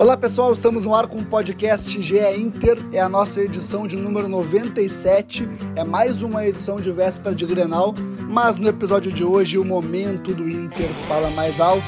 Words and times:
Olá 0.00 0.16
pessoal, 0.16 0.52
estamos 0.52 0.84
no 0.84 0.94
ar 0.94 1.08
com 1.08 1.18
o 1.18 1.24
podcast 1.24 2.00
GE 2.00 2.20
Inter, 2.36 2.78
é 2.92 3.00
a 3.00 3.08
nossa 3.08 3.40
edição 3.40 3.84
de 3.84 3.96
número 3.96 4.28
97, 4.28 5.48
é 5.74 5.82
mais 5.82 6.22
uma 6.22 6.46
edição 6.46 6.76
de 6.76 6.92
véspera 6.92 7.34
de 7.34 7.44
Grenal, 7.44 7.92
mas 8.28 8.54
no 8.54 8.68
episódio 8.68 9.10
de 9.10 9.24
hoje 9.24 9.58
o 9.58 9.64
momento 9.64 10.32
do 10.32 10.48
Inter 10.48 10.88
fala 11.08 11.28
mais 11.30 11.58
alto, 11.58 11.82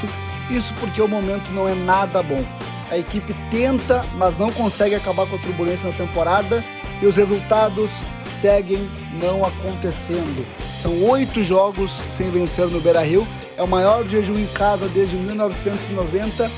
isso 0.51 0.75
porque 0.81 1.01
o 1.01 1.07
momento 1.07 1.53
não 1.53 1.69
é 1.69 1.75
nada 1.77 2.21
bom. 2.21 2.45
A 2.91 2.99
equipe 2.99 3.33
tenta, 3.49 4.05
mas 4.17 4.37
não 4.37 4.51
consegue 4.51 4.97
acabar 4.97 5.29
com 5.29 5.37
a 5.37 5.39
turbulência 5.39 5.89
na 5.89 5.97
temporada 5.97 6.65
e 7.01 7.07
os 7.07 7.15
resultados 7.15 7.93
seguem 8.25 8.91
não 9.23 9.47
acontecendo. 9.47 10.45
São 10.83 11.01
oito 11.11 11.45
jogos 11.45 11.93
sem 12.11 12.29
vencer 12.33 12.67
no 12.67 12.81
Beira-Rio, 12.81 13.25
é 13.57 13.63
o 13.63 13.69
maior 13.69 14.05
jejum 14.09 14.37
em 14.37 14.49
casa 14.49 14.89
desde 14.89 15.15
1990 15.15 16.51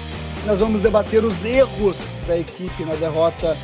nós 0.46 0.58
vamos 0.58 0.80
debater 0.80 1.24
os 1.24 1.44
erros 1.44 1.96
da 2.26 2.36
equipe 2.36 2.84
na 2.84 2.94
derrota 2.94 3.56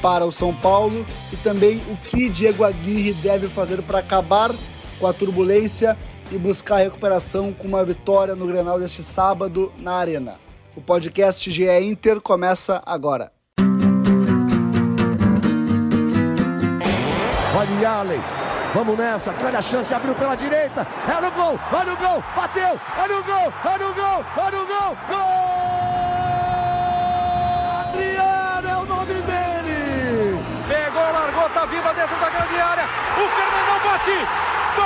para 0.00 0.24
o 0.24 0.32
São 0.32 0.54
Paulo 0.54 1.04
e 1.32 1.36
também 1.36 1.82
o 1.88 1.96
que 1.96 2.28
Diego 2.28 2.64
Aguirre 2.64 3.12
deve 3.14 3.48
fazer 3.48 3.82
para 3.82 3.98
acabar 3.98 4.50
com 4.98 5.06
a 5.06 5.12
turbulência 5.12 5.96
e 6.30 6.38
buscar 6.38 6.78
recuperação 6.78 7.52
com 7.52 7.68
uma 7.68 7.84
vitória 7.84 8.34
no 8.34 8.46
Grenal 8.46 8.78
deste 8.78 9.02
sábado 9.02 9.72
na 9.78 9.94
Arena. 9.94 10.36
O 10.76 10.80
podcast 10.80 11.50
GE 11.50 11.68
Inter 11.80 12.20
começa 12.20 12.82
agora. 12.84 13.30
Olha 17.56 17.90
Allen, 17.90 18.20
vamos 18.74 18.98
nessa, 18.98 19.34
olha 19.42 19.58
a 19.58 19.62
chance, 19.62 19.94
abriu 19.94 20.14
pela 20.14 20.34
direita, 20.34 20.86
é 21.08 21.20
no 21.20 21.30
gol, 21.30 21.58
olha 21.72 21.92
o 21.92 21.96
gol, 21.96 22.22
bateu, 22.36 22.80
olha 22.98 23.18
o 23.18 23.22
gol, 23.22 23.52
olha 23.64 23.88
o 23.88 23.94
gol, 23.94 24.24
olha 24.36 24.62
o 24.62 24.66
gol, 24.66 24.96
gol! 25.08 25.83
Bola 31.48 31.66
viva 31.66 31.92
dentro 31.94 32.16
da 32.18 32.30
grande 32.30 32.60
área. 32.60 32.84
O 33.16 33.28
Fernandão 33.28 33.78
bate. 33.84 34.16
Gol! 34.76 34.84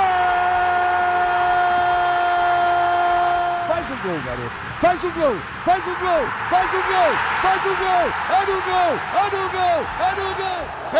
Faz 3.67 3.89
o 3.89 3.95
gol, 4.03 4.19
garoto. 4.25 4.55
Faz 4.81 5.03
o 5.03 5.11
gol, 5.11 5.35
faz 5.65 5.85
o 5.85 5.95
gol, 5.99 6.27
faz 6.49 6.73
o 6.73 6.83
gol, 6.87 7.13
faz 7.41 7.65
o 7.65 7.75
gol. 7.75 8.09
É 8.29 8.45
no 8.45 8.61
gol, 8.61 8.93
é 9.15 9.23
no 9.35 9.49
gol, 9.49 9.79
é 9.99 10.15
no 10.15 10.35
gol. 10.35 10.63
É 10.93 10.99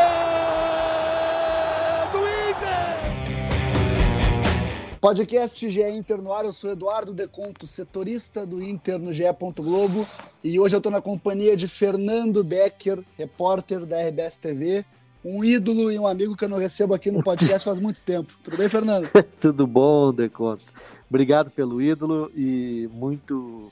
do 2.12 2.20
Inter. 2.50 2.98
Podcast 5.00 5.70
GE 5.70 5.82
Inter 5.82 6.22
no 6.22 6.34
ar, 6.34 6.46
eu 6.46 6.54
sou 6.54 6.72
Eduardo 6.72 7.14
Deconto, 7.14 7.66
setorista 7.68 8.46
do 8.46 8.62
Inter 8.62 9.00
no 9.00 9.14
GE. 9.14 9.24
Globo, 9.58 10.08
e 10.44 10.60
hoje 10.60 10.76
eu 10.76 10.80
estou 10.80 10.92
na 10.92 11.02
companhia 11.02 11.56
de 11.56 11.68
Fernando 11.68 12.44
Becker, 12.44 13.04
repórter 13.18 13.86
da 13.86 14.02
RBS 14.02 14.38
TV, 14.38 14.86
um 15.24 15.44
ídolo 15.44 15.92
e 15.92 16.00
um 16.00 16.08
amigo 16.08 16.36
que 16.36 16.46
eu 16.46 16.50
não 16.50 16.58
recebo 16.58 16.94
aqui 16.94 17.12
no 17.12 17.24
podcast 17.24 17.66
faz 17.66 17.80
muito 17.80 18.02
tempo. 18.02 18.34
Tudo 18.44 18.58
bem, 18.58 18.70
Fernando? 18.70 19.10
Tudo 19.40 19.68
bom, 19.68 20.14
Deconto. 20.14 20.64
Obrigado 21.10 21.50
pelo 21.50 21.82
ídolo 21.82 22.32
e 22.36 22.90
muito 22.94 23.72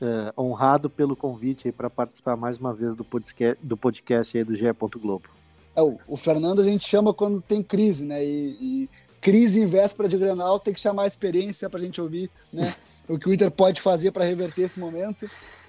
é, 0.00 0.32
honrado 0.38 0.88
pelo 0.88 1.16
convite 1.16 1.72
para 1.72 1.90
participar 1.90 2.36
mais 2.36 2.58
uma 2.58 2.72
vez 2.72 2.94
do 2.94 3.04
podcast, 3.04 3.58
do 3.62 3.76
podcast 3.76 4.36
aí 4.36 4.44
do 4.44 4.54
GE. 4.54 4.66
Globo. 5.00 5.28
É, 5.74 5.82
o, 5.82 5.98
o, 6.06 6.16
Fernando 6.16 6.60
a 6.60 6.64
gente 6.64 6.86
chama 6.86 7.12
quando 7.12 7.40
tem 7.40 7.62
crise, 7.62 8.04
né? 8.04 8.24
E, 8.24 8.56
e 8.60 8.90
crise 9.20 9.60
em 9.60 9.66
véspera 9.66 10.08
de 10.08 10.16
Grenal 10.16 10.60
tem 10.60 10.72
que 10.72 10.80
chamar 10.80 11.02
a 11.02 11.06
experiência 11.06 11.68
para 11.68 11.80
a 11.80 11.82
gente 11.82 12.00
ouvir, 12.00 12.30
né? 12.52 12.74
o 13.08 13.18
que 13.18 13.28
o 13.28 13.34
Inter 13.34 13.50
pode 13.50 13.80
fazer 13.80 14.12
para 14.12 14.24
reverter 14.24 14.62
esse 14.62 14.78
momento. 14.78 15.28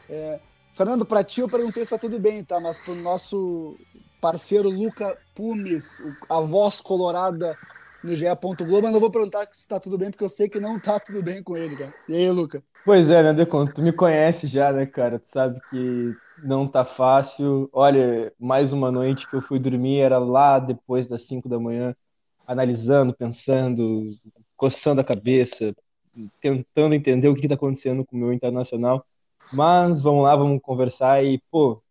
É, 0.10 0.40
Fernando, 0.74 1.06
para 1.06 1.24
ti 1.24 1.42
eu 1.42 1.50
perguntei 1.50 1.84
se 1.84 1.94
está 1.94 1.98
tudo 1.98 2.20
bem, 2.20 2.44
tá? 2.44 2.60
Mas 2.60 2.78
para 2.78 2.94
o 2.94 2.96
nosso 2.96 3.76
parceiro 4.22 4.70
Luca 4.70 5.18
Pumes, 5.36 6.02
a 6.30 6.40
voz 6.40 6.82
colorada 6.82 7.58
no 8.04 8.16
GE. 8.16 8.26
Globo, 8.60 8.88
eu 8.88 8.92
não 8.92 9.00
vou 9.00 9.12
perguntar 9.12 9.46
se 9.52 9.62
está 9.62 9.80
tudo 9.80 9.98
bem, 9.98 10.10
porque 10.10 10.24
eu 10.24 10.30
sei 10.30 10.50
que 10.50 10.60
não 10.60 10.78
está 10.78 11.00
tudo 11.00 11.22
bem 11.22 11.44
com 11.44 11.56
ele, 11.58 11.76
cara. 11.76 11.94
E 12.08 12.16
aí, 12.16 12.30
Luca? 12.30 12.64
Pois 12.86 13.10
é, 13.10 13.22
né, 13.22 13.34
Decon? 13.34 13.66
Tu 13.68 13.82
me 13.82 13.92
conhece 13.92 14.48
já, 14.48 14.72
né, 14.72 14.86
cara? 14.86 15.20
Tu 15.20 15.30
sabe 15.30 15.60
que 15.70 16.16
não 16.42 16.68
tá 16.68 16.86
fácil. 16.86 17.70
Olha, 17.74 18.32
mais 18.40 18.72
uma 18.72 18.92
noite 18.92 19.28
que 19.28 19.36
eu 19.36 19.42
fui 19.42 19.60
dormir 19.60 20.00
era 20.00 20.18
lá 20.18 20.58
depois 20.60 21.08
das 21.08 21.24
5 21.24 21.50
da 21.50 21.60
manhã, 21.60 21.96
analisando, 22.46 23.14
pensando, 23.14 24.06
coçando 24.56 25.02
a 25.02 25.04
cabeça, 25.04 25.76
tentando 26.40 26.96
entender 26.96 27.28
o 27.28 27.36
que 27.36 27.42
está 27.46 27.56
acontecendo 27.56 28.06
com 28.06 28.16
o 28.16 28.20
meu 28.20 28.32
internacional. 28.32 29.06
Mas 29.52 30.02
vamos 30.02 30.24
lá, 30.24 30.36
vamos 30.36 30.62
conversar 30.62 31.24
e, 31.24 31.42
pô, 31.52 31.82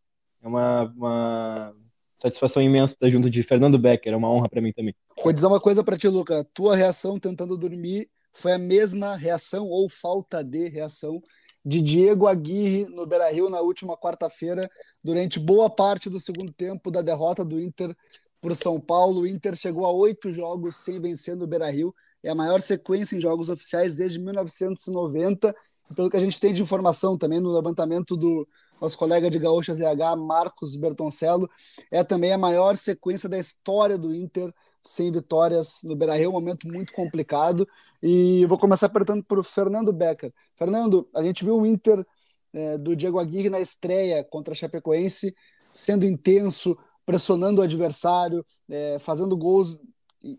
é 0.42 0.48
uma, 0.48 0.92
uma 0.96 1.74
satisfação 2.16 2.62
imensa 2.62 2.94
estar 2.94 3.10
junto 3.10 3.28
de 3.28 3.42
Fernando 3.42 3.78
Becker, 3.78 4.12
é 4.12 4.16
uma 4.16 4.30
honra 4.30 4.48
para 4.48 4.60
mim 4.60 4.72
também. 4.72 4.94
Vou 5.22 5.32
dizer 5.32 5.46
uma 5.46 5.60
coisa 5.60 5.84
para 5.84 5.96
ti, 5.96 6.08
Luca. 6.08 6.44
Tua 6.54 6.74
reação 6.74 7.18
tentando 7.18 7.56
dormir 7.56 8.08
foi 8.32 8.52
a 8.52 8.58
mesma 8.58 9.16
reação 9.16 9.66
ou 9.66 9.88
falta 9.88 10.42
de 10.42 10.68
reação 10.68 11.22
de 11.64 11.82
Diego 11.82 12.26
Aguirre 12.26 12.84
no 12.84 13.04
Beira-Rio 13.06 13.50
na 13.50 13.60
última 13.60 13.96
quarta-feira, 13.96 14.70
durante 15.02 15.40
boa 15.40 15.68
parte 15.68 16.08
do 16.08 16.20
segundo 16.20 16.52
tempo 16.52 16.90
da 16.90 17.02
derrota 17.02 17.44
do 17.44 17.58
Inter 17.60 17.94
para 18.40 18.52
o 18.52 18.56
São 18.56 18.80
Paulo. 18.80 19.22
O 19.22 19.26
Inter 19.26 19.56
chegou 19.56 19.84
a 19.84 19.90
oito 19.90 20.30
jogos 20.32 20.76
sem 20.76 21.00
vencer 21.00 21.34
no 21.34 21.46
Beira-Rio. 21.46 21.92
É 22.22 22.30
a 22.30 22.34
maior 22.34 22.60
sequência 22.60 23.16
em 23.16 23.20
jogos 23.20 23.48
oficiais 23.48 23.94
desde 23.94 24.20
1990. 24.20 25.54
Pelo 25.94 26.10
que 26.10 26.16
a 26.16 26.20
gente 26.20 26.38
tem 26.38 26.52
de 26.52 26.62
informação 26.62 27.18
também 27.18 27.40
no 27.40 27.52
levantamento 27.52 28.16
do, 28.16 28.46
nosso 28.80 28.98
colega 28.98 29.30
de 29.30 29.38
Gaúcha 29.38 29.74
ZH, 29.74 30.16
Marcos 30.18 30.76
Bertoncello, 30.76 31.48
é 31.90 32.04
também 32.04 32.32
a 32.32 32.38
maior 32.38 32.76
sequência 32.76 33.28
da 33.28 33.38
história 33.38 33.96
do 33.96 34.14
Inter 34.14 34.52
sem 34.84 35.10
vitórias 35.10 35.80
no 35.82 35.96
Beira-Rio, 35.96 36.30
um 36.30 36.32
momento 36.32 36.68
muito 36.68 36.92
complicado. 36.92 37.66
E 38.02 38.46
vou 38.46 38.56
começar 38.56 38.88
perguntando 38.88 39.24
para 39.24 39.40
o 39.40 39.42
Fernando 39.42 39.92
Becker. 39.92 40.32
Fernando, 40.54 41.08
a 41.14 41.22
gente 41.22 41.44
viu 41.44 41.58
o 41.58 41.66
Inter 41.66 42.06
é, 42.52 42.78
do 42.78 42.94
Diego 42.94 43.18
Aguirre 43.18 43.50
na 43.50 43.60
estreia 43.60 44.22
contra 44.24 44.52
a 44.52 44.56
Chapecoense 44.56 45.34
sendo 45.72 46.06
intenso, 46.06 46.76
pressionando 47.04 47.60
o 47.60 47.64
adversário, 47.64 48.44
é, 48.68 48.98
fazendo 48.98 49.36
gols 49.36 49.76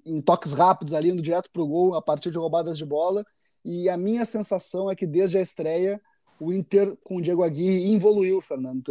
em 0.05 0.19
toques 0.19 0.53
rápidos 0.53 0.93
ali, 0.93 1.09
indo 1.09 1.21
direto 1.21 1.49
para 1.51 1.61
o 1.61 1.67
gol 1.67 1.95
a 1.95 2.01
partir 2.01 2.31
de 2.31 2.37
roubadas 2.37 2.77
de 2.77 2.85
bola. 2.85 3.23
E 3.63 3.87
a 3.89 3.97
minha 3.97 4.25
sensação 4.25 4.89
é 4.89 4.95
que 4.95 5.05
desde 5.05 5.37
a 5.37 5.41
estreia 5.41 6.01
o 6.39 6.53
Inter 6.53 6.97
com 7.03 7.17
o 7.17 7.21
Diego 7.21 7.43
Aguirre 7.43 7.93
evoluiu, 7.93 8.41
Fernando. 8.41 8.83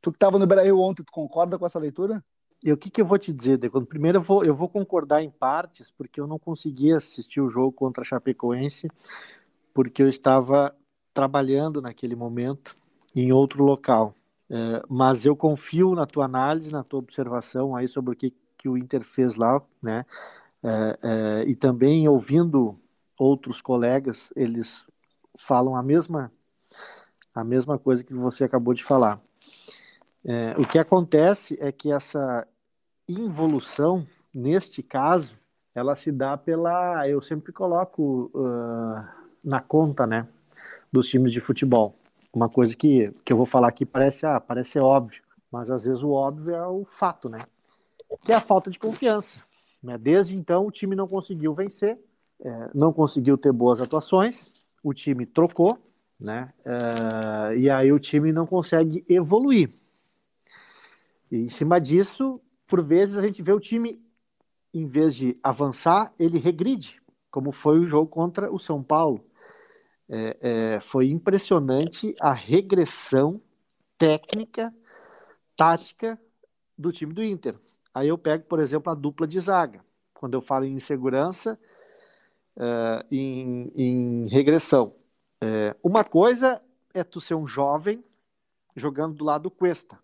Tu 0.00 0.10
que 0.10 0.16
estava 0.16 0.38
no 0.38 0.46
Brasil 0.46 0.78
ontem, 0.78 1.02
tu 1.02 1.12
concorda 1.12 1.58
com 1.58 1.66
essa 1.66 1.78
leitura? 1.78 2.22
E 2.62 2.72
o 2.72 2.76
que, 2.76 2.90
que 2.90 3.00
eu 3.00 3.06
vou 3.06 3.18
te 3.18 3.32
dizer, 3.32 3.56
Deco? 3.56 3.84
Primeiro 3.86 4.18
eu 4.18 4.22
vou, 4.22 4.44
eu 4.44 4.54
vou 4.54 4.68
concordar 4.68 5.22
em 5.22 5.30
partes, 5.30 5.90
porque 5.90 6.20
eu 6.20 6.26
não 6.26 6.38
consegui 6.38 6.92
assistir 6.92 7.40
o 7.40 7.48
jogo 7.48 7.72
contra 7.72 8.02
a 8.02 8.04
Chapecoense, 8.04 8.90
porque 9.72 10.02
eu 10.02 10.08
estava 10.08 10.74
trabalhando 11.14 11.80
naquele 11.80 12.14
momento 12.14 12.76
em 13.16 13.32
outro 13.32 13.64
local. 13.64 14.14
É, 14.50 14.82
mas 14.88 15.24
eu 15.24 15.34
confio 15.34 15.94
na 15.94 16.06
tua 16.06 16.24
análise, 16.24 16.72
na 16.72 16.82
tua 16.82 16.98
observação 16.98 17.74
aí 17.74 17.88
sobre 17.88 18.12
o 18.12 18.16
que, 18.16 18.34
que 18.58 18.68
o 18.68 18.76
Inter 18.76 19.04
fez 19.04 19.36
lá, 19.36 19.62
né? 19.82 20.04
É, 20.62 20.98
é, 21.02 21.44
e 21.48 21.54
também 21.54 22.06
ouvindo 22.08 22.78
outros 23.18 23.62
colegas, 23.62 24.30
eles 24.36 24.84
falam 25.38 25.74
a 25.74 25.82
mesma 25.82 26.30
a 27.34 27.44
mesma 27.44 27.78
coisa 27.78 28.02
que 28.04 28.14
você 28.14 28.44
acabou 28.44 28.74
de 28.74 28.84
falar. 28.84 29.20
É, 30.24 30.54
o 30.58 30.66
que 30.66 30.78
acontece 30.78 31.56
é 31.60 31.72
que 31.72 31.90
essa 31.90 32.46
involução, 33.08 34.06
neste 34.34 34.82
caso, 34.82 35.36
ela 35.74 35.94
se 35.96 36.12
dá 36.12 36.36
pela. 36.36 37.08
Eu 37.08 37.22
sempre 37.22 37.52
coloco 37.52 38.30
uh, 38.34 39.04
na 39.42 39.60
conta, 39.60 40.06
né, 40.06 40.26
dos 40.92 41.08
times 41.08 41.32
de 41.32 41.40
futebol. 41.40 41.94
Uma 42.32 42.48
coisa 42.48 42.76
que, 42.76 43.12
que 43.24 43.32
eu 43.32 43.36
vou 43.36 43.46
falar 43.46 43.68
aqui 43.68 43.84
parece, 43.84 44.26
ah, 44.26 44.38
parece 44.38 44.78
óbvio, 44.78 45.22
mas 45.50 45.70
às 45.70 45.84
vezes 45.84 46.02
o 46.02 46.10
óbvio 46.10 46.54
é 46.54 46.66
o 46.66 46.84
fato, 46.84 47.28
né? 47.28 47.40
Que 48.24 48.32
é 48.32 48.36
a 48.36 48.40
falta 48.40 48.70
de 48.70 48.78
confiança. 48.78 49.40
Né? 49.82 49.96
Desde 49.98 50.36
então, 50.36 50.66
o 50.66 50.70
time 50.70 50.94
não 50.94 51.08
conseguiu 51.08 51.54
vencer, 51.54 51.98
é, 52.42 52.70
não 52.74 52.92
conseguiu 52.92 53.36
ter 53.36 53.52
boas 53.52 53.80
atuações, 53.80 54.50
o 54.82 54.92
time 54.92 55.26
trocou, 55.26 55.78
né? 56.20 56.52
Uh, 56.64 57.56
e 57.56 57.70
aí 57.70 57.90
o 57.92 57.98
time 57.98 58.32
não 58.32 58.46
consegue 58.46 59.04
evoluir. 59.08 59.70
E 61.30 61.36
em 61.36 61.48
cima 61.48 61.80
disso, 61.80 62.40
por 62.66 62.82
vezes 62.82 63.16
a 63.16 63.22
gente 63.22 63.42
vê 63.42 63.52
o 63.52 63.60
time, 63.60 64.00
em 64.74 64.86
vez 64.86 65.16
de 65.16 65.36
avançar, 65.42 66.12
ele 66.18 66.38
regride, 66.38 67.00
como 67.30 67.52
foi 67.52 67.78
o 67.78 67.86
jogo 67.86 68.08
contra 68.08 68.52
o 68.52 68.58
São 68.58 68.82
Paulo. 68.82 69.24
É, 70.08 70.36
é, 70.40 70.80
foi 70.80 71.08
impressionante 71.08 72.14
a 72.20 72.32
regressão 72.32 73.40
técnica, 73.96 74.74
tática 75.56 76.20
do 76.76 76.92
time 76.92 77.12
do 77.12 77.22
Inter. 77.22 77.56
Aí 77.94 78.08
eu 78.08 78.18
pego, 78.18 78.44
por 78.44 78.58
exemplo, 78.58 78.90
a 78.90 78.94
dupla 78.94 79.26
de 79.26 79.38
zaga. 79.38 79.84
Quando 80.14 80.34
eu 80.34 80.42
falo 80.42 80.64
em 80.64 80.74
insegurança, 80.74 81.58
uh, 82.56 83.04
em, 83.10 83.72
em 83.76 84.28
regressão. 84.28 84.94
É, 85.40 85.74
uma 85.82 86.04
coisa 86.04 86.62
é 86.92 87.02
tu 87.02 87.20
ser 87.20 87.34
um 87.34 87.46
jovem 87.46 88.04
jogando 88.76 89.14
do 89.14 89.24
lado 89.24 89.44
do 89.44 89.50
Cuesta. 89.50 89.98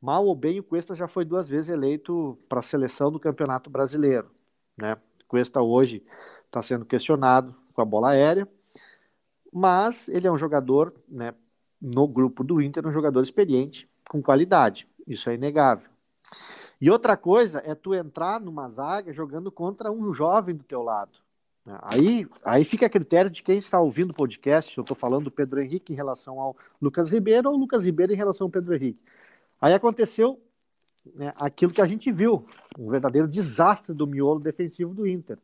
Mal 0.00 0.24
ou 0.24 0.34
bem, 0.34 0.60
o 0.60 0.62
Cuesta 0.62 0.94
já 0.94 1.08
foi 1.08 1.24
duas 1.24 1.48
vezes 1.48 1.68
eleito 1.68 2.38
para 2.48 2.60
a 2.60 2.62
seleção 2.62 3.10
do 3.10 3.18
Campeonato 3.18 3.68
Brasileiro. 3.68 4.30
Né? 4.76 4.96
Cuesta 5.26 5.60
hoje 5.60 6.04
está 6.44 6.62
sendo 6.62 6.84
questionado 6.84 7.54
com 7.74 7.82
a 7.82 7.84
bola 7.84 8.10
aérea, 8.10 8.48
mas 9.52 10.08
ele 10.08 10.26
é 10.26 10.32
um 10.32 10.38
jogador, 10.38 10.94
né, 11.08 11.34
no 11.80 12.06
grupo 12.06 12.44
do 12.44 12.60
Inter, 12.60 12.86
um 12.86 12.92
jogador 12.92 13.22
experiente, 13.22 13.88
com 14.08 14.22
qualidade. 14.22 14.88
Isso 15.06 15.28
é 15.28 15.34
inegável. 15.34 15.88
E 16.80 16.90
outra 16.90 17.16
coisa 17.16 17.62
é 17.64 17.74
tu 17.74 17.94
entrar 17.94 18.40
numa 18.40 18.68
zaga 18.68 19.12
jogando 19.12 19.50
contra 19.50 19.90
um 19.90 20.12
jovem 20.12 20.54
do 20.54 20.64
teu 20.64 20.82
lado. 20.82 21.18
Aí, 21.82 22.26
aí 22.44 22.64
fica 22.64 22.86
a 22.86 22.90
critério 22.90 23.30
de 23.30 23.42
quem 23.42 23.58
está 23.58 23.80
ouvindo 23.80 24.10
o 24.10 24.14
podcast. 24.14 24.76
Eu 24.76 24.82
estou 24.82 24.96
falando 24.96 25.24
do 25.24 25.30
Pedro 25.30 25.60
Henrique 25.60 25.92
em 25.92 25.96
relação 25.96 26.40
ao 26.40 26.56
Lucas 26.80 27.10
Ribeiro 27.10 27.50
ou 27.50 27.56
Lucas 27.56 27.84
Ribeiro 27.84 28.12
em 28.12 28.16
relação 28.16 28.46
ao 28.46 28.50
Pedro 28.50 28.74
Henrique. 28.74 29.00
Aí 29.60 29.74
aconteceu 29.74 30.40
né, 31.18 31.32
aquilo 31.36 31.72
que 31.72 31.80
a 31.80 31.86
gente 31.86 32.12
viu, 32.12 32.46
um 32.78 32.88
verdadeiro 32.88 33.26
desastre 33.26 33.92
do 33.92 34.06
miolo 34.06 34.38
defensivo 34.38 34.94
do 34.94 35.06
Inter. 35.06 35.38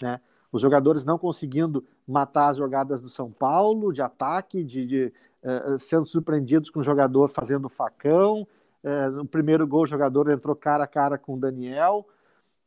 Né? 0.00 0.20
Os 0.50 0.60
jogadores 0.60 1.04
não 1.04 1.18
conseguindo 1.18 1.84
matar 2.06 2.48
as 2.48 2.58
jogadas 2.58 3.00
do 3.00 3.08
São 3.08 3.30
Paulo 3.30 3.92
de 3.92 4.02
ataque, 4.02 4.62
de, 4.62 4.84
de 4.84 5.12
uh, 5.42 5.78
sendo 5.78 6.04
surpreendidos 6.04 6.68
com 6.68 6.80
o 6.80 6.84
jogador 6.84 7.28
fazendo 7.28 7.70
facão. 7.70 8.46
Uh, 8.84 9.10
no 9.12 9.26
primeiro 9.26 9.66
gol, 9.66 9.82
o 9.82 9.86
jogador 9.86 10.28
entrou 10.30 10.54
cara 10.54 10.84
a 10.84 10.88
cara 10.88 11.16
com 11.16 11.34
o 11.34 11.40
Daniel. 11.40 12.06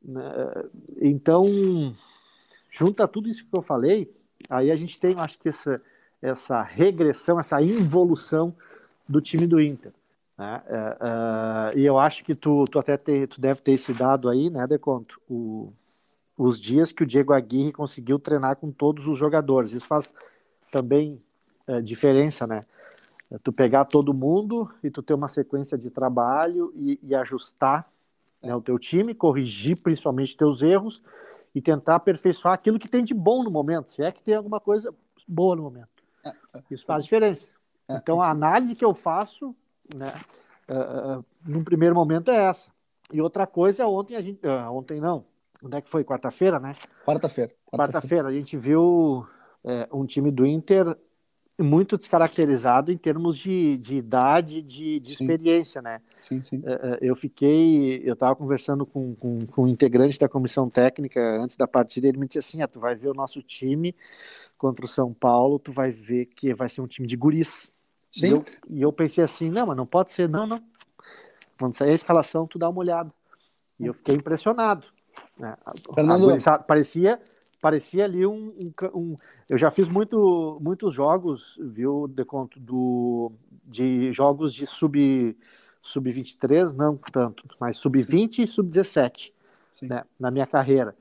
Uh, 0.03 0.69
então, 0.99 1.45
junta 2.77 3.07
tudo 3.07 3.29
isso 3.29 3.45
que 3.45 3.55
eu 3.55 3.61
falei, 3.61 4.13
aí 4.49 4.69
a 4.69 4.75
gente 4.75 4.99
tem, 4.99 5.17
acho 5.17 5.39
que 5.39 5.49
essa, 5.49 5.81
essa 6.21 6.61
regressão, 6.61 7.39
essa 7.39 7.61
involução 7.61 8.53
do 9.07 9.21
time 9.21 9.47
do 9.47 9.61
Inter. 9.61 9.93
Né? 10.37 10.61
Uh, 10.67 11.75
uh, 11.75 11.79
e 11.79 11.85
eu 11.85 11.97
acho 11.97 12.23
que 12.23 12.35
tu, 12.35 12.65
tu 12.65 12.77
até 12.77 12.97
te, 12.97 13.27
tu 13.27 13.39
deve 13.39 13.61
ter 13.61 13.71
esse 13.71 13.93
dado 13.93 14.29
aí, 14.29 14.49
né, 14.49 14.67
Deconto? 14.67 15.19
O, 15.29 15.71
os 16.37 16.59
dias 16.59 16.91
que 16.91 17.03
o 17.03 17.05
Diego 17.05 17.31
Aguirre 17.31 17.71
conseguiu 17.71 18.19
treinar 18.19 18.57
com 18.57 18.69
todos 18.69 19.07
os 19.07 19.17
jogadores. 19.17 19.71
Isso 19.71 19.87
faz 19.87 20.13
também 20.69 21.21
uh, 21.67 21.81
diferença, 21.81 22.45
né? 22.45 22.65
Tu 23.43 23.51
pegar 23.51 23.85
todo 23.85 24.13
mundo 24.13 24.69
e 24.83 24.89
tu 24.91 25.01
ter 25.01 25.13
uma 25.13 25.27
sequência 25.27 25.77
de 25.77 25.89
trabalho 25.89 26.71
e, 26.75 26.99
e 27.01 27.15
ajustar 27.15 27.89
né, 28.41 28.55
o 28.55 28.61
teu 28.61 28.77
time, 28.77 29.15
corrigir 29.15 29.77
principalmente 29.77 30.37
teus 30.37 30.61
erros 30.61 31.01
e 31.55 31.61
tentar 31.61 31.95
aperfeiçoar 31.95 32.53
aquilo 32.53 32.77
que 32.77 32.87
tem 32.87 33.03
de 33.03 33.13
bom 33.13 33.41
no 33.41 33.49
momento, 33.49 33.89
se 33.89 34.03
é 34.03 34.11
que 34.11 34.21
tem 34.21 34.35
alguma 34.35 34.59
coisa 34.59 34.93
boa 35.27 35.55
no 35.55 35.63
momento. 35.63 35.87
Isso 36.69 36.85
faz 36.85 37.05
diferença. 37.05 37.47
Então 37.89 38.21
a 38.21 38.29
análise 38.29 38.75
que 38.75 38.83
eu 38.85 38.93
faço 38.93 39.55
né? 39.93 40.11
Uh, 40.67 41.19
uh, 41.19 41.25
num 41.45 41.63
primeiro 41.63 41.93
momento 41.93 42.31
é 42.31 42.45
essa. 42.45 42.69
E 43.11 43.21
outra 43.21 43.45
coisa, 43.45 43.85
ontem 43.85 44.15
a 44.15 44.21
gente. 44.21 44.45
Uh, 44.45 44.71
ontem 44.71 44.99
não. 44.99 45.25
Onde 45.63 45.77
é 45.77 45.81
que 45.81 45.89
foi? 45.89 46.03
Quarta-feira, 46.03 46.59
né? 46.59 46.75
Quarta-feira. 47.05 47.51
Quarta-feira, 47.65 48.27
a 48.27 48.31
gente 48.31 48.57
viu 48.57 49.25
é, 49.63 49.87
um 49.91 50.05
time 50.05 50.29
do 50.29 50.45
Inter 50.45 50.95
muito 51.57 51.97
descaracterizado 51.97 52.91
em 52.91 52.97
termos 52.97 53.37
de, 53.37 53.77
de 53.77 53.95
idade, 53.97 54.61
de, 54.61 54.99
de 54.99 55.09
experiência, 55.09 55.81
né? 55.81 56.01
Sim, 56.19 56.41
sim. 56.41 56.61
Eu 57.01 57.15
fiquei, 57.15 58.01
eu 58.03 58.13
estava 58.13 58.35
conversando 58.35 58.85
com, 58.85 59.15
com, 59.15 59.45
com, 59.45 59.63
um 59.63 59.67
integrante 59.67 60.19
da 60.19 60.27
comissão 60.27 60.69
técnica 60.69 61.21
antes 61.39 61.55
da 61.55 61.67
partida, 61.67 62.07
ele 62.07 62.17
me 62.17 62.27
disse 62.27 62.39
assim, 62.39 62.61
ah, 62.61 62.67
tu 62.67 62.79
vai 62.79 62.95
ver 62.95 63.09
o 63.09 63.13
nosso 63.13 63.41
time 63.41 63.95
contra 64.57 64.85
o 64.85 64.87
São 64.87 65.13
Paulo, 65.13 65.57
tu 65.57 65.71
vai 65.71 65.91
ver 65.91 66.25
que 66.27 66.53
vai 66.53 66.67
ser 66.67 66.81
um 66.81 66.87
time 66.87 67.07
de 67.07 67.15
guris. 67.15 67.71
Sim. 68.11 68.27
E 68.27 68.29
eu, 68.31 68.45
e 68.69 68.81
eu 68.81 68.93
pensei 68.93 69.23
assim, 69.23 69.49
não, 69.49 69.67
mas 69.67 69.77
não 69.77 69.85
pode 69.85 70.11
ser, 70.11 70.27
não, 70.27 70.45
não. 70.45 70.61
Quando 71.57 71.75
sair 71.75 71.91
a 71.91 71.95
escalação, 71.95 72.47
tu 72.47 72.59
dá 72.59 72.69
uma 72.69 72.79
olhada. 72.79 73.13
E 73.79 73.85
eu 73.85 73.93
fiquei 73.93 74.15
impressionado. 74.15 74.87
Né? 75.37 75.55
Fernando... 75.93 76.35
parecia, 76.67 77.19
parecia 77.65 78.05
ali 78.05 78.27
um, 78.27 78.53
um, 78.59 78.87
um, 78.93 79.15
Eu 79.49 79.57
já 79.57 79.71
fiz 79.71 79.89
muito, 79.89 80.59
muitos 80.61 80.93
jogos, 80.93 81.57
viu, 81.59 82.07
de 82.07 82.23
conto 82.23 82.59
do, 82.59 83.31
de 83.63 84.13
jogos 84.13 84.53
de 84.53 84.67
sub, 84.67 85.35
sub 85.81 86.11
23, 86.11 86.73
não 86.73 86.95
tanto, 86.95 87.43
mas 87.59 87.77
sub 87.77 87.99
20 87.99 88.43
e 88.43 88.45
sub 88.45 88.69
17 88.69 89.33
né, 89.81 90.03
na 90.19 90.29
minha 90.29 90.45
carreira. 90.45 90.95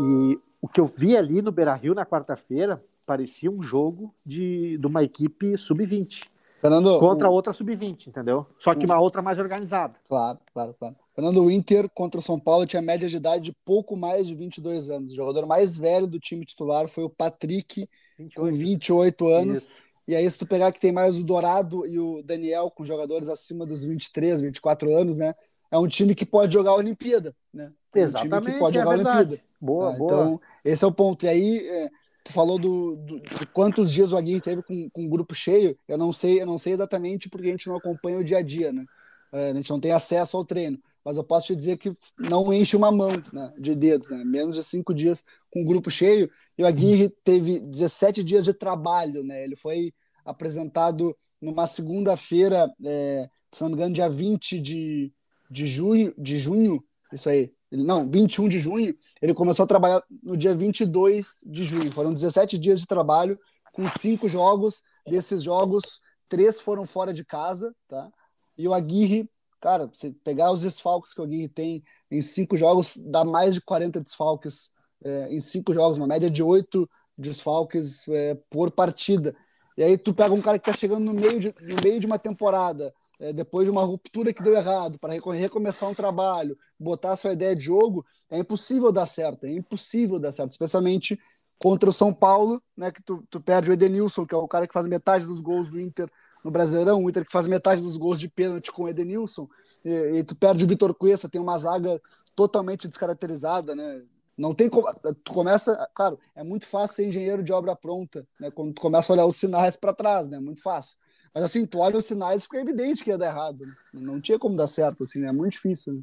E 0.00 0.40
o 0.58 0.66
que 0.66 0.80
eu 0.80 0.90
vi 0.96 1.14
ali 1.18 1.42
no 1.42 1.52
Beira 1.52 1.74
Rio 1.74 1.94
na 1.94 2.06
quarta-feira 2.06 2.82
parecia 3.04 3.50
um 3.50 3.60
jogo 3.60 4.14
de, 4.24 4.78
de 4.78 4.86
uma 4.86 5.04
equipe 5.04 5.58
sub 5.58 5.84
20. 5.84 6.32
Fernando, 6.60 6.98
contra 6.98 7.30
um... 7.30 7.32
outra 7.32 7.54
sub-20, 7.54 8.08
entendeu? 8.08 8.46
Só 8.58 8.74
que 8.74 8.84
uma 8.84 9.00
outra 9.00 9.22
mais 9.22 9.38
organizada. 9.38 9.94
Claro, 10.06 10.38
claro, 10.52 10.74
claro. 10.78 10.94
Fernando, 11.14 11.42
o 11.42 11.50
Inter 11.50 11.88
contra 11.88 12.20
o 12.20 12.22
São 12.22 12.38
Paulo 12.38 12.66
tinha 12.66 12.82
média 12.82 13.08
de 13.08 13.16
idade 13.16 13.44
de 13.44 13.52
pouco 13.64 13.96
mais 13.96 14.26
de 14.26 14.34
22 14.34 14.90
anos. 14.90 15.14
O 15.14 15.16
jogador 15.16 15.46
mais 15.46 15.74
velho 15.74 16.06
do 16.06 16.20
time 16.20 16.44
titular 16.44 16.86
foi 16.86 17.04
o 17.04 17.10
Patrick, 17.10 17.88
28. 18.18 18.34
com 18.34 18.54
28 18.54 19.28
anos. 19.28 19.58
Isso. 19.58 19.68
E 20.06 20.14
aí, 20.14 20.30
se 20.30 20.36
tu 20.36 20.46
pegar 20.46 20.70
que 20.70 20.80
tem 20.80 20.92
mais 20.92 21.16
o 21.16 21.24
Dourado 21.24 21.86
e 21.86 21.98
o 21.98 22.22
Daniel, 22.22 22.70
com 22.70 22.84
jogadores 22.84 23.28
acima 23.28 23.64
dos 23.64 23.82
23, 23.82 24.40
24 24.42 24.94
anos, 24.94 25.18
né? 25.18 25.34
É 25.70 25.78
um 25.78 25.88
time 25.88 26.14
que 26.14 26.26
pode 26.26 26.52
jogar 26.52 26.72
a 26.72 26.76
Olimpíada, 26.76 27.34
né? 27.54 27.72
É 27.94 28.00
um 28.00 28.02
Exatamente, 28.02 28.58
pode 28.58 28.74
jogar 28.74 28.90
é 28.90 28.92
a 28.92 28.96
Olimpíada. 28.96 29.40
Boa, 29.60 29.94
ah, 29.94 29.96
boa. 29.96 30.12
Então, 30.12 30.40
esse 30.64 30.84
é 30.84 30.86
o 30.86 30.92
ponto. 30.92 31.24
E 31.24 31.28
aí, 31.28 31.66
é, 31.66 31.90
Tu 32.24 32.32
falou 32.32 32.58
do, 32.58 32.96
do, 32.96 33.20
de 33.20 33.46
quantos 33.46 33.90
dias 33.90 34.12
o 34.12 34.16
Aguirre 34.16 34.40
teve 34.40 34.62
com, 34.62 34.88
com 34.90 35.08
grupo 35.08 35.34
cheio. 35.34 35.76
Eu 35.88 35.98
não 35.98 36.12
sei, 36.12 36.40
eu 36.40 36.46
não 36.46 36.58
sei 36.58 36.74
exatamente 36.74 37.28
porque 37.28 37.48
a 37.48 37.50
gente 37.50 37.68
não 37.68 37.76
acompanha 37.76 38.18
o 38.18 38.24
dia 38.24 38.38
a 38.38 38.42
dia, 38.42 38.72
né? 38.72 38.84
É, 39.32 39.50
a 39.50 39.54
gente 39.54 39.70
não 39.70 39.80
tem 39.80 39.92
acesso 39.92 40.36
ao 40.36 40.44
treino. 40.44 40.78
Mas 41.04 41.16
eu 41.16 41.24
posso 41.24 41.46
te 41.46 41.56
dizer 41.56 41.78
que 41.78 41.92
não 42.18 42.52
enche 42.52 42.76
uma 42.76 42.92
mão 42.92 43.10
né, 43.32 43.52
de 43.58 43.74
dedos, 43.74 44.10
né? 44.10 44.22
Menos 44.24 44.56
de 44.56 44.62
cinco 44.62 44.92
dias 44.92 45.24
com 45.50 45.62
o 45.62 45.64
grupo 45.64 45.90
cheio. 45.90 46.30
E 46.58 46.62
o 46.62 46.66
Aguirre 46.66 47.08
teve 47.24 47.58
17 47.58 48.22
dias 48.22 48.44
de 48.44 48.52
trabalho, 48.52 49.22
né? 49.22 49.42
Ele 49.42 49.56
foi 49.56 49.94
apresentado 50.24 51.16
numa 51.40 51.66
segunda-feira, 51.66 52.70
é, 52.84 53.28
se 53.50 53.62
não 53.62 53.70
me 53.70 53.74
engano, 53.76 53.94
dia 53.94 54.10
20 54.10 54.60
de, 54.60 55.12
de, 55.50 55.66
junho, 55.66 56.14
de 56.18 56.38
junho, 56.38 56.84
isso 57.12 57.28
aí, 57.28 57.50
não, 57.70 58.08
21 58.08 58.48
de 58.48 58.58
junho, 58.58 58.94
ele 59.22 59.32
começou 59.32 59.64
a 59.64 59.66
trabalhar 59.66 60.02
no 60.22 60.36
dia 60.36 60.54
22 60.54 61.40
de 61.46 61.64
junho. 61.64 61.92
Foram 61.92 62.12
17 62.12 62.58
dias 62.58 62.80
de 62.80 62.86
trabalho 62.86 63.38
com 63.72 63.88
cinco 63.88 64.28
jogos. 64.28 64.82
Desses 65.06 65.42
jogos, 65.42 66.00
três 66.28 66.60
foram 66.60 66.86
fora 66.86 67.12
de 67.12 67.24
casa, 67.24 67.74
tá? 67.88 68.10
E 68.58 68.66
o 68.68 68.74
Aguirre, 68.74 69.28
cara, 69.60 69.86
você 69.92 70.12
pegar 70.24 70.52
os 70.52 70.62
desfalques 70.62 71.14
que 71.14 71.20
o 71.20 71.24
Aguirre 71.24 71.48
tem 71.48 71.82
em 72.10 72.20
cinco 72.20 72.56
jogos, 72.56 72.96
dá 72.96 73.24
mais 73.24 73.54
de 73.54 73.60
40 73.60 74.00
desfalques 74.00 74.70
é, 75.02 75.32
em 75.32 75.40
cinco 75.40 75.72
jogos, 75.72 75.96
uma 75.96 76.06
média 76.06 76.30
de 76.30 76.42
oito 76.42 76.88
desfalques 77.16 78.06
é, 78.08 78.34
por 78.50 78.70
partida. 78.70 79.34
E 79.76 79.82
aí 79.82 79.96
tu 79.96 80.12
pega 80.12 80.34
um 80.34 80.42
cara 80.42 80.58
que 80.58 80.64
tá 80.64 80.76
chegando 80.76 81.04
no 81.04 81.14
meio 81.14 81.38
de, 81.40 81.54
no 81.60 81.82
meio 81.82 82.00
de 82.00 82.06
uma 82.06 82.18
temporada, 82.18 82.92
é, 83.20 83.32
depois 83.32 83.66
de 83.66 83.70
uma 83.70 83.84
ruptura 83.84 84.32
que 84.32 84.42
deu 84.42 84.54
errado, 84.54 84.98
para 84.98 85.12
recomeçar 85.12 85.88
um 85.88 85.94
trabalho, 85.94 86.56
botar 86.78 87.14
sua 87.16 87.32
ideia 87.32 87.54
de 87.54 87.62
jogo, 87.62 88.04
é 88.30 88.38
impossível 88.38 88.90
dar 88.90 89.06
certo, 89.06 89.44
é 89.44 89.50
impossível 89.50 90.18
dar 90.18 90.32
certo, 90.32 90.52
especialmente 90.52 91.20
contra 91.58 91.90
o 91.90 91.92
São 91.92 92.12
Paulo, 92.12 92.62
né, 92.74 92.90
que 92.90 93.02
tu, 93.02 93.22
tu 93.28 93.38
perde 93.38 93.68
o 93.68 93.72
Edenilson, 93.72 94.24
que 94.24 94.34
é 94.34 94.38
o 94.38 94.48
cara 94.48 94.66
que 94.66 94.72
faz 94.72 94.86
metade 94.86 95.26
dos 95.26 95.42
gols 95.42 95.68
do 95.68 95.78
Inter 95.78 96.10
no 96.42 96.50
Brasileirão, 96.50 97.04
o 97.04 97.10
Inter 97.10 97.26
que 97.26 97.32
faz 97.32 97.46
metade 97.46 97.82
dos 97.82 97.98
gols 97.98 98.18
de 98.18 98.28
pênalti 98.28 98.72
com 98.72 98.84
o 98.84 98.88
Edenilson, 98.88 99.46
e, 99.84 99.90
e 99.90 100.24
tu 100.24 100.34
perde 100.34 100.64
o 100.64 100.66
Vitor 100.66 100.94
Cuesta, 100.94 101.28
tem 101.28 101.40
uma 101.40 101.58
zaga 101.58 102.00
totalmente 102.34 102.88
descaracterizada, 102.88 103.74
né, 103.74 104.02
não 104.40 104.54
tem 104.54 104.70
como. 104.70 104.88
Tu 105.22 105.32
começa. 105.34 105.86
Claro, 105.94 106.18
é 106.34 106.42
muito 106.42 106.66
fácil 106.66 106.96
ser 106.96 107.06
engenheiro 107.06 107.42
de 107.42 107.52
obra 107.52 107.76
pronta, 107.76 108.26
né? 108.40 108.50
Quando 108.50 108.72
tu 108.72 108.80
começa 108.80 109.12
a 109.12 109.14
olhar 109.14 109.26
os 109.26 109.36
sinais 109.36 109.76
para 109.76 109.92
trás, 109.92 110.26
né? 110.28 110.40
Muito 110.40 110.62
fácil. 110.62 110.96
Mas 111.34 111.44
assim, 111.44 111.64
tu 111.64 111.78
olha 111.78 111.96
os 111.96 112.04
sinais 112.04 112.40
e 112.40 112.44
fica 112.44 112.60
evidente 112.60 113.04
que 113.04 113.10
ia 113.10 113.18
dar 113.18 113.26
errado. 113.26 113.64
Não 113.92 114.20
tinha 114.20 114.38
como 114.38 114.56
dar 114.56 114.66
certo, 114.66 115.04
assim, 115.04 115.20
né? 115.20 115.28
É 115.28 115.32
muito 115.32 115.52
difícil. 115.52 115.94
Né? 115.94 116.02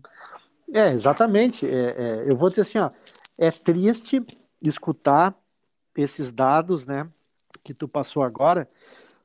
É, 0.74 0.92
exatamente. 0.94 1.66
É, 1.66 1.90
é, 1.98 2.24
eu 2.28 2.36
vou 2.36 2.50
dizer 2.50 2.62
assim, 2.62 2.80
ó, 2.80 2.92
é 3.38 3.52
triste 3.52 4.26
escutar 4.62 5.38
esses 5.96 6.32
dados, 6.32 6.86
né, 6.86 7.10
que 7.64 7.74
tu 7.74 7.88
passou 7.88 8.24
agora, 8.24 8.70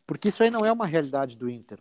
porque 0.07 0.29
isso 0.29 0.43
aí 0.43 0.51
não 0.51 0.65
é 0.65 0.73
uma 0.73 0.87
realidade 0.87 1.37
do 1.37 1.49
Inter. 1.49 1.79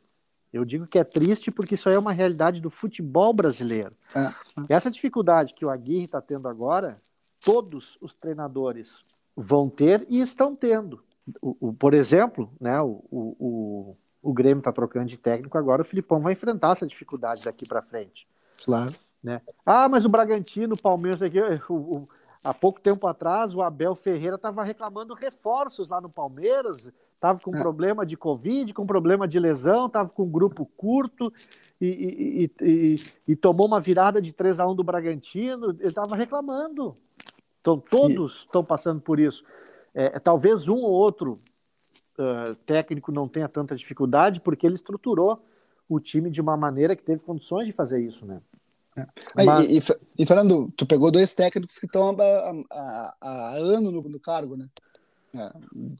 Eu 0.52 0.66
digo 0.66 0.86
que 0.86 1.00
é 1.00 1.04
triste 1.04 1.50
porque 1.50 1.76
isso 1.76 1.88
aí 1.88 1.96
é 1.96 2.00
uma 2.00 2.12
realidade 2.12 2.62
do 2.62 2.70
futebol 2.70 3.34
brasileiro. 3.34 3.96
É. 4.14 4.34
Essa 4.68 4.92
dificuldade 4.92 5.54
que 5.54 5.66
o 5.66 5.70
Aguirre 5.70 6.06
está 6.06 6.22
tendo 6.22 6.48
agora, 6.48 7.02
todos 7.40 7.98
os 8.02 8.14
treinadores 8.14 9.06
vão 9.36 9.70
ter 9.70 10.06
e 10.10 10.20
estão 10.20 10.54
tendo. 10.56 11.02
O, 11.42 11.70
o, 11.70 11.74
por 11.74 11.94
exemplo, 11.94 12.52
né, 12.60 12.82
o, 12.82 13.02
o, 13.10 13.98
o 14.22 14.34
Grêmio 14.34 14.60
está 14.60 14.72
trocando 14.72 15.06
de 15.06 15.18
técnico 15.18 15.58
agora, 15.58 15.82
o 15.82 15.86
Filipão 15.86 16.20
vai 16.20 16.34
enfrentar 16.34 16.72
essa 16.72 16.88
dificuldade 16.88 17.44
daqui 17.44 17.68
para 17.68 17.82
frente. 17.82 18.28
Claro. 18.64 18.94
Né? 19.24 19.42
Ah, 19.66 19.88
mas 19.88 20.06
o 20.06 20.10
Bragantino, 20.10 20.76
o 20.76 20.82
Palmeiras, 20.82 21.22
aqui, 21.22 21.40
o, 21.70 21.74
o, 21.74 22.10
há 22.44 22.54
pouco 22.54 22.80
tempo 22.80 23.08
atrás, 23.08 23.56
o 23.56 23.62
Abel 23.62 23.96
Ferreira 23.96 24.36
estava 24.36 24.64
reclamando 24.64 25.14
reforços 25.14 25.90
lá 25.90 26.02
no 26.02 26.10
Palmeiras, 26.10 26.92
Tava 27.22 27.40
com 27.40 27.56
é. 27.56 27.62
problema 27.62 28.04
de 28.04 28.18
Covid, 28.18 28.74
com 28.74 28.84
problema 28.84 29.28
de 29.28 29.40
lesão, 29.40 29.88
tava 29.88 30.10
com 30.10 30.24
um 30.24 30.32
grupo 30.32 30.66
curto 30.76 31.32
e, 31.80 32.50
e, 32.60 32.66
e, 32.68 32.96
e 33.28 33.36
tomou 33.36 33.68
uma 33.68 33.80
virada 33.80 34.20
de 34.20 34.34
3 34.34 34.60
a 34.60 34.68
1 34.68 34.74
do 34.74 34.84
Bragantino. 34.84 35.70
Ele 35.70 35.86
estava 35.86 36.16
reclamando. 36.16 36.98
Então, 37.62 37.78
todos 37.80 38.38
estão 38.38 38.64
passando 38.64 39.02
por 39.02 39.20
isso. 39.20 39.44
É, 39.94 40.18
talvez 40.20 40.68
um 40.68 40.78
ou 40.78 40.90
outro 40.90 41.40
uh, 42.22 42.56
técnico 42.66 43.12
não 43.12 43.28
tenha 43.28 43.50
tanta 43.50 43.76
dificuldade, 43.76 44.40
porque 44.42 44.66
ele 44.66 44.76
estruturou 44.76 45.44
o 45.90 46.00
time 46.00 46.30
de 46.30 46.40
uma 46.40 46.56
maneira 46.56 46.96
que 46.96 47.04
teve 47.04 47.22
condições 47.24 47.66
de 47.66 47.74
fazer 47.74 48.02
isso, 48.02 48.26
né? 48.26 48.42
É. 48.96 49.06
Mas... 49.36 49.66
E, 49.66 49.78
e, 49.78 49.82
e, 50.20 50.26
Fernando, 50.26 50.72
tu 50.76 50.86
pegou 50.86 51.12
dois 51.12 51.34
técnicos 51.34 51.78
que 51.78 51.86
estão 51.86 52.16
há, 52.70 53.54
ano 53.56 53.92
no, 53.92 54.02
no 54.02 54.20
cargo, 54.20 54.56
né? 54.56 54.68
É. 55.34 55.50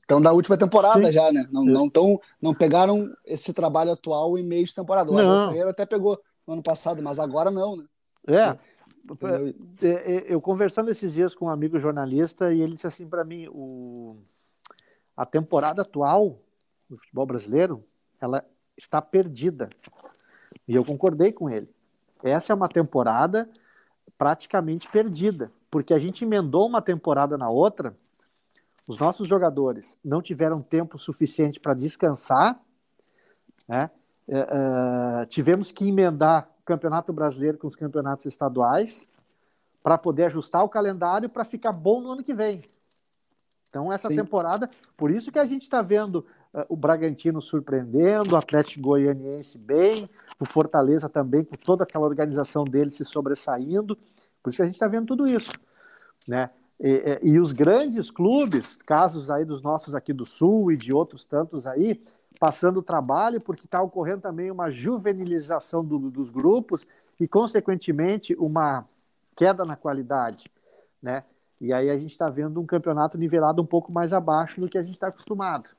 Então, 0.04 0.22
da 0.22 0.34
última 0.34 0.58
temporada 0.58 1.06
Sim. 1.06 1.12
já, 1.12 1.32
né? 1.32 1.48
Não, 1.52 1.64
não, 1.64 1.90
tão, 1.90 2.20
não 2.42 2.54
pegaram 2.54 3.10
esse 3.26 3.54
trabalho 3.54 3.92
atual 3.92 4.38
em 4.38 4.44
meio 4.44 4.66
de 4.66 4.76
temporada. 4.76 5.12
O 5.12 5.18
Abel 5.18 5.48
Ferreira 5.50 5.70
até 5.70 5.86
pegou 5.86 6.20
no 6.46 6.54
ano 6.54 6.64
passado, 6.64 7.02
mas 7.02 7.18
agora 7.18 7.50
não, 7.50 7.78
né? 7.78 7.86
É. 8.28 8.58
É, 9.82 10.14
é. 10.16 10.26
Eu 10.28 10.42
conversando 10.42 10.92
esses 10.92 11.14
dias 11.14 11.34
com 11.34 11.46
um 11.46 11.50
amigo 11.50 11.80
jornalista 11.80 12.54
e 12.54 12.62
ele 12.62 12.74
disse 12.74 12.88
assim 12.88 13.08
para 13.08 13.24
mim, 13.24 13.48
o... 13.48 14.18
a 15.16 15.26
temporada 15.26 15.82
atual 15.82 16.40
do 16.90 16.98
futebol 16.98 17.26
brasileiro, 17.26 17.84
ela 18.20 18.44
está 18.78 19.02
perdida. 19.02 19.70
E 20.68 20.76
eu 20.76 20.84
concordei 20.84 21.32
com 21.32 21.50
ele. 21.50 21.70
Essa 22.24 22.54
é 22.54 22.56
uma 22.56 22.70
temporada 22.70 23.50
praticamente 24.18 24.88
perdida, 24.88 25.50
porque 25.70 25.94
a 25.94 26.00
gente 26.00 26.24
emendou 26.24 26.68
uma 26.68 26.82
temporada 26.82 27.38
na 27.38 27.50
outra, 27.50 27.96
os 28.86 28.98
nossos 29.00 29.28
jogadores 29.28 29.98
não 30.04 30.22
tiveram 30.22 30.62
tempo 30.62 30.98
suficiente 31.00 31.60
para 31.60 31.74
descansar, 31.74 32.60
né? 33.68 33.90
É, 34.28 35.22
é, 35.22 35.26
tivemos 35.26 35.72
que 35.72 35.88
emendar 35.88 36.50
o 36.62 36.64
Campeonato 36.64 37.12
Brasileiro 37.12 37.58
com 37.58 37.68
os 37.68 37.76
campeonatos 37.76 38.26
estaduais 38.26 39.08
para 39.82 39.98
poder 39.98 40.26
ajustar 40.26 40.64
o 40.64 40.70
calendário 40.70 41.28
para 41.28 41.44
ficar 41.44 41.72
bom 41.72 42.00
no 42.00 42.12
ano 42.12 42.24
que 42.24 42.34
vem. 42.34 42.62
Então, 43.72 43.92
essa 43.92 44.10
Sim. 44.10 44.18
temporada, 44.18 44.70
por 44.98 45.10
isso 45.10 45.32
que 45.32 45.40
a 45.40 45.46
gente 45.46 45.62
está 45.62 45.82
vendo 45.82 46.26
uh, 46.54 46.66
o 46.68 46.76
Bragantino 46.76 47.42
surpreendendo, 47.42 48.36
o 48.36 48.38
Atlético 48.38 48.82
Goianiense 48.82 49.58
bem, 49.58 50.10
o 50.38 50.46
Fortaleza 50.46 51.08
também, 51.08 51.46
com 51.46 51.56
toda 51.56 51.84
aquela 51.84 52.06
organização 52.06 52.66
dele 52.66 52.92
se 52.92 53.06
sobressaindo. 53.06 53.98
Por 54.44 54.50
isso 54.50 54.58
que 54.58 54.62
a 54.62 54.66
gente 54.66 54.76
está 54.76 54.90
vendo 54.90 55.06
tudo 55.06 55.26
isso. 55.26 55.54
Né? 56.28 56.50
E, 56.78 57.20
e, 57.24 57.30
e, 57.30 57.40
os 57.40 57.54
grandes 57.54 58.12
clubes, 58.12 58.76
casos 58.76 59.30
aí 59.30 59.46
dos 59.46 59.62
nossos 59.62 59.96
aqui 59.96 60.12
do 60.12 60.26
Sul 60.26 60.70
e 60.70 60.76
de 60.76 60.92
outros 60.92 61.24
tantos 61.24 61.66
aí, 61.66 62.04
passando 62.38 62.82
trabalho, 62.82 63.40
porque 63.40 63.64
está 63.64 63.82
ocorrendo 63.82 64.20
também 64.20 64.52
uma 64.52 64.70
juvenilização 64.70 65.86
do, 65.86 65.98
dos 66.12 66.30
grupos 66.30 66.86
e, 67.18 67.26
consequentemente, 67.26 68.36
uma 68.36 68.86
queda 69.34 69.64
na 69.64 69.78
qualidade, 69.78 70.52
né? 71.02 71.24
E 71.62 71.72
aí 71.72 71.92
a 71.92 71.98
gente 71.98 72.10
está 72.10 72.28
vendo 72.28 72.60
um 72.60 72.66
campeonato 72.66 73.20
nivelado 73.20 73.62
um 73.62 73.66
pouco 73.66 73.92
mais 73.92 74.12
abaixo 74.12 74.60
do 74.60 74.68
que 74.68 74.80
a 74.80 74.82
gente 74.82 74.96
está 74.96 75.08
acostumado. 75.08 75.70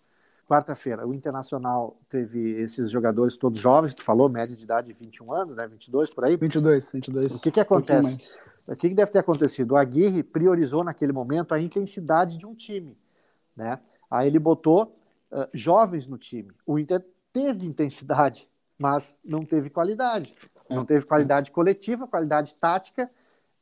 Quarta-feira, 0.48 1.06
o 1.06 1.12
Internacional 1.12 1.96
teve 2.08 2.60
esses 2.60 2.88
jogadores 2.88 3.36
todos 3.36 3.58
jovens, 3.58 3.92
tu 3.92 4.02
falou, 4.02 4.28
média 4.28 4.56
de 4.56 4.62
idade 4.62 4.92
21 4.92 5.32
anos, 5.32 5.56
né? 5.56 5.66
22 5.66 6.10
por 6.10 6.24
aí? 6.24 6.36
22, 6.36 6.92
22. 6.92 7.36
O 7.36 7.42
que 7.42 7.50
que 7.50 7.60
acontece? 7.60 8.40
Um 8.66 8.72
o 8.72 8.76
que, 8.76 8.88
que 8.88 8.94
deve 8.94 9.10
ter 9.10 9.18
acontecido? 9.18 9.72
O 9.72 9.76
Aguirre 9.76 10.22
priorizou 10.22 10.84
naquele 10.84 11.12
momento 11.12 11.52
a 11.52 11.60
intensidade 11.60 12.38
de 12.38 12.46
um 12.46 12.54
time, 12.54 12.96
né? 13.56 13.80
Aí 14.08 14.28
ele 14.28 14.38
botou 14.38 14.96
uh, 15.32 15.48
jovens 15.52 16.06
no 16.06 16.16
time. 16.16 16.52
O 16.64 16.78
Inter 16.78 17.04
teve 17.32 17.66
intensidade, 17.66 18.48
mas 18.78 19.16
não 19.24 19.44
teve 19.44 19.68
qualidade. 19.68 20.32
Não 20.70 20.84
teve 20.84 21.04
qualidade 21.04 21.50
coletiva, 21.50 22.06
qualidade 22.06 22.54
tática 22.54 23.10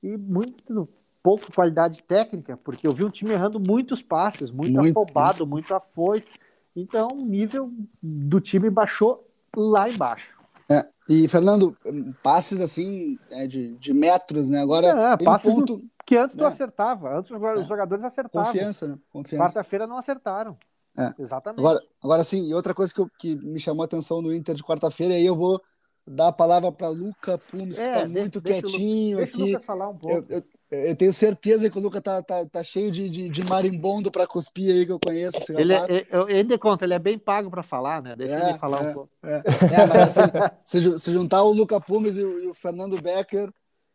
e 0.02 0.16
muito 0.16 0.88
pouco 1.22 1.52
qualidade 1.52 2.02
técnica, 2.02 2.56
porque 2.56 2.86
eu 2.86 2.92
vi 2.92 3.04
um 3.04 3.10
time 3.10 3.32
errando 3.32 3.60
muitos 3.60 4.02
passes, 4.02 4.50
muito, 4.50 4.74
muito 4.74 4.98
afobado, 4.98 5.46
muito 5.46 5.74
afoito. 5.74 6.30
Então, 6.74 7.08
o 7.12 7.24
nível 7.24 7.70
do 8.02 8.40
time 8.40 8.70
baixou 8.70 9.26
lá 9.56 9.88
embaixo. 9.88 10.38
É, 10.68 10.86
e, 11.08 11.26
Fernando, 11.26 11.76
passes 12.22 12.60
assim, 12.60 13.18
é, 13.30 13.46
de, 13.46 13.76
de 13.76 13.92
metros, 13.92 14.48
né? 14.48 14.60
Agora, 14.60 14.86
é, 14.86 15.16
passes 15.16 15.52
um 15.52 15.56
ponto... 15.56 15.84
que 16.06 16.16
antes 16.16 16.36
tu 16.36 16.44
é. 16.44 16.46
acertava, 16.46 17.18
antes 17.18 17.30
os 17.30 17.42
é. 17.42 17.64
jogadores 17.64 18.04
acertavam. 18.04 18.52
Confiança, 18.52 18.86
né? 18.86 18.98
Confiança. 19.10 19.44
Quarta-feira 19.44 19.86
não 19.86 19.96
acertaram. 19.96 20.56
É. 20.96 21.12
Exatamente. 21.18 21.60
Agora, 21.60 21.80
agora 22.02 22.24
sim, 22.24 22.48
e 22.48 22.54
outra 22.54 22.74
coisa 22.74 22.92
que, 22.94 23.00
eu, 23.00 23.10
que 23.18 23.34
me 23.36 23.58
chamou 23.58 23.82
a 23.82 23.86
atenção 23.86 24.22
no 24.22 24.32
Inter 24.32 24.54
de 24.54 24.62
quarta-feira, 24.62 25.14
aí 25.14 25.24
eu 25.24 25.36
vou 25.36 25.60
dar 26.06 26.28
a 26.28 26.32
palavra 26.32 26.72
para 26.72 26.88
Luca 26.88 27.38
Pumes, 27.38 27.76
que 27.76 27.82
está 27.82 28.06
muito 28.06 28.40
deixa 28.40 28.62
quietinho 28.62 29.18
deixa 29.18 29.30
aqui. 29.30 29.38
Deixa 29.38 29.44
o 29.44 29.52
Lucas 29.52 29.64
falar 29.64 29.88
um 29.88 29.96
pouco. 29.96 30.26
Eu, 30.28 30.38
eu, 30.38 30.44
eu 30.70 30.96
tenho 30.96 31.12
certeza 31.12 31.68
que 31.68 31.78
o 31.78 31.80
Lucas 31.80 32.00
tá, 32.00 32.22
tá, 32.22 32.46
tá 32.46 32.62
cheio 32.62 32.90
de, 32.90 33.08
de, 33.08 33.28
de 33.28 33.44
marimbondo 33.44 34.10
para 34.10 34.26
cuspir 34.26 34.72
aí, 34.72 34.86
que 34.86 34.92
eu 34.92 35.00
conheço. 35.00 35.38
Ele, 35.58 35.74
é, 35.74 36.06
eu 36.10 36.26
ainda 36.26 36.58
conta, 36.58 36.84
ele 36.84 36.94
é 36.94 36.98
bem 36.98 37.18
pago 37.18 37.50
para 37.50 37.62
falar, 37.62 38.02
né? 38.02 38.14
Deixa 38.16 38.34
é, 38.34 38.50
ele 38.50 38.58
falar 38.58 38.84
é, 38.84 38.88
um 38.88 38.92
pouco. 38.92 39.10
É, 39.22 39.34
é 39.34 39.86
mas 39.86 40.18
assim, 40.18 40.30
se, 40.64 40.98
se, 40.98 41.12
juntar 41.12 41.42
o 41.42 41.52
Luca 41.52 41.80
Pumes 41.80 42.16
e 42.16 42.22
o, 42.22 42.44
e 42.44 42.46
o 42.46 42.54
Fernando 42.54 43.00
Becker, 43.00 43.50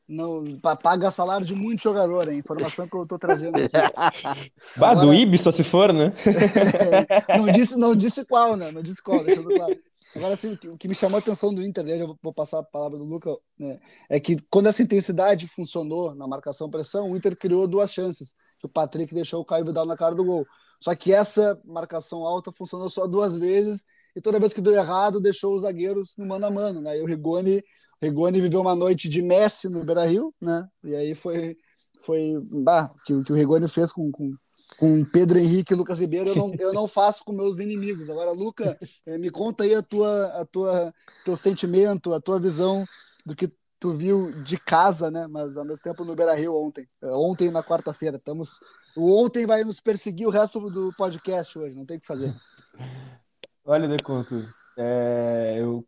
não, 0.07 0.59
paga 0.83 1.09
salário 1.09 1.45
de 1.45 1.55
muito 1.55 1.81
jogador, 1.81 2.31
hein? 2.31 2.38
Informação 2.38 2.88
que 2.88 2.95
eu 2.95 3.07
tô 3.07 3.17
trazendo 3.17 3.55
aqui. 3.55 3.71
bah, 4.77 4.91
Agora, 4.91 5.07
do 5.07 5.13
Ibis 5.13 5.41
só 5.41 5.51
se 5.51 5.63
for, 5.63 5.91
né? 5.91 6.13
não, 7.38 7.51
disse, 7.51 7.75
não 7.75 7.95
disse 7.95 8.24
qual, 8.25 8.55
né? 8.55 8.71
Não 8.71 8.83
disse 8.83 9.01
qual, 9.01 9.24
deixa 9.24 9.41
eu 9.41 9.45
claro. 9.45 9.75
Agora, 10.15 10.33
assim, 10.33 10.53
o 10.53 10.77
que, 10.77 10.88
me 10.88 10.95
chamou 10.95 11.17
a 11.17 11.19
atenção 11.19 11.53
do 11.53 11.62
Inter, 11.62 11.88
eu 11.88 12.17
vou 12.21 12.33
passar 12.33 12.59
a 12.59 12.63
palavra 12.63 12.97
do 12.97 13.03
Luca, 13.03 13.35
né, 13.59 13.79
é 14.09 14.19
que 14.19 14.38
quando 14.50 14.67
essa 14.67 14.81
intensidade 14.81 15.47
funcionou 15.47 16.15
na 16.15 16.27
marcação-pressão, 16.27 17.12
o 17.12 17.17
Inter 17.17 17.35
criou 17.35 17.67
duas 17.67 17.93
chances, 17.93 18.33
que 18.59 18.65
o 18.65 18.69
Patrick 18.69 19.13
deixou 19.13 19.41
o 19.41 19.45
Caio 19.45 19.65
Vidal 19.65 19.85
na 19.85 19.97
cara 19.97 20.15
do 20.15 20.24
gol. 20.24 20.45
Só 20.79 20.95
que 20.95 21.13
essa 21.13 21.59
marcação 21.65 22.25
alta 22.25 22.51
funcionou 22.51 22.89
só 22.89 23.07
duas 23.07 23.38
vezes, 23.38 23.83
e 24.15 24.21
toda 24.21 24.39
vez 24.39 24.53
que 24.53 24.62
deu 24.62 24.74
errado, 24.74 25.19
deixou 25.19 25.53
os 25.53 25.63
zagueiros 25.63 26.15
no 26.17 26.25
mano 26.25 26.45
a 26.45 26.51
mano, 26.51 26.81
né? 26.81 26.97
E 26.97 27.01
o 27.01 27.05
Rigoni, 27.05 27.62
Rigoni 28.01 28.39
viveu 28.39 28.62
uma 28.62 28.75
noite 28.75 29.09
de 29.09 29.21
Messi 29.21 29.67
no 29.67 29.83
Beira-Rio, 29.83 30.33
né? 30.41 30.65
E 30.83 30.95
aí 30.95 31.13
foi, 31.13 31.57
foi 32.01 32.33
bah, 32.63 32.89
que, 33.05 33.21
que 33.24 33.33
o 33.33 33.35
Rigoni 33.35 33.67
fez 33.67 33.91
com, 33.91 34.09
com 34.12 34.33
com 34.77 35.05
Pedro 35.05 35.38
Henrique 35.38 35.74
e 35.74 35.75
Lucas 35.75 36.00
Ribeiro, 36.00 36.29
eu 36.29 36.36
não, 36.36 36.53
eu 36.60 36.74
não 36.74 36.88
faço 36.88 37.24
com 37.24 37.32
meus 37.32 37.60
inimigos. 37.60 38.10
Agora, 38.10 38.32
Luca, 38.32 38.77
eh, 39.05 39.17
me 39.17 39.29
conta 39.29 39.63
aí 39.63 39.74
a 39.74 39.82
tua, 39.82 40.25
a 40.41 40.46
tua, 40.46 40.94
teu 41.24 41.36
sentimento, 41.38 42.13
a 42.13 42.20
tua 42.20 42.39
visão 42.39 42.86
do 43.25 43.36
que 43.36 43.51
tu 43.79 43.94
viu 43.94 44.32
de 44.44 44.58
casa, 44.58 45.10
né? 45.10 45.27
Mas 45.27 45.58
ao 45.58 45.65
mesmo 45.65 45.84
tempo 45.84 46.03
no 46.03 46.15
Beira 46.15 46.34
Rio 46.34 46.55
ontem. 46.55 46.88
Eh, 47.01 47.12
ontem 47.12 47.51
na 47.51 47.63
quarta-feira. 47.63 48.17
Estamos. 48.17 48.60
O 48.96 49.24
ontem 49.24 49.46
vai 49.46 49.63
nos 49.63 49.79
perseguir 49.79 50.27
o 50.27 50.32
resto 50.32 50.60
do 50.70 50.94
podcast 50.98 51.58
hoje, 51.58 51.75
não 51.75 51.86
tem 51.86 51.98
o 51.98 52.00
que 52.00 52.08
fazer. 52.08 52.34
Olha, 53.65 53.88
Deconto, 53.88 54.48
é, 54.77 55.55
eu 55.58 55.84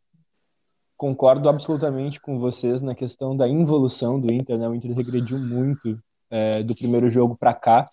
concordo 0.98 1.48
absolutamente 1.48 2.20
com 2.20 2.40
vocês 2.40 2.82
na 2.82 2.96
questão 2.96 3.38
da 3.38 3.48
involução 3.48 4.20
do 4.20 4.32
Inter, 4.34 4.58
né? 4.58 4.68
O 4.68 4.74
Inter 4.74 4.92
regrediu 4.96 5.38
muito 5.38 6.00
é, 6.30 6.64
do 6.64 6.76
primeiro 6.76 7.10
jogo 7.10 7.38
para 7.38 7.54
cá. 7.54 7.88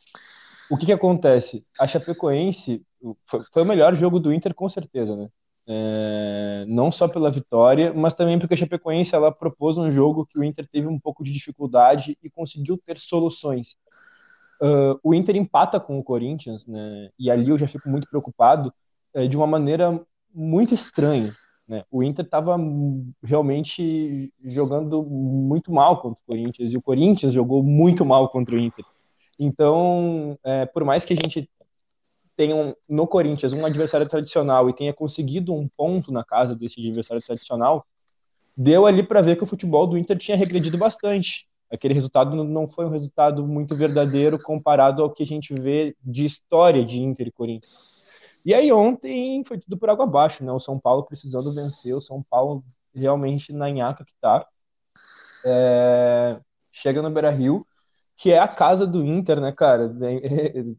O 0.74 0.76
que 0.76 0.86
que 0.86 0.92
acontece? 0.92 1.64
A 1.78 1.86
Chapecoense 1.86 2.82
foi, 3.24 3.44
foi 3.52 3.62
o 3.62 3.64
melhor 3.64 3.94
jogo 3.94 4.18
do 4.18 4.34
Inter, 4.34 4.52
com 4.52 4.68
certeza, 4.68 5.14
né? 5.14 5.28
É, 5.68 6.64
não 6.66 6.90
só 6.90 7.06
pela 7.06 7.30
vitória, 7.30 7.94
mas 7.94 8.12
também 8.12 8.40
porque 8.40 8.54
a 8.54 8.56
Chapecoense 8.56 9.14
ela 9.14 9.30
propôs 9.30 9.78
um 9.78 9.88
jogo 9.88 10.26
que 10.26 10.36
o 10.36 10.42
Inter 10.42 10.66
teve 10.66 10.88
um 10.88 10.98
pouco 10.98 11.22
de 11.22 11.30
dificuldade 11.30 12.18
e 12.20 12.28
conseguiu 12.28 12.76
ter 12.76 12.98
soluções. 12.98 13.76
Uh, 14.60 14.98
o 15.00 15.14
Inter 15.14 15.36
empata 15.36 15.78
com 15.78 15.96
o 15.96 16.02
Corinthians, 16.02 16.66
né? 16.66 17.08
E 17.16 17.30
ali 17.30 17.50
eu 17.50 17.58
já 17.58 17.68
fico 17.68 17.88
muito 17.88 18.08
preocupado 18.10 18.74
é, 19.14 19.28
de 19.28 19.36
uma 19.36 19.46
maneira 19.46 20.04
muito 20.34 20.74
estranha. 20.74 21.36
Né? 21.68 21.84
O 21.88 22.02
Inter 22.02 22.24
estava 22.24 22.56
realmente 23.22 24.32
jogando 24.42 25.04
muito 25.04 25.72
mal 25.72 26.00
contra 26.00 26.20
o 26.20 26.26
Corinthians 26.26 26.72
e 26.72 26.76
o 26.76 26.82
Corinthians 26.82 27.32
jogou 27.32 27.62
muito 27.62 28.04
mal 28.04 28.28
contra 28.28 28.56
o 28.56 28.58
Inter. 28.58 28.84
Então, 29.38 30.38
é, 30.44 30.66
por 30.66 30.84
mais 30.84 31.04
que 31.04 31.12
a 31.12 31.16
gente 31.16 31.48
tenha 32.36 32.54
um, 32.54 32.74
no 32.88 33.06
Corinthians 33.06 33.52
um 33.52 33.64
adversário 33.64 34.08
tradicional 34.08 34.68
e 34.68 34.74
tenha 34.74 34.92
conseguido 34.92 35.54
um 35.54 35.68
ponto 35.68 36.12
na 36.12 36.24
casa 36.24 36.54
desse 36.54 36.80
adversário 36.80 37.22
tradicional, 37.24 37.86
deu 38.56 38.86
ali 38.86 39.02
para 39.02 39.20
ver 39.20 39.36
que 39.36 39.44
o 39.44 39.46
futebol 39.46 39.86
do 39.86 39.98
Inter 39.98 40.18
tinha 40.18 40.36
regredido 40.36 40.78
bastante. 40.78 41.48
Aquele 41.70 41.94
resultado 41.94 42.36
não 42.44 42.68
foi 42.68 42.86
um 42.86 42.90
resultado 42.90 43.46
muito 43.46 43.74
verdadeiro 43.74 44.38
comparado 44.40 45.02
ao 45.02 45.10
que 45.10 45.22
a 45.22 45.26
gente 45.26 45.52
vê 45.54 45.96
de 46.02 46.24
história 46.24 46.84
de 46.84 47.02
Inter 47.02 47.28
e 47.28 47.32
Corinthians. 47.32 47.72
E 48.44 48.52
aí 48.52 48.70
ontem 48.70 49.42
foi 49.44 49.58
tudo 49.58 49.76
por 49.76 49.88
água 49.88 50.04
abaixo, 50.04 50.44
né? 50.44 50.52
O 50.52 50.60
São 50.60 50.78
Paulo 50.78 51.04
precisando 51.04 51.52
vencer, 51.52 51.94
o 51.94 52.00
São 52.00 52.22
Paulo 52.22 52.62
realmente 52.94 53.52
na 53.52 53.70
nhaca 53.70 54.04
que 54.04 54.14
tá. 54.20 54.46
É... 55.44 56.38
Chega 56.70 57.00
no 57.00 57.10
Beira-Rio, 57.10 57.64
que 58.16 58.32
é 58.32 58.38
a 58.38 58.48
casa 58.48 58.86
do 58.86 59.04
Inter, 59.04 59.40
né, 59.40 59.52
cara? 59.52 59.92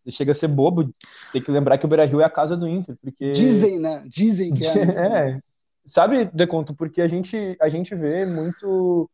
Chega 0.09 0.31
a 0.31 0.35
ser 0.35 0.47
bobo 0.47 0.93
ter 1.33 1.41
que 1.41 1.51
lembrar 1.51 1.77
que 1.77 1.85
o 1.85 1.89
Beira-Rio 1.89 2.21
é 2.21 2.25
a 2.25 2.29
casa 2.29 2.55
do 2.55 2.67
Inter, 2.67 2.95
porque... 3.01 3.31
Dizem, 3.31 3.79
né? 3.79 4.03
Dizem 4.07 4.53
que 4.53 4.65
é. 4.65 4.71
é. 5.35 5.39
Sabe, 5.85 6.25
Deconto, 6.33 6.73
porque 6.73 7.01
a 7.01 7.07
gente, 7.07 7.57
a 7.59 7.69
gente 7.69 7.93
vê 7.93 8.25
muito... 8.25 9.09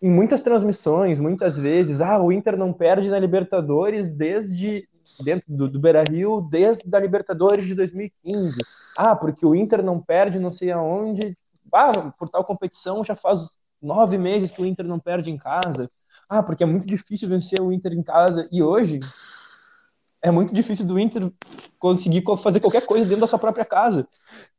Em 0.00 0.10
muitas 0.10 0.40
transmissões, 0.40 1.20
muitas 1.20 1.56
vezes, 1.56 2.00
ah, 2.00 2.20
o 2.20 2.32
Inter 2.32 2.56
não 2.56 2.72
perde 2.72 3.08
na 3.08 3.18
Libertadores 3.18 4.10
desde 4.10 4.88
dentro 5.22 5.44
do, 5.48 5.68
do 5.68 5.78
Beira-Rio 5.78 6.40
desde 6.50 6.84
a 6.94 6.98
Libertadores 6.98 7.66
de 7.66 7.74
2015. 7.74 8.58
Ah, 8.96 9.14
porque 9.14 9.44
o 9.46 9.54
Inter 9.54 9.82
não 9.82 10.00
perde 10.00 10.38
não 10.38 10.50
sei 10.50 10.72
aonde. 10.72 11.36
Ah, 11.72 12.12
por 12.18 12.28
tal 12.28 12.44
competição 12.44 13.04
já 13.04 13.14
faz 13.14 13.48
nove 13.80 14.18
meses 14.18 14.50
que 14.50 14.60
o 14.60 14.66
Inter 14.66 14.86
não 14.86 14.98
perde 14.98 15.30
em 15.30 15.38
casa. 15.38 15.90
Ah, 16.34 16.42
porque 16.42 16.64
é 16.64 16.66
muito 16.66 16.86
difícil 16.86 17.28
vencer 17.28 17.60
o 17.60 17.70
Inter 17.70 17.92
em 17.92 18.02
casa. 18.02 18.48
E 18.50 18.62
hoje 18.62 19.00
é 20.22 20.30
muito 20.30 20.54
difícil 20.54 20.86
do 20.86 20.98
Inter 20.98 21.30
conseguir 21.78 22.24
fazer 22.38 22.58
qualquer 22.58 22.86
coisa 22.86 23.04
dentro 23.04 23.20
da 23.20 23.26
sua 23.26 23.38
própria 23.38 23.66
casa. 23.66 24.08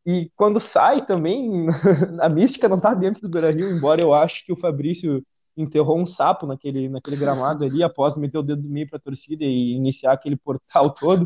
E 0.06 0.32
quando 0.36 0.60
sai 0.60 1.03
também, 1.03 1.65
a 2.22 2.30
mística 2.30 2.70
não 2.70 2.77
está 2.77 2.94
dentro 2.94 3.24
do 3.24 3.30
Beira-Rio, 3.30 3.75
embora 3.75 4.00
eu 4.00 4.13
acho 4.13 4.46
que 4.46 4.53
o 4.53 4.56
Fabrício 4.56 5.25
enterrou 5.58 5.98
um 5.98 6.06
sapo 6.06 6.46
naquele, 6.46 6.88
naquele 6.89 7.18
gramado 7.18 7.65
ali, 7.65 7.82
após 7.82 8.15
meter 8.18 8.38
o 8.38 8.44
dedo 8.44 8.62
do 8.62 8.70
meio 8.70 8.88
para 8.88 8.98
a 8.98 9.01
torcida 9.01 9.44
e 9.44 9.74
iniciar 9.74 10.13
aquele 10.13 10.36
portal 10.36 10.92
todo, 10.94 11.25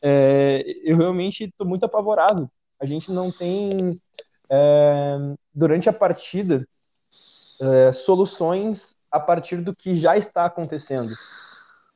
é, 0.00 0.64
eu 0.82 0.96
realmente 0.96 1.44
estou 1.44 1.66
muito 1.66 1.84
apavorado. 1.84 2.50
A 2.80 2.86
gente 2.86 3.12
não 3.12 3.30
tem, 3.30 4.00
é, 4.48 5.18
durante 5.54 5.90
a 5.90 5.92
partida, 5.92 6.66
é, 7.60 7.92
soluções 7.92 8.96
a 9.12 9.20
partir 9.20 9.58
do 9.58 9.76
que 9.76 9.94
já 9.94 10.16
está 10.16 10.46
acontecendo. 10.46 11.12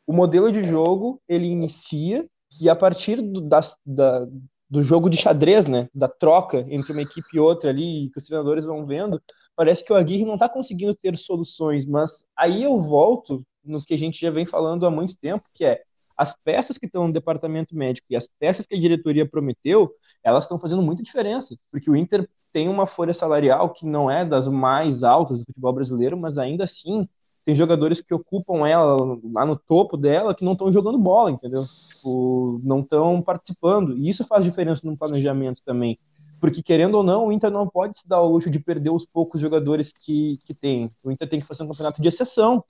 O 0.07 0.13
modelo 0.13 0.53
de 0.53 0.61
jogo, 0.61 1.21
ele 1.27 1.47
inicia 1.47 2.29
e 2.61 2.69
a 2.69 2.77
partir 2.77 3.21
do, 3.21 3.41
da, 3.41 3.61
da, 3.85 4.27
do 4.69 4.83
jogo 4.83 5.09
de 5.09 5.17
xadrez, 5.17 5.67
né, 5.67 5.89
da 5.95 6.09
troca 6.09 6.65
entre 6.69 6.93
uma 6.93 7.03
equipe 7.03 7.29
e 7.35 7.41
outra 7.41 7.71
ali, 7.71 8.11
que 8.11 8.19
os 8.19 8.25
treinadores 8.25 8.65
vão 8.65 8.87
vendo, 8.87 9.21
parece 9.55 9.85
que 9.85 9.93
o 9.93 9.97
Aguirre 9.97 10.25
não 10.25 10.35
está 10.35 10.49
conseguindo 10.49 10.95
ter 10.95 11.17
soluções, 11.19 11.87
mas 11.87 12.25
aí 12.37 12.63
eu 12.63 12.79
volto 12.79 13.45
no 13.65 13.85
que 13.85 13.95
a 13.95 13.99
gente 13.99 14.21
já 14.21 14.31
vem 14.31 14.47
falando 14.47 14.87
há 14.87 14.91
muito 14.91 15.17
tempo, 15.17 15.45
que 15.53 15.65
é 15.65 15.83
as 16.17 16.35
peças 16.45 16.79
que 16.79 16.87
estão 16.87 17.07
no 17.07 17.13
departamento 17.13 17.77
médico 17.77 18.07
e 18.11 18.17
as 18.17 18.27
peças 18.39 18.67
que 18.67 18.75
a 18.75 18.81
diretoria 18.81 19.29
prometeu, 19.29 19.93
elas 20.23 20.45
estão 20.45 20.59
fazendo 20.59 20.83
muita 20.83 21.03
diferença, 21.03 21.57
porque 21.71 21.91
o 21.91 21.97
Inter 21.97 22.29
tem 22.53 22.69
uma 22.69 22.87
folha 22.87 23.13
salarial 23.13 23.71
que 23.71 23.85
não 23.85 24.11
é 24.11 24.25
das 24.25 24.49
mais 24.49 25.05
altas 25.05 25.39
do 25.39 25.45
futebol 25.45 25.73
brasileiro, 25.73 26.17
mas 26.17 26.39
ainda 26.39 26.65
assim 26.65 27.07
tem 27.45 27.55
jogadores 27.55 28.01
que 28.01 28.13
ocupam 28.13 28.67
ela 28.67 29.17
lá 29.33 29.47
no 29.47 29.57
topo 29.57 29.97
dela 29.97 30.35
que 30.35 30.45
não 30.45 30.53
estão 30.53 30.73
jogando 30.73 30.99
bola, 30.99 31.31
entendeu? 31.31 31.65
Tipo, 31.89 32.61
não 32.65 32.81
estão 32.81 33.23
participando. 33.23 33.97
E 33.97 34.09
isso 34.09 34.25
faz 34.25 34.45
diferença 34.45 34.83
no 34.85 34.97
planejamento 34.97 35.63
também. 35.65 35.97
Porque, 36.41 36.61
querendo 36.61 36.97
ou 36.97 37.03
não, 37.05 37.27
o 37.27 37.33
Inter 37.33 37.51
não 37.51 37.69
pode 37.69 38.01
se 38.01 38.09
dar 38.09 38.21
o 38.21 38.29
luxo 38.29 38.51
de 38.51 38.59
perder 38.59 38.91
os 38.91 39.07
poucos 39.07 39.41
jogadores 39.41 39.93
que, 39.93 40.39
que 40.45 40.53
tem. 40.53 40.91
O 41.05 41.11
Inter 41.11 41.29
tem 41.29 41.41
que 41.41 41.47
fazer 41.47 41.63
um 41.63 41.69
campeonato 41.69 42.03
de 42.03 42.09
exceção. 42.09 42.65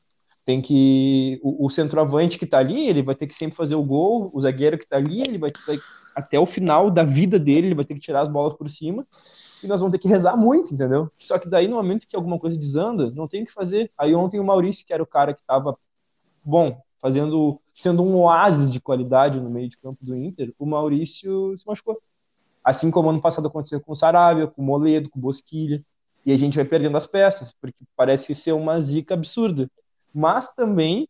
Tem 0.47 0.63
que. 0.63 1.41
O, 1.43 1.67
o 1.67 1.69
centroavante 1.71 2.39
que 2.39 2.45
está 2.45 2.59
ali, 2.59 2.89
ele 2.89 3.03
vai 3.03 3.17
ter 3.17 3.27
que 3.27 3.35
sempre 3.35 3.57
fazer 3.57 3.75
o 3.75 3.83
gol. 3.83 4.31
O 4.33 4.41
zagueiro 4.41 4.79
que 4.79 4.85
está 4.85 4.97
ali, 4.97 5.21
ele 5.21 5.37
vai. 5.37 5.53
Até 6.15 6.39
o 6.39 6.47
final 6.47 6.91
da 6.91 7.03
vida 7.03 7.39
dele, 7.39 7.67
ele 7.67 7.75
vai 7.75 7.85
ter 7.85 7.93
que 7.93 8.01
tirar 8.01 8.23
as 8.23 8.29
bolas 8.29 8.55
por 8.55 8.71
cima. 8.71 9.05
E 9.63 9.67
nós 9.67 9.81
vamos 9.81 9.93
ter 9.93 9.99
que 9.99 10.09
rezar 10.09 10.37
muito, 10.37 10.73
entendeu? 10.73 11.11
Só 11.17 11.39
que 11.39 11.49
daí, 11.49 11.67
no 11.67 11.77
momento 11.77 12.07
que 12.07 12.15
alguma 12.15 12.39
coisa 12.39 12.57
desanda, 12.57 13.11
não 13.11 13.27
tem 13.27 13.43
o 13.43 13.45
que 13.45 13.53
fazer. 13.53 13.91
Aí 13.99 14.15
ontem 14.15 14.39
o 14.39 14.45
Maurício, 14.45 14.87
que 14.87 14.93
era 14.93 15.03
o 15.03 15.07
cara 15.07 15.35
que 15.35 15.41
estava, 15.41 15.77
bom, 16.45 16.81
fazendo. 17.01 17.61
sendo 17.75 18.03
um 18.05 18.17
oásis 18.17 18.71
de 18.71 18.81
qualidade 18.81 19.41
no 19.41 19.51
meio 19.51 19.69
de 19.69 19.77
campo 19.77 19.99
do 20.01 20.17
Inter, 20.17 20.55
o 20.59 20.65
Maurício 20.65 21.59
se 21.59 21.67
machucou. 21.67 22.01
Assim 22.63 22.91
como 22.91 23.11
ano 23.11 23.21
passado 23.21 23.49
aconteceu 23.49 23.81
com 23.81 23.93
o 23.93 23.97
Sarabia, 23.97 24.47
com 24.47 24.63
o 24.63 24.65
Moledo, 24.65 25.11
com 25.11 25.19
o 25.19 25.23
Bosquilha. 25.23 25.85
E 26.25 26.33
a 26.33 26.37
gente 26.37 26.57
vai 26.57 26.65
perdendo 26.65 26.97
as 26.97 27.07
peças, 27.07 27.53
porque 27.53 27.85
parece 27.97 28.35
ser 28.35 28.53
uma 28.53 28.81
zica 28.81 29.15
absurda. 29.15 29.69
Mas 30.17 30.51
também 30.51 31.07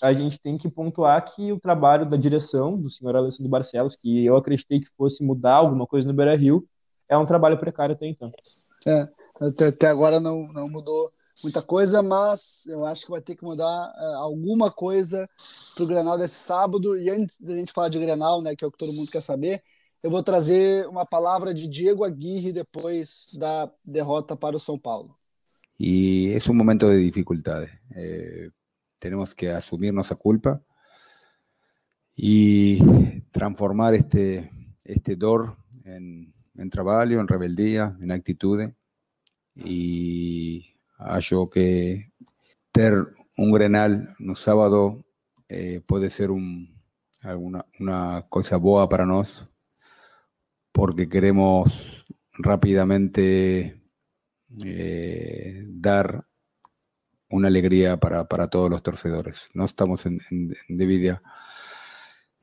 a 0.00 0.14
gente 0.14 0.38
tem 0.38 0.56
que 0.56 0.70
pontuar 0.70 1.22
que 1.22 1.52
o 1.52 1.60
trabalho 1.60 2.08
da 2.08 2.16
direção 2.16 2.80
do 2.80 2.88
senhor 2.88 3.14
Alessandro 3.14 3.50
Barcelos, 3.50 3.94
que 3.94 4.24
eu 4.24 4.36
acreditei 4.36 4.80
que 4.80 4.88
fosse 4.96 5.22
mudar 5.22 5.56
alguma 5.56 5.86
coisa 5.86 6.08
no 6.08 6.14
Beira 6.14 6.34
Rio, 6.34 6.66
é 7.08 7.18
um 7.18 7.26
trabalho 7.26 7.58
precário 7.58 7.94
até 7.94 8.06
então. 8.06 8.32
É, 8.86 9.06
até, 9.38 9.88
agora 9.88 10.18
não, 10.18 10.50
não 10.52 10.66
mudou 10.66 11.10
muita 11.42 11.60
coisa, 11.60 12.02
mas 12.02 12.64
eu 12.66 12.86
acho 12.86 13.04
que 13.04 13.10
vai 13.10 13.20
ter 13.20 13.36
que 13.36 13.44
mudar 13.44 13.66
uh, 13.66 14.16
alguma 14.16 14.70
coisa 14.70 15.28
para 15.74 15.84
o 15.84 15.86
Grenal 15.86 16.16
desse 16.16 16.36
sábado. 16.36 16.96
E 16.96 17.10
antes 17.10 17.38
da 17.38 17.54
gente 17.54 17.72
falar 17.72 17.90
de 17.90 17.98
Grenal, 17.98 18.40
né, 18.40 18.56
que 18.56 18.64
é 18.64 18.68
o 18.68 18.72
que 18.72 18.78
todo 18.78 18.94
mundo 18.94 19.10
quer 19.10 19.20
saber, 19.20 19.62
eu 20.02 20.10
vou 20.10 20.22
trazer 20.22 20.88
uma 20.88 21.04
palavra 21.04 21.52
de 21.52 21.68
Diego 21.68 22.02
Aguirre 22.02 22.50
depois 22.50 23.28
da 23.34 23.70
derrota 23.84 24.34
para 24.34 24.56
o 24.56 24.60
São 24.60 24.78
Paulo. 24.78 25.17
Y 25.78 26.32
es 26.32 26.48
un 26.48 26.58
momento 26.58 26.88
de 26.88 26.98
dificultades. 26.98 27.70
Eh, 27.94 28.50
tenemos 28.98 29.34
que 29.34 29.50
asumir 29.50 29.94
nuestra 29.94 30.16
culpa 30.16 30.60
y 32.14 33.22
transformar 33.30 33.94
este, 33.94 34.50
este 34.84 35.16
dor 35.16 35.56
en, 35.84 36.34
en 36.56 36.70
trabajo, 36.70 37.04
en 37.04 37.28
rebeldía, 37.28 37.96
en 38.00 38.10
actitudes. 38.10 38.70
Y 39.54 40.74
acho 40.98 41.48
que 41.48 42.12
ter 42.72 43.06
un 43.36 43.52
Grenal 43.52 44.14
no 44.18 44.34
sábado 44.34 45.06
eh, 45.48 45.80
puede 45.86 46.10
ser 46.10 46.30
una 46.30 48.26
cosa 48.28 48.56
boa 48.56 48.88
para 48.88 49.06
nosotros 49.06 49.48
porque 50.78 51.08
queremos 51.08 52.04
rápidamente 52.34 53.77
eh, 54.64 55.64
dar 55.66 56.26
una 57.30 57.48
alegría 57.48 57.98
para, 57.98 58.26
todos 58.48 58.70
los 58.70 58.82
torcedores. 58.82 59.48
No 59.54 59.64
estamos 59.64 60.06
en, 60.06 60.20
en, 60.30 61.20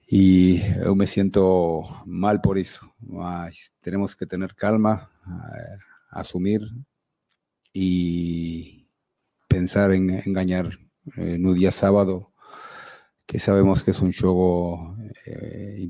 y 0.08 0.62
yo 0.84 0.96
me 0.96 1.08
siento 1.08 2.04
mal 2.06 2.42
por 2.42 2.58
eso. 2.58 2.94
tenemos 3.82 4.16
que 4.16 4.26
tener 4.26 4.56
calma, 4.56 5.12
eh, 5.28 5.78
asumir 6.12 6.62
y 7.74 8.88
pensar 9.48 9.92
en, 9.94 10.10
engañar 10.12 10.80
en 11.18 11.46
un 11.46 11.56
día 11.56 11.72
sábado, 11.72 12.32
que 13.26 13.40
sabemos 13.40 13.84
que 13.84 13.92
es 13.92 14.00
un 14.00 14.14
juego 14.14 14.96
eh. 15.26 15.90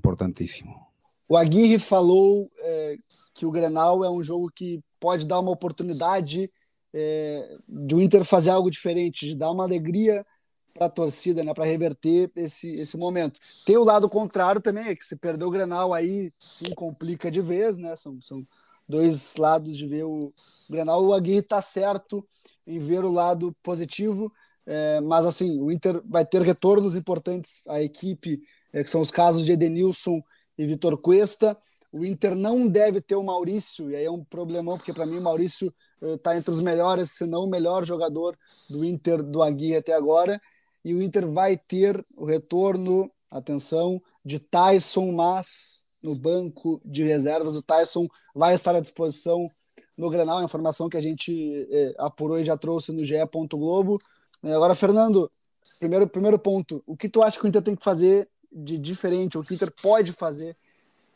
O 1.27 1.35
Aguirre 1.35 1.79
falou 1.79 2.51
é, 2.59 2.97
que 3.35 3.45
o 3.45 3.51
Grenal 3.51 4.03
é 4.03 4.09
um 4.09 4.23
jogo 4.23 4.49
que 4.49 4.81
pode 4.99 5.27
dar 5.27 5.39
uma 5.41 5.51
oportunidade 5.51 6.49
é, 6.93 7.57
de 7.67 7.93
o 7.93 8.01
Inter 8.01 8.23
fazer 8.23 8.49
algo 8.49 8.71
diferente, 8.71 9.27
de 9.27 9.35
dar 9.35 9.51
uma 9.51 9.65
alegria 9.65 10.25
para 10.73 10.87
a 10.87 10.89
torcida, 10.89 11.43
né, 11.43 11.53
para 11.53 11.65
reverter 11.65 12.31
esse, 12.35 12.73
esse 12.75 12.97
momento. 12.97 13.39
Tem 13.65 13.77
o 13.77 13.83
lado 13.83 14.09
contrário 14.09 14.61
também, 14.61 14.87
é 14.87 14.95
que 14.95 15.05
se 15.05 15.15
perder 15.15 15.43
o 15.43 15.51
Grenal 15.51 15.93
aí 15.93 16.31
sim 16.39 16.73
complica 16.73 17.29
de 17.29 17.41
vez, 17.41 17.75
né? 17.77 17.95
São, 17.95 18.21
são 18.21 18.41
dois 18.87 19.35
lados 19.35 19.77
de 19.77 19.85
ver 19.85 20.03
o, 20.03 20.33
o 20.69 20.71
Grenal. 20.71 21.03
O 21.03 21.13
Aguirre 21.13 21.39
está 21.39 21.61
certo 21.61 22.25
em 22.65 22.79
ver 22.79 23.03
o 23.03 23.11
lado 23.11 23.55
positivo, 23.61 24.31
é, 24.65 24.99
mas 25.01 25.25
assim, 25.25 25.59
o 25.61 25.71
Inter 25.71 26.01
vai 26.05 26.25
ter 26.25 26.41
retornos 26.41 26.95
importantes 26.95 27.61
à 27.67 27.81
equipe, 27.81 28.41
é, 28.73 28.83
que 28.83 28.89
são 28.89 29.01
os 29.01 29.11
casos 29.11 29.45
de 29.45 29.51
Edenilson 29.51 30.21
e 30.57 30.65
Vitor 30.65 30.97
Cuesta. 30.97 31.57
O 31.95 32.03
Inter 32.03 32.35
não 32.35 32.67
deve 32.67 32.99
ter 32.99 33.15
o 33.15 33.23
Maurício, 33.23 33.89
e 33.89 33.95
aí 33.95 34.03
é 34.03 34.11
um 34.11 34.21
problemão, 34.21 34.75
porque 34.75 34.91
para 34.91 35.05
mim 35.05 35.17
o 35.17 35.21
Maurício 35.21 35.73
está 36.01 36.31
uh, 36.31 36.33
entre 36.33 36.51
os 36.51 36.61
melhores, 36.61 37.11
se 37.11 37.25
não 37.25 37.45
o 37.45 37.49
melhor 37.49 37.85
jogador 37.85 38.37
do 38.69 38.83
Inter 38.83 39.23
do 39.23 39.41
Aguirre 39.41 39.77
até 39.77 39.93
agora. 39.93 40.41
E 40.83 40.93
o 40.93 41.01
Inter 41.01 41.25
vai 41.25 41.55
ter 41.55 42.05
o 42.13 42.25
retorno, 42.25 43.09
atenção, 43.31 44.01
de 44.25 44.39
Tyson, 44.39 45.13
mas 45.13 45.85
no 46.03 46.13
banco 46.13 46.81
de 46.83 47.01
reservas. 47.01 47.55
O 47.55 47.61
Tyson 47.61 48.07
vai 48.35 48.53
estar 48.53 48.75
à 48.75 48.81
disposição 48.81 49.49
no 49.97 50.09
Granal, 50.09 50.39
a 50.39 50.43
informação 50.43 50.89
que 50.89 50.97
a 50.97 51.01
gente 51.01 51.65
eh, 51.71 51.95
apurou 51.97 52.37
e 52.37 52.43
já 52.43 52.57
trouxe 52.57 52.91
no 52.91 53.05
GE. 53.05 53.15
Globo. 53.51 53.97
Agora, 54.43 54.75
Fernando, 54.75 55.31
primeiro, 55.79 56.09
primeiro 56.09 56.37
ponto, 56.37 56.83
o 56.85 56.97
que 56.97 57.07
tu 57.07 57.23
acha 57.23 57.39
que 57.39 57.45
o 57.45 57.47
Inter 57.47 57.61
tem 57.61 57.73
que 57.73 57.83
fazer 57.85 58.27
de 58.51 58.77
diferente, 58.77 59.37
o 59.37 59.41
que 59.41 59.53
o 59.53 59.55
Inter 59.55 59.73
pode 59.81 60.11
fazer 60.11 60.57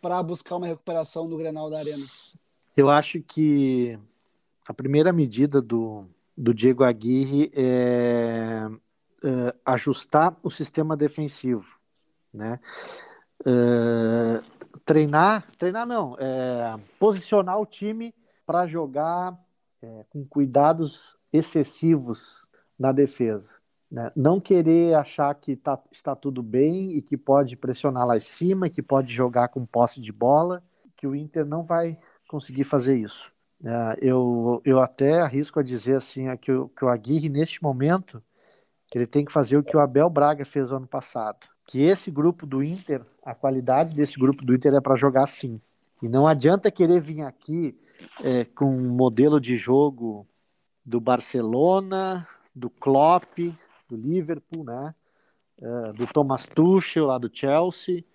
para 0.02 0.22
buscar 0.24 0.56
uma 0.56 0.68
recuperação 0.68 1.28
no 1.28 1.38
Grenal 1.38 1.70
da 1.70 1.80
Arena? 1.80 2.06
Eu 2.76 2.90
acho 2.90 3.22
que 3.22 4.00
a 4.68 4.74
primeira 4.74 5.12
medida 5.12 5.62
do, 5.62 6.06
do 6.38 6.54
Diego 6.54 6.84
Aguirre 6.84 7.52
é, 7.54 8.68
é 9.24 9.56
ajustar 9.66 10.38
o 10.42 10.50
sistema 10.50 10.96
defensivo, 10.96 11.78
né? 12.34 12.60
É, 13.46 14.42
treinar, 14.86 15.46
treinar 15.58 15.86
não, 15.86 16.16
é, 16.20 16.80
posicionar 16.98 17.60
o 17.60 17.66
time 17.66 18.14
para 18.46 18.68
jogar 18.68 19.38
é, 19.82 20.06
com 20.10 20.26
cuidados 20.26 21.18
excessivos 21.32 22.48
na 22.78 22.92
defesa. 22.92 23.59
Né? 23.92 24.12
Não 24.16 24.40
querer 24.40 24.94
achar 24.94 25.34
que 25.34 25.56
tá, 25.56 25.80
está 25.92 26.16
tudo 26.16 26.44
bem 26.44 26.92
e 26.94 27.02
que 27.02 27.18
pode 27.18 27.56
pressionar 27.56 28.06
lá 28.06 28.18
em 28.18 28.22
cima, 28.22 28.68
e 28.68 28.70
que 28.70 28.82
pode 28.82 29.14
jogar 29.14 29.48
com 29.48 29.66
posse 29.66 30.00
de 30.00 30.12
bola, 30.12 30.64
que 30.96 31.08
o 31.08 31.16
Inter 31.16 31.46
não 31.46 31.64
vai 31.64 31.98
conseguir 32.28 32.64
fazer 32.66 32.98
isso. 32.98 33.32
É, 33.64 33.98
eu, 34.02 34.62
eu 34.64 34.80
até 34.80 35.20
arrisco 35.20 35.60
a 35.60 35.64
dizer 35.64 35.96
assim 35.96 36.30
é 36.30 36.38
que, 36.38 36.52
o, 36.52 36.70
que 36.70 36.86
o 36.86 36.90
Aguirre, 36.90 37.30
neste 37.30 37.62
momento, 37.64 38.22
ele 38.94 39.08
tem 39.08 39.26
que 39.26 39.32
fazer 39.32 39.58
o 39.58 39.64
que 39.64 39.76
o 39.76 39.80
Abel 39.80 40.10
Braga 40.10 40.46
fez 40.46 40.72
ano 40.72 40.88
passado. 40.88 41.48
Que 41.66 41.82
esse 41.82 42.10
grupo 42.10 42.46
do 42.46 42.64
Inter, 42.64 43.02
a 43.24 43.36
qualidade 43.36 43.94
desse 43.94 44.20
grupo 44.20 44.44
do 44.44 44.56
Inter 44.56 44.74
é 44.74 44.82
para 44.82 44.96
jogar 44.96 45.24
assim. 45.24 45.62
E 46.02 46.08
não 46.08 46.26
adianta 46.26 46.72
querer 46.72 47.00
vir 47.02 47.22
aqui 47.22 47.78
é, 48.24 48.46
com 48.46 48.66
um 48.66 48.90
modelo 48.90 49.40
de 49.40 49.56
jogo 49.56 50.26
do 50.86 51.00
Barcelona, 51.00 52.28
do 52.56 52.70
Klopp, 52.70 53.38
do 53.90 53.98
Liverpool, 53.98 54.64
né? 54.64 54.94
É, 55.62 55.92
do 55.92 56.08
Thomas 56.08 56.48
Tuchel, 56.48 57.08
lá 57.08 57.18
do 57.18 57.30
Chelsea, 57.32 58.06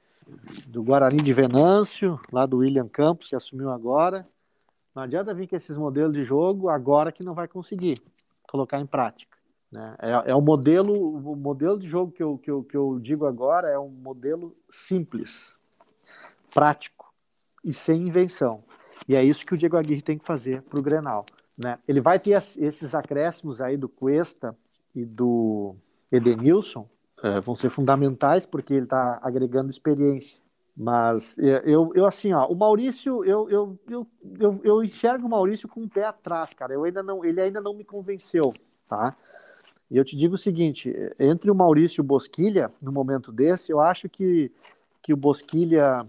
do 0.66 0.82
Guarani 0.82 1.20
de 1.20 1.34
Venâncio, 1.34 2.18
lá 2.32 2.46
do 2.46 2.58
William 2.58 2.88
Campos, 2.88 3.28
que 3.28 3.36
assumiu 3.36 3.70
agora. 3.70 4.26
Não 4.94 5.02
adianta 5.02 5.34
vir 5.34 5.48
com 5.48 5.56
esses 5.56 5.76
modelos 5.76 6.14
de 6.14 6.22
jogo 6.22 6.68
agora 6.68 7.12
que 7.12 7.24
não 7.24 7.34
vai 7.34 7.48
conseguir 7.48 7.98
colocar 8.48 8.80
em 8.80 8.86
prática. 8.86 9.36
Né? 9.70 9.96
É, 9.98 10.30
é 10.30 10.34
modelo, 10.34 10.94
o 10.94 11.36
modelo 11.36 11.78
de 11.78 11.86
jogo 11.86 12.12
que 12.12 12.22
eu, 12.22 12.38
que, 12.38 12.50
eu, 12.50 12.62
que 12.62 12.76
eu 12.76 12.98
digo 13.00 13.26
agora 13.26 13.68
é 13.68 13.78
um 13.78 13.90
modelo 13.90 14.56
simples, 14.70 15.58
prático 16.52 17.12
e 17.62 17.72
sem 17.72 18.06
invenção. 18.06 18.62
E 19.08 19.16
é 19.16 19.22
isso 19.22 19.44
que 19.44 19.52
o 19.52 19.58
Diego 19.58 19.76
Aguirre 19.76 20.00
tem 20.00 20.16
que 20.16 20.24
fazer 20.24 20.62
para 20.62 20.78
o 20.78 20.82
Grenal. 20.82 21.26
Né? 21.58 21.78
Ele 21.86 22.00
vai 22.00 22.18
ter 22.18 22.30
esses 22.30 22.94
acréscimos 22.94 23.60
aí 23.60 23.76
do 23.76 23.88
Cuesta 23.88 24.56
e 24.94 25.04
do 25.04 25.74
Edenilson, 26.10 26.88
é, 27.22 27.40
vão 27.40 27.56
ser 27.56 27.70
fundamentais 27.70 28.46
porque 28.46 28.74
ele 28.74 28.84
está 28.84 29.18
agregando 29.22 29.70
experiência. 29.70 30.42
Mas 30.76 31.36
eu, 31.38 31.92
eu 31.94 32.04
assim, 32.04 32.32
ó, 32.32 32.46
o 32.46 32.54
Maurício, 32.56 33.24
eu, 33.24 33.48
eu, 33.48 33.78
eu, 33.88 34.06
eu, 34.40 34.60
eu 34.64 34.84
enxergo 34.84 35.26
o 35.26 35.30
Maurício 35.30 35.68
com 35.68 35.80
um 35.80 35.88
pé 35.88 36.04
atrás, 36.04 36.52
cara. 36.52 36.74
Eu 36.74 36.82
ainda 36.82 37.02
não, 37.02 37.24
ele 37.24 37.40
ainda 37.40 37.60
não 37.60 37.74
me 37.74 37.84
convenceu, 37.84 38.52
tá? 38.86 39.16
E 39.88 39.96
eu 39.96 40.04
te 40.04 40.16
digo 40.16 40.34
o 40.34 40.38
seguinte: 40.38 40.92
entre 41.18 41.50
o 41.50 41.54
Maurício 41.54 42.00
e 42.00 42.02
o 42.02 42.04
Bosquilha, 42.04 42.72
no 42.82 42.90
momento 42.90 43.30
desse, 43.30 43.70
eu 43.70 43.80
acho 43.80 44.08
que, 44.08 44.50
que 45.00 45.12
o 45.12 45.16
Bosquilha 45.16 46.04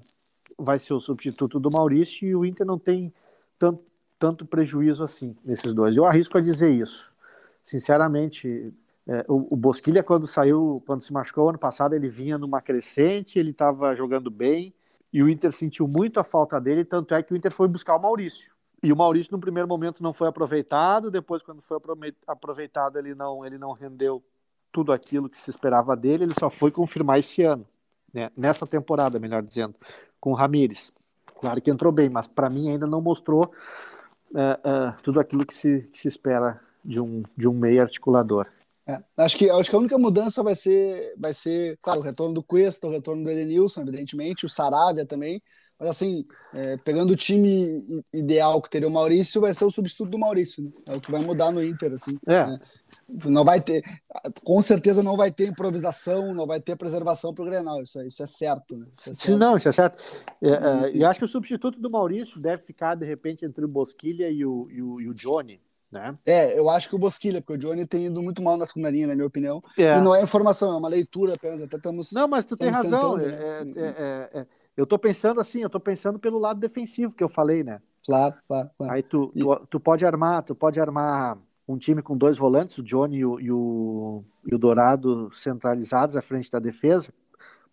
vai 0.58 0.80
ser 0.80 0.94
o 0.94 1.00
substituto 1.00 1.60
do 1.60 1.70
Maurício 1.70 2.28
e 2.28 2.36
o 2.36 2.44
Inter 2.44 2.66
não 2.66 2.80
tem 2.80 3.14
tanto, 3.60 3.84
tanto 4.18 4.46
prejuízo 4.46 5.04
assim 5.04 5.36
nesses 5.46 5.76
dois. 5.76 5.96
Eu 5.96 6.06
arrisco 6.06 6.38
a 6.38 6.42
dizer 6.42 6.72
isso. 6.72 7.14
Sinceramente, 7.66 8.70
é, 9.08 9.26
o, 9.28 9.56
o, 9.56 9.58
Bosquilha, 9.58 10.04
quando 10.04 10.28
saiu, 10.28 10.84
quando 10.86 11.02
se 11.02 11.12
machucou 11.12 11.50
ano 11.50 11.58
passado, 11.58 11.96
ele 11.96 12.08
vinha 12.08 12.38
numa 12.38 12.62
crescente, 12.62 13.40
ele 13.40 13.50
estava 13.50 13.96
jogando 13.96 14.30
bem, 14.30 14.72
e 15.12 15.24
o 15.24 15.28
Inter 15.28 15.52
sentiu 15.52 15.88
muito 15.88 16.20
a 16.20 16.24
falta 16.24 16.62
dele, 16.62 16.86
tanto 16.86 17.16
é 17.16 17.24
que 17.24 17.34
o 17.34 17.36
Inter 17.36 17.52
foi 17.52 17.68
buscar 17.68 17.96
o 17.96 18.00
Maurício. 18.00 18.54
E 18.84 18.94
o 18.94 18.96
Maurício, 18.96 19.32
no 19.32 19.40
primeiro 19.40 19.68
momento, 19.68 20.04
não 20.04 20.14
foi 20.14 20.28
aproveitado, 20.28 21.10
depois, 21.10 21.42
quando 21.42 21.60
foi 21.60 21.80
aproveitado, 22.28 23.00
ele 23.00 23.16
não, 23.16 23.44
ele 23.44 23.58
não 23.58 23.72
rendeu 23.72 24.24
tudo 24.72 24.94
aquilo 24.94 25.28
que 25.28 25.40
se 25.40 25.50
esperava 25.50 25.98
dele, 25.98 26.26
ele 26.26 26.36
só 26.40 26.52
foi 26.52 26.70
confirmar 26.70 27.18
esse 27.18 27.42
ano, 27.42 27.66
né? 28.14 28.30
nessa 28.38 28.68
temporada, 28.68 29.18
melhor 29.18 29.42
dizendo, 29.42 29.74
com 30.20 30.30
o 30.30 30.36
Ramires. 30.36 30.94
Claro 31.40 31.60
que 31.60 31.72
entrou 31.72 31.92
bem, 31.92 32.10
mas 32.10 32.28
para 32.28 32.48
mim 32.48 32.70
ainda 32.70 32.86
não 32.86 33.02
mostrou 33.02 33.52
uh, 34.32 34.38
uh, 34.38 35.02
tudo 35.02 35.20
aquilo 35.20 35.48
que 35.48 35.56
se, 35.56 35.90
que 35.92 35.98
se 35.98 36.08
espera 36.08 36.62
de 36.86 37.00
um, 37.00 37.24
de 37.36 37.48
um 37.48 37.54
meio 37.54 37.82
articulador. 37.82 38.48
É, 38.88 39.02
acho, 39.18 39.38
que, 39.38 39.50
acho 39.50 39.70
que 39.70 39.76
a 39.76 39.80
única 39.80 39.98
mudança 39.98 40.44
vai 40.44 40.56
ser, 40.56 41.14
vai 41.18 41.34
ser, 41.34 41.78
claro, 41.82 42.00
o 42.00 42.04
retorno 42.04 42.36
do 42.36 42.44
Cuesta, 42.44 42.86
o 42.86 42.92
retorno 42.92 43.24
do 43.24 43.32
Edenilson, 43.32 43.82
evidentemente, 43.82 44.46
o 44.46 44.50
Saravia 44.50 45.06
também. 45.06 45.42
Mas 45.78 45.90
assim, 45.90 46.26
é, 46.54 46.78
pegando 46.78 47.12
o 47.12 47.18
time 47.18 47.84
ideal 48.14 48.62
que 48.62 48.70
teria 48.70 48.88
o 48.88 48.92
Maurício, 48.92 49.42
vai 49.42 49.54
ser 49.54 49.66
o 49.66 49.72
substituto 49.72 50.10
do 50.10 50.20
Maurício, 50.20 50.64
né? 50.64 50.72
É 50.88 50.96
o 50.96 51.02
que 51.02 51.12
vai 51.12 51.20
mudar 51.22 51.52
no 51.52 51.62
Inter, 51.62 51.92
assim. 51.92 52.18
É. 52.26 52.46
Né? 52.46 52.60
Não 53.26 53.44
vai 53.44 53.60
ter, 53.60 53.84
com 54.44 54.62
certeza 54.62 55.04
não 55.04 55.18
vai 55.18 55.32
ter 55.32 55.48
improvisação, 55.48 56.34
não 56.34 56.48
vai 56.48 56.62
ter 56.62 56.78
preservação 56.78 57.34
para 57.34 57.44
o 57.44 57.46
Grenal, 57.46 57.82
isso, 57.84 58.02
isso 58.04 58.24
é 58.24 58.26
certo, 58.26 58.78
né? 58.78 58.88
Isso 58.98 59.10
é 59.10 59.14
certo. 59.14 59.38
Não, 59.38 59.58
isso 59.58 59.68
é 59.68 59.72
certo. 59.72 60.02
É, 60.42 60.50
é, 60.50 60.96
e 60.96 61.04
acho 61.04 61.20
que 61.20 61.26
o 61.26 61.28
substituto 61.28 61.78
do 61.80 61.90
Maurício 61.90 62.40
deve 62.40 62.64
ficar, 62.64 62.96
de 62.96 63.06
repente, 63.06 63.46
entre 63.46 63.66
o 63.66 63.68
Bosquilha 63.68 64.30
e 64.30 64.46
o, 64.46 64.70
e 64.72 64.82
o, 64.82 65.02
e 65.02 65.10
o 65.10 65.14
Johnny 65.14 65.60
né? 65.92 66.18
É, 66.26 66.58
eu 66.58 66.70
acho 66.70 66.90
que 66.90 66.96
o 66.96 67.00
Bosquilha, 67.00 67.42
porque 67.42 67.54
o 67.54 67.58
Johnny 67.58 67.86
tem 67.86 68.06
ido 68.06 68.22
muito 68.22 68.42
mal 68.42 68.58
na 68.58 68.66
segunda 68.66 68.90
linha, 68.90 69.08
na 69.08 69.16
minha 69.16 69.28
opinião. 69.28 69.64
É. 69.78 69.98
E 69.98 70.02
não 70.02 70.14
é 70.14 70.22
informação, 70.22 70.74
é 70.74 70.78
uma 70.78 70.90
leitura 70.90 71.34
apenas. 71.36 71.62
Até 71.62 71.78
estamos. 71.78 72.12
Não, 72.12 72.28
mas 72.28 72.46
tu 72.46 72.58
tem 72.58 72.70
razão. 72.70 73.20
É, 73.20 73.26
é, 73.26 73.64
é, 73.76 74.30
é, 74.40 74.48
eu 74.76 74.84
estou 74.84 75.00
pensando 75.00 75.40
assim, 75.40 75.62
eu 75.62 75.68
estou 75.68 75.82
pensando 75.82 76.20
pelo 76.20 76.38
lado 76.38 76.60
defensivo 76.60 77.14
que 77.14 77.24
eu 77.24 77.30
falei, 77.30 77.64
né? 77.64 77.82
Claro, 78.06 78.36
claro. 78.48 78.70
claro. 78.78 78.94
Aí 78.94 79.02
tu, 79.02 79.32
e... 79.36 79.40
tu, 79.40 79.68
tu, 79.70 79.80
pode 79.80 80.06
armar, 80.06 80.44
tu 80.44 80.54
pode 80.54 80.80
armar 80.80 81.38
um 81.68 81.78
time 81.78 82.02
com 82.02 82.16
dois 82.16 82.38
volantes, 82.38 82.78
o 82.78 82.84
Johnny 82.84 83.18
e 83.18 83.26
o, 83.26 83.40
e 83.40 83.52
o, 83.52 84.24
e 84.46 84.54
o 84.54 84.58
Dourado 84.58 85.32
centralizados 85.34 86.16
à 86.16 86.22
frente 86.22 86.52
da 86.52 86.60
defesa, 86.60 87.14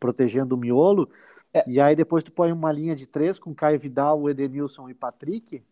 protegendo 0.00 0.54
o 0.54 0.58
miolo. 0.58 1.08
É. 1.52 1.68
E 1.68 1.80
aí 1.80 1.94
depois 1.94 2.24
tu 2.24 2.32
põe 2.32 2.50
uma 2.50 2.72
linha 2.72 2.94
de 2.94 3.06
três 3.06 3.38
com 3.38 3.54
Caio 3.54 3.78
Vidal, 3.78 4.20
o 4.20 4.30
Edenilson 4.30 4.88
e 4.88 4.94
Patrick 4.94 5.62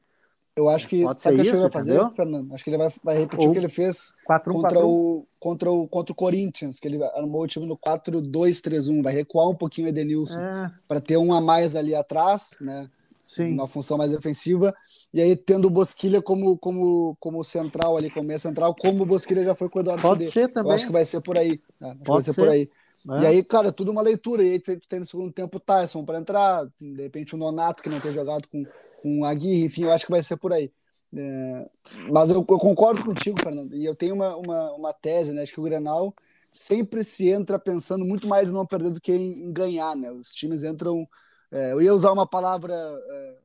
eu 0.56 0.68
acho 0.68 0.88
que 0.88 1.02
Pode 1.02 1.20
sabe 1.20 1.40
o 1.40 1.42
que 1.42 1.48
ele 1.48 1.58
vai 1.58 1.70
fazer, 1.70 1.92
entendeu? 1.92 2.10
Fernando? 2.14 2.54
Acho 2.54 2.64
que 2.64 2.70
ele 2.70 2.78
vai, 2.78 2.92
vai 3.02 3.18
repetir 3.18 3.44
Ou 3.44 3.50
o 3.50 3.52
que 3.52 3.58
ele 3.58 3.68
fez 3.68 4.14
4 4.24 4.52
-1, 4.52 4.54
contra, 4.54 4.74
4 4.74 4.88
o, 4.88 5.26
contra, 5.38 5.70
o, 5.70 5.88
contra 5.88 6.12
o 6.12 6.14
Corinthians, 6.14 6.78
que 6.78 6.88
ele 6.88 7.02
armou 7.02 7.42
o 7.42 7.46
time 7.46 7.66
no 7.66 7.76
4-2-3-1, 7.76 9.02
vai 9.02 9.12
recuar 9.12 9.48
um 9.48 9.54
pouquinho 9.54 9.86
o 9.86 9.90
Edenilson 9.90 10.40
é. 10.40 10.70
para 10.88 11.00
ter 11.00 11.16
um 11.16 11.32
a 11.32 11.40
mais 11.40 11.76
ali 11.76 11.94
atrás, 11.94 12.56
né? 12.60 12.88
Sim. 13.24 13.52
Uma 13.52 13.68
função 13.68 13.96
mais 13.96 14.10
defensiva, 14.10 14.74
e 15.14 15.20
aí 15.20 15.36
tendo 15.36 15.66
o 15.66 15.70
Bosquilha 15.70 16.20
como, 16.20 16.58
como, 16.58 17.16
como 17.20 17.44
central 17.44 17.96
ali, 17.96 18.10
como 18.10 18.26
meia 18.26 18.40
central, 18.40 18.74
como 18.74 19.04
o 19.04 19.06
Bosquilha 19.06 19.44
já 19.44 19.54
foi 19.54 19.68
com 19.68 19.78
o 19.78 19.82
Eduardo 19.82 20.02
Pode 20.02 20.26
ser 20.26 20.52
também. 20.52 20.72
Eu 20.72 20.74
acho 20.74 20.86
que 20.86 20.92
vai 20.92 21.04
ser 21.04 21.20
por 21.20 21.38
aí. 21.38 21.60
Né? 21.80 21.96
Pode 22.04 22.08
vai 22.08 22.22
ser, 22.22 22.32
ser 22.32 22.40
por 22.40 22.48
aí. 22.48 22.68
É. 23.08 23.22
E 23.22 23.26
aí, 23.26 23.44
cara, 23.44 23.70
tudo 23.70 23.92
uma 23.92 24.02
leitura. 24.02 24.42
E 24.42 24.52
aí 24.52 24.58
tem, 24.58 24.78
tem 24.80 24.98
no 24.98 25.06
segundo 25.06 25.30
tempo 25.30 25.58
o 25.58 25.60
Tyson 25.60 26.04
para 26.04 26.18
entrar, 26.18 26.66
de 26.80 27.02
repente 27.02 27.36
o 27.36 27.38
Nonato, 27.38 27.84
que 27.84 27.88
não 27.88 28.00
tem 28.00 28.12
jogado 28.12 28.48
com, 28.48 28.64
com 29.00 29.24
a 29.24 29.30
Aguirre, 29.30 29.64
enfim, 29.64 29.84
eu 29.84 29.92
acho 29.92 30.04
que 30.04 30.12
vai 30.12 30.22
ser 30.22 30.36
por 30.36 30.52
aí. 30.52 30.70
É, 31.16 31.70
mas 32.12 32.30
eu, 32.30 32.36
eu, 32.36 32.44
concordo 32.44 33.04
contigo, 33.04 33.40
Fernando, 33.40 33.74
e 33.74 33.84
eu 33.84 33.94
tenho 33.96 34.14
uma, 34.14 34.36
uma, 34.36 34.72
uma, 34.72 34.92
tese, 34.92 35.32
né? 35.32 35.42
Acho 35.42 35.54
que 35.54 35.60
o 35.60 35.64
Grenal 35.64 36.14
sempre 36.52 37.02
se 37.02 37.28
entra 37.28 37.58
pensando 37.58 38.04
muito 38.04 38.28
mais 38.28 38.48
em 38.48 38.52
não 38.52 38.66
perder 38.66 38.90
do 38.90 39.00
que 39.00 39.12
em, 39.12 39.52
ganhar, 39.52 39.96
né? 39.96 40.10
Os 40.12 40.32
times 40.32 40.62
entram. 40.62 41.08
É, 41.50 41.72
eu 41.72 41.82
ia 41.82 41.94
usar 41.94 42.12
uma 42.12 42.26
palavra 42.26 42.72
é, 42.74 43.36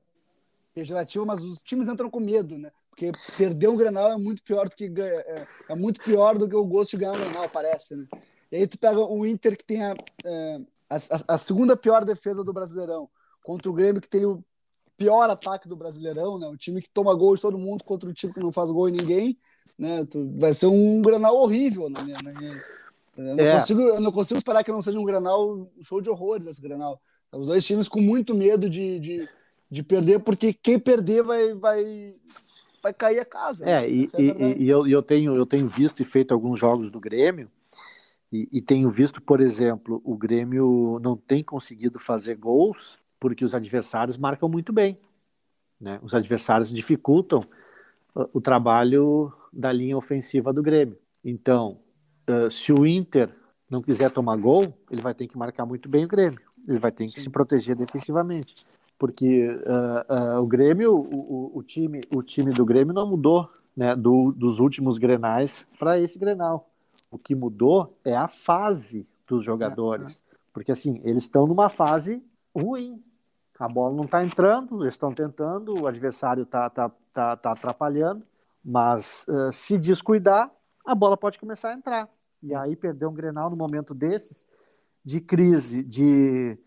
mas 1.26 1.42
os 1.42 1.60
times 1.62 1.88
entram 1.88 2.10
com 2.10 2.20
medo, 2.20 2.58
né? 2.58 2.72
Porque 2.90 3.12
perder 3.38 3.68
um 3.68 3.76
Grenal 3.76 4.12
é 4.12 4.18
muito 4.18 4.44
pior 4.44 4.70
do 4.70 4.76
que 4.76 4.92
é, 4.98 5.48
é, 5.70 5.76
muito 5.76 6.02
pior 6.02 6.38
do 6.38 6.48
que 6.48 6.56
o 6.56 6.66
gosto 6.66 6.92
de 6.92 6.98
ganhar 6.98 7.14
um 7.14 7.20
Grenal, 7.20 7.50
parece, 7.50 7.96
né? 7.96 8.06
E 8.52 8.58
aí 8.58 8.68
tu 8.68 8.78
pega 8.78 9.00
o 9.00 9.26
Inter 9.26 9.58
que 9.58 9.66
tem 9.66 9.84
a, 9.84 9.96
é, 10.24 10.62
a, 10.90 11.34
a 11.34 11.38
segunda 11.38 11.76
pior 11.76 12.06
defesa 12.06 12.44
do 12.44 12.54
Brasileirão 12.54 13.10
contra 13.44 13.70
o 13.70 13.74
Grêmio 13.74 14.02
que 14.02 14.10
tem 14.10 14.26
o 14.26 14.44
pior 14.98 15.30
ataque 15.30 15.68
do 15.68 15.76
Brasileirão, 15.76 16.40
né? 16.40 16.48
O 16.48 16.58
time 16.58 16.82
que 16.82 16.90
toma 16.90 17.14
gol 17.16 17.36
de 17.36 17.42
todo 17.42 17.58
mundo 17.58 17.84
contra 17.84 18.10
o 18.10 18.14
time 18.14 18.34
que 18.34 18.40
não 18.40 18.52
faz 18.52 18.72
gol 18.72 18.90
em 18.90 18.94
ninguém, 18.94 19.38
né? 19.78 20.08
Vai 20.38 20.54
ser 20.54 20.68
um 20.68 21.02
Granal 21.02 21.36
horrível 21.36 21.90
na 21.90 22.04
minha, 22.04 22.18
na 22.24 22.32
minha... 22.34 22.64
Eu, 23.18 23.36
não 23.36 23.46
é. 23.46 23.54
consigo, 23.54 23.82
eu 23.82 24.02
não 24.02 24.12
consigo 24.12 24.38
esperar 24.38 24.64
que 24.64 24.72
não 24.72 24.82
seja 24.82 25.00
um 25.00 25.06
Granal, 25.06 25.70
um 25.78 25.84
show 25.84 26.02
de 26.02 26.10
horrores 26.10 26.48
esse 26.48 26.62
Granal. 26.62 27.02
Os 27.32 27.48
dois 27.48 27.66
times 27.66 27.90
com 27.90 28.02
muito 28.02 28.34
medo 28.34 28.70
de, 28.70 29.00
de, 29.00 29.30
de 29.70 29.84
perder, 29.84 30.20
porque 30.20 30.54
quem 30.54 30.80
perder 30.80 31.24
vai, 31.24 31.54
vai, 31.54 32.16
vai 32.82 32.94
cair 32.94 33.20
a 33.20 33.26
casa. 33.26 33.66
É, 33.66 33.82
né? 33.82 33.90
e, 33.90 34.04
é 34.04 34.22
e, 34.22 34.64
e, 34.64 34.70
eu, 34.70 34.88
eu, 34.88 35.02
tenho, 35.02 35.36
eu 35.36 35.46
tenho 35.46 35.68
visto 35.68 36.02
e 36.02 36.06
feito 36.06 36.34
alguns 36.34 36.60
jogos 36.60 36.90
do 36.90 37.00
Grêmio, 37.00 37.50
e, 38.32 38.50
e 38.52 38.62
tenho 38.62 38.90
visto, 38.90 39.22
por 39.22 39.40
exemplo, 39.40 40.02
o 40.04 40.18
Grêmio 40.18 41.00
não 41.02 41.16
tem 41.16 41.44
conseguido 41.44 42.00
fazer 42.00 42.36
gols 42.36 42.98
porque 43.26 43.44
os 43.44 43.56
adversários 43.56 44.18
marcam 44.18 44.48
muito 44.48 44.72
bem. 44.72 45.00
Né? 45.82 46.00
Os 46.04 46.14
adversários 46.14 46.70
dificultam 46.70 47.40
uh, 48.16 48.30
o 48.32 48.40
trabalho 48.40 49.34
da 49.52 49.72
linha 49.72 49.98
ofensiva 49.98 50.54
do 50.54 50.62
Grêmio. 50.62 50.96
Então, 51.24 51.80
uh, 52.30 52.52
se 52.52 52.72
o 52.72 52.86
Inter 52.86 53.36
não 53.68 53.82
quiser 53.82 54.12
tomar 54.12 54.38
gol, 54.38 54.78
ele 54.92 55.02
vai 55.02 55.16
ter 55.16 55.26
que 55.26 55.36
marcar 55.36 55.66
muito 55.66 55.90
bem 55.90 56.06
o 56.06 56.08
Grêmio. 56.08 56.40
Ele 56.68 56.78
vai 56.78 56.92
ter 56.92 57.06
que 57.06 57.14
Sim. 57.14 57.22
se 57.22 57.30
proteger 57.32 57.76
defensivamente. 57.76 58.64
Porque 58.96 59.48
uh, 59.48 60.40
o 60.40 60.46
Grêmio, 60.46 60.94
o, 60.94 61.52
o, 61.58 61.64
time, 61.64 62.02
o 62.16 62.22
time 62.22 62.52
do 62.52 62.64
Grêmio 62.64 62.94
não 62.94 63.10
mudou 63.10 63.50
né, 63.76 63.96
do, 63.96 64.34
dos 64.34 64.60
últimos 64.60 65.00
grenais 65.00 65.66
para 65.80 66.00
esse 66.00 66.20
grenal. 66.20 66.70
O 67.10 67.18
que 67.18 67.34
mudou 67.34 67.98
é 68.06 68.16
a 68.16 68.28
fase 68.28 69.08
dos 69.28 69.44
jogadores. 69.44 70.22
É, 70.30 70.36
é. 70.36 70.38
Porque 70.54 70.72
assim, 70.72 71.02
eles 71.04 71.24
estão 71.24 71.48
numa 71.48 71.70
fase 71.70 72.24
ruim. 72.56 73.04
A 73.60 73.68
bola 73.68 73.96
não 73.96 74.06
está 74.06 74.24
entrando, 74.24 74.84
eles 74.84 74.96
estão 74.96 75.14
tentando, 75.14 75.82
o 75.82 75.88
adversário 75.88 76.44
está 76.44 76.70
tá, 76.70 76.92
tá, 77.14 77.38
tá 77.38 77.52
atrapalhando, 77.52 78.26
mas 78.64 79.26
uh, 79.28 79.52
se 79.52 79.78
descuidar, 79.78 80.52
a 80.86 80.94
bola 80.94 81.16
pode 81.16 81.40
começar 81.40 81.70
a 81.70 81.74
entrar. 81.74 82.10
E 82.44 82.54
aí 82.54 82.76
perder 82.76 83.06
um 83.06 83.14
Grenal 83.14 83.50
no 83.50 83.56
momento 83.56 83.94
desses, 83.94 84.46
de 85.04 85.22
crise, 85.22 85.84
de 85.84 86.58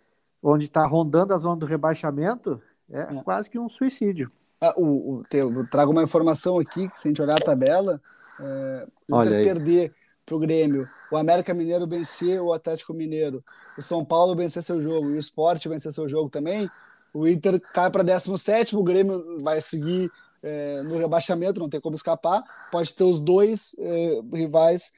onde 0.43 0.65
está 0.65 0.87
rondando 0.87 1.35
a 1.35 1.39
zona 1.39 1.57
do 1.57 1.67
rebaixamento, 1.67 2.61
é, 2.91 3.01
é. 3.01 3.23
quase 3.23 3.51
que 3.51 3.59
um 3.59 3.69
suicídio. 3.69 4.31
Ah, 4.61 4.75
o, 4.77 5.21
o, 5.21 5.25
eu 5.31 5.69
trago 5.69 5.93
uma 5.93 6.03
informação 6.03 6.59
aqui, 6.59 6.89
que 6.89 6.99
se 6.99 7.09
a 7.09 7.11
gente 7.11 7.23
olhar 7.23 7.37
a 7.37 7.45
tabela, 7.45 8.01
é, 8.41 8.87
Olha 9.11 9.31
perder 9.31 9.95
para 10.29 10.37
o 10.37 10.39
Grêmio, 10.39 10.87
o 11.11 11.17
América 11.17 11.55
Mineiro 11.55 11.87
vencer 11.87 12.39
o 12.41 12.53
Atlético 12.53 12.93
Mineiro, 12.93 13.43
o 13.79 13.83
São 13.83 14.05
Paulo 14.05 14.37
vencer 14.37 14.63
seu 14.63 14.81
jogo 14.81 15.11
e 15.11 15.15
o 15.15 15.19
Sport 15.19 15.67
vencer 15.67 15.93
seu 15.93 16.07
jogo 16.07 16.29
também, 16.29 16.69
o 17.15 17.27
Inter 17.27 17.59
cai 17.73 17.91
para 17.91 18.05
17, 18.05 18.77
o 18.77 18.83
Grêmio 18.83 19.43
vai 19.43 19.61
seguir 19.63 20.11
é, 20.43 20.83
no 20.83 20.99
rebaixamento, 20.99 21.59
não 21.59 21.69
tem 21.69 21.81
como 21.81 21.97
escapar, 21.97 22.43
pode 22.71 22.95
ter 22.95 23.05
os 23.05 23.19
dois 23.19 23.75
é, 23.79 24.21
rivais 24.35 24.93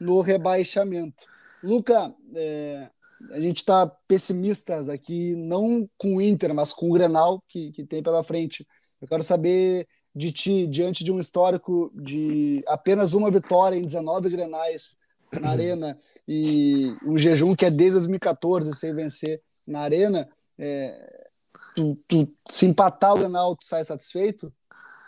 no 0.00 0.22
rebaixamento. 0.22 1.26
Luca, 1.62 2.14
é, 2.34 2.88
a 3.32 3.38
gente 3.38 3.58
está 3.58 3.86
pessimistas 4.08 4.88
aqui, 4.88 5.34
não 5.36 5.86
com 5.98 6.16
o 6.16 6.22
Inter, 6.22 6.54
mas 6.54 6.72
com 6.72 6.88
o 6.88 6.92
Grenal 6.94 7.44
que, 7.46 7.70
que 7.72 7.84
tem 7.84 8.02
pela 8.02 8.22
frente. 8.22 8.66
Eu 9.00 9.06
quero 9.06 9.22
saber 9.22 9.86
de 10.14 10.32
ti, 10.32 10.66
diante 10.66 11.04
de 11.04 11.12
um 11.12 11.20
histórico 11.20 11.90
de 11.94 12.62
apenas 12.66 13.14
uma 13.14 13.30
vitória 13.30 13.76
em 13.76 13.82
19 13.82 14.28
Grenais 14.28 14.96
na 15.32 15.50
Arena 15.50 15.96
e 16.26 16.92
um 17.04 17.16
jejum 17.16 17.54
que 17.54 17.64
é 17.64 17.70
desde 17.70 17.98
2014 17.98 18.74
sem 18.74 18.92
vencer 18.92 19.40
na 19.66 19.80
Arena, 19.80 20.28
é, 20.58 21.28
tu, 21.74 21.96
tu, 22.08 22.28
se 22.48 22.66
empatar 22.66 23.14
o 23.14 23.18
Grenal, 23.18 23.54
tu 23.54 23.66
sai 23.66 23.84
satisfeito? 23.84 24.52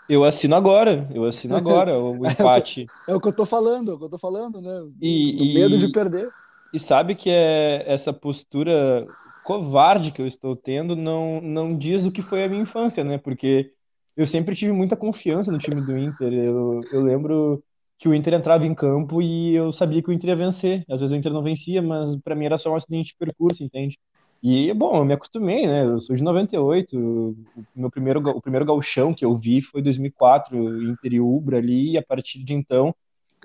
Eu 0.08 0.24
assino 0.24 0.54
agora, 0.54 1.08
eu 1.12 1.24
assino 1.24 1.56
agora 1.56 1.98
o 1.98 2.26
empate. 2.26 2.86
é, 3.08 3.14
o 3.14 3.20
que, 3.20 3.28
eu 3.28 3.32
tô 3.32 3.46
falando, 3.46 3.92
é 3.92 3.94
o 3.94 3.98
que 3.98 4.04
eu 4.04 4.10
tô 4.10 4.18
falando, 4.18 4.60
né? 4.60 4.88
E, 5.00 5.50
o 5.50 5.54
medo 5.54 5.78
de 5.78 5.90
perder. 5.90 6.28
E 6.72 6.78
sabe 6.78 7.14
que 7.14 7.30
é 7.30 7.84
essa 7.86 8.12
postura 8.12 9.06
covarde 9.44 10.12
que 10.12 10.22
eu 10.22 10.26
estou 10.26 10.54
tendo 10.54 10.94
não, 10.94 11.40
não 11.40 11.76
diz 11.76 12.06
o 12.06 12.12
que 12.12 12.22
foi 12.22 12.44
a 12.44 12.48
minha 12.48 12.62
infância, 12.62 13.02
né? 13.02 13.18
Porque 13.18 13.72
eu 14.16 14.26
sempre 14.26 14.54
tive 14.54 14.72
muita 14.72 14.96
confiança 14.96 15.50
no 15.50 15.58
time 15.58 15.80
do 15.80 15.96
Inter. 15.96 16.32
Eu, 16.32 16.80
eu 16.92 17.02
lembro 17.02 17.62
que 17.98 18.08
o 18.08 18.14
Inter 18.14 18.34
entrava 18.34 18.66
em 18.66 18.74
campo 18.74 19.22
e 19.22 19.54
eu 19.54 19.72
sabia 19.72 20.02
que 20.02 20.10
o 20.10 20.12
Inter 20.12 20.30
ia 20.30 20.36
vencer. 20.36 20.84
Às 20.88 21.00
vezes 21.00 21.12
o 21.12 21.16
Inter 21.16 21.32
não 21.32 21.42
vencia, 21.42 21.80
mas 21.80 22.16
para 22.16 22.34
mim 22.34 22.46
era 22.46 22.58
só 22.58 22.72
um 22.72 22.76
acidente 22.76 23.10
de 23.10 23.16
percurso, 23.16 23.62
entende? 23.62 23.98
E, 24.42 24.74
bom, 24.74 24.96
eu 24.96 25.04
me 25.04 25.14
acostumei, 25.14 25.66
né? 25.66 25.84
Eu 25.84 26.00
sou 26.00 26.16
de 26.16 26.22
98. 26.22 26.98
O 26.98 27.36
meu 27.76 27.90
primeiro, 27.90 28.20
o 28.20 28.40
primeiro 28.40 28.66
gauchão 28.66 29.14
que 29.14 29.24
eu 29.24 29.36
vi 29.36 29.60
foi 29.60 29.80
2004, 29.80 30.82
Inter 30.82 31.12
e 31.14 31.20
Ubra 31.20 31.58
ali, 31.58 31.92
e 31.92 31.98
a 31.98 32.02
partir 32.02 32.42
de 32.42 32.54
então 32.54 32.94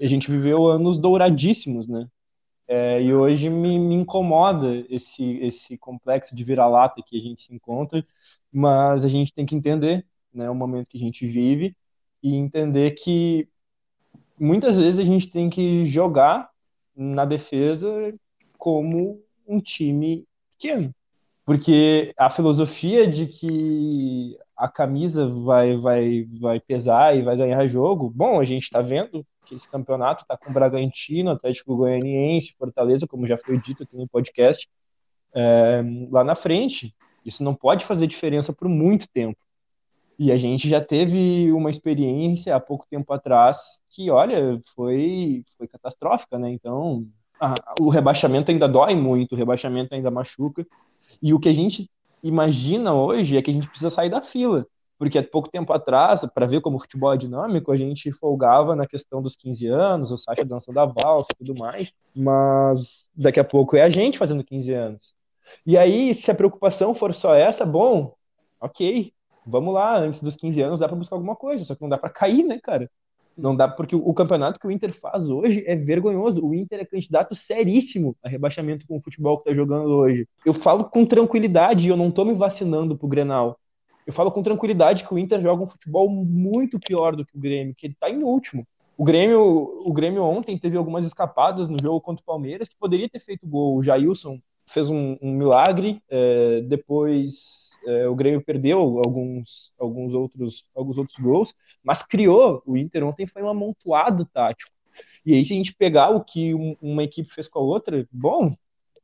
a 0.01 0.05
gente 0.07 0.29
viveu 0.29 0.67
anos 0.67 0.97
douradíssimos, 0.97 1.87
né? 1.87 2.07
É, 2.67 3.01
e 3.01 3.13
hoje 3.13 3.49
me, 3.49 3.79
me, 3.79 3.95
incomoda 3.95 4.85
esse, 4.89 5.37
esse 5.37 5.77
complexo 5.77 6.35
de 6.35 6.43
vira-lata 6.43 7.01
que 7.05 7.17
a 7.17 7.21
gente 7.21 7.43
se 7.43 7.53
encontra, 7.55 8.03
mas 8.51 9.05
a 9.05 9.07
gente 9.07 9.33
tem 9.33 9.45
que 9.45 9.55
entender 9.55 10.05
né, 10.33 10.49
o 10.49 10.55
momento 10.55 10.89
que 10.89 10.97
a 10.97 10.99
gente 10.99 11.25
vive 11.25 11.75
e 12.21 12.35
entender 12.35 12.91
que 12.91 13.47
muitas 14.39 14.77
vezes 14.77 14.99
a 14.99 15.03
gente 15.03 15.29
tem 15.29 15.49
que 15.49 15.85
jogar 15.85 16.49
na 16.95 17.25
defesa 17.25 18.13
como 18.57 19.21
um 19.47 19.59
time 19.59 20.25
pequeno. 20.51 20.93
Porque 21.45 22.13
a 22.17 22.29
filosofia 22.29 23.07
de 23.07 23.27
que 23.27 24.37
a 24.55 24.67
camisa 24.67 25.27
vai, 25.27 25.77
vai, 25.77 26.27
vai 26.39 26.59
pesar 26.59 27.15
e 27.15 27.21
vai 27.21 27.37
ganhar 27.37 27.65
jogo, 27.67 28.09
bom, 28.09 28.39
a 28.39 28.43
gente 28.43 28.63
está 28.63 28.81
vendo 28.81 29.25
que 29.45 29.55
esse 29.55 29.69
campeonato 29.69 30.23
está 30.23 30.35
com 30.35 30.51
Bragantino, 30.51 31.31
Atlético 31.31 31.77
Goianiense, 31.77 32.55
Fortaleza, 32.57 33.07
como 33.07 33.25
já 33.25 33.37
foi 33.37 33.57
dito 33.57 33.83
aqui 33.83 33.95
no 33.95 34.07
podcast, 34.09 34.67
é, 35.33 35.81
lá 36.11 36.23
na 36.23 36.35
frente. 36.35 36.93
Isso 37.23 37.43
não 37.43 37.55
pode 37.55 37.85
fazer 37.85 38.07
diferença 38.07 38.51
por 38.51 38.67
muito 38.67 39.07
tempo. 39.07 39.37
E 40.19 40.31
a 40.31 40.37
gente 40.37 40.67
já 40.67 40.81
teve 40.81 41.51
uma 41.51 41.69
experiência 41.69 42.55
há 42.55 42.59
pouco 42.59 42.87
tempo 42.89 43.13
atrás 43.13 43.81
que, 43.89 44.09
olha, 44.09 44.59
foi, 44.75 45.43
foi 45.57 45.67
catastrófica, 45.67 46.39
né? 46.39 46.49
Então, 46.49 47.05
a, 47.39 47.53
o 47.79 47.89
rebaixamento 47.89 48.49
ainda 48.49 48.67
dói 48.67 48.95
muito, 48.95 49.33
o 49.33 49.35
rebaixamento 49.35 49.93
ainda 49.93 50.09
machuca. 50.09 50.65
E 51.21 51.33
o 51.33 51.39
que 51.39 51.49
a 51.49 51.53
gente 51.53 51.89
imagina 52.23 52.93
hoje 52.93 53.37
é 53.37 53.41
que 53.41 53.51
a 53.51 53.53
gente 53.53 53.69
precisa 53.69 53.89
sair 53.89 54.09
da 54.09 54.21
fila. 54.21 54.65
Porque 54.97 55.19
há 55.19 55.23
pouco 55.23 55.47
tempo 55.49 55.71
atrás, 55.71 56.25
para 56.33 56.47
ver 56.47 56.61
como 56.61 56.77
o 56.77 56.79
futebol 56.79 57.13
é 57.13 57.17
dinâmico, 57.17 57.71
a 57.71 57.77
gente 57.77 58.11
folgava 58.11 58.75
na 58.75 58.87
questão 58.87 59.21
dos 59.21 59.35
15 59.35 59.67
anos, 59.67 60.11
o 60.11 60.17
Sacha 60.17 60.43
dançando 60.43 60.79
a 60.79 60.85
valsa 60.85 61.27
e 61.33 61.45
tudo 61.45 61.59
mais, 61.59 61.93
mas 62.15 63.07
daqui 63.15 63.39
a 63.39 63.43
pouco 63.43 63.75
é 63.75 63.83
a 63.83 63.89
gente 63.89 64.17
fazendo 64.17 64.43
15 64.43 64.73
anos. 64.73 65.15
E 65.63 65.77
aí, 65.77 66.13
se 66.15 66.31
a 66.31 66.35
preocupação 66.35 66.95
for 66.95 67.13
só 67.13 67.35
essa, 67.35 67.63
bom, 67.63 68.15
ok, 68.59 69.13
vamos 69.47 69.73
lá, 69.73 69.97
antes 69.97 70.21
dos 70.21 70.35
15 70.35 70.61
anos 70.61 70.79
dá 70.79 70.87
para 70.87 70.97
buscar 70.97 71.15
alguma 71.15 71.35
coisa, 71.35 71.63
só 71.63 71.73
que 71.73 71.81
não 71.81 71.89
dá 71.89 71.97
para 71.97 72.09
cair, 72.09 72.43
né, 72.43 72.59
cara? 72.61 72.89
Não 73.37 73.55
dá, 73.55 73.67
porque 73.67 73.95
o, 73.95 74.13
campeonato 74.15 74.59
que 74.59 74.65
o 74.65 74.71
Inter 74.71 74.91
faz 74.91 75.29
hoje 75.29 75.63
é 75.67 75.75
vergonhoso. 75.75 76.43
O 76.43 76.55
Inter 76.55 76.79
é 76.79 76.85
candidato 76.85 77.35
seríssimo 77.35 78.17
a 78.23 78.27
rebaixamento 78.27 78.87
com 78.87 78.97
o 78.97 79.01
futebol 79.01 79.37
que 79.37 79.45
tá 79.45 79.53
jogando 79.53 79.89
hoje. 79.89 80.27
Eu 80.43 80.55
falo 80.55 80.85
com 80.85 81.05
tranquilidade, 81.05 81.87
eu 81.87 81.95
não 81.95 82.09
tô 82.09 82.25
me 82.25 82.33
vacinando 82.33 82.97
pro 82.97 83.07
Grenal. 83.07 83.59
Eu 84.07 84.13
falo 84.13 84.31
com 84.31 84.41
tranquilidade 84.41 85.05
que 85.05 85.13
o 85.13 85.19
Inter 85.19 85.39
joga 85.39 85.63
um 85.63 85.67
futebol 85.67 86.09
muito 86.09 86.79
pior 86.79 87.15
do 87.15 87.23
que 87.23 87.37
o 87.37 87.39
Grêmio, 87.39 87.75
que 87.75 87.85
ele 87.85 87.95
tá 87.99 88.09
em 88.09 88.23
último. 88.23 88.65
O 88.97 89.03
Grêmio, 89.03 89.39
o 89.85 89.93
Grêmio 89.93 90.23
ontem 90.23 90.57
teve 90.57 90.75
algumas 90.75 91.05
escapadas 91.05 91.67
no 91.67 91.79
jogo 91.79 92.01
contra 92.01 92.23
o 92.23 92.25
Palmeiras 92.25 92.67
que 92.67 92.75
poderia 92.79 93.07
ter 93.07 93.19
feito 93.19 93.45
gol. 93.45 93.77
O 93.77 93.83
Jailson 93.83 94.39
fez 94.67 94.89
um, 94.89 95.17
um 95.21 95.31
milagre, 95.31 96.01
é, 96.09 96.61
depois 96.61 97.71
é, 97.85 98.07
o 98.07 98.15
Grêmio 98.15 98.41
perdeu 98.41 98.79
alguns, 98.79 99.71
alguns, 99.79 100.13
outros, 100.13 100.65
alguns 100.75 100.97
outros 100.97 101.17
gols, 101.17 101.55
mas 101.83 102.03
criou. 102.03 102.61
O 102.65 102.77
Inter 102.77 103.05
ontem 103.05 103.25
foi 103.25 103.41
um 103.41 103.49
amontoado 103.49 104.25
tático. 104.25 104.71
E 105.25 105.33
aí, 105.33 105.45
se 105.45 105.53
a 105.53 105.57
gente 105.57 105.73
pegar 105.73 106.09
o 106.09 106.23
que 106.23 106.53
um, 106.53 106.75
uma 106.81 107.03
equipe 107.03 107.33
fez 107.33 107.47
com 107.47 107.59
a 107.59 107.61
outra, 107.61 108.07
bom, 108.11 108.55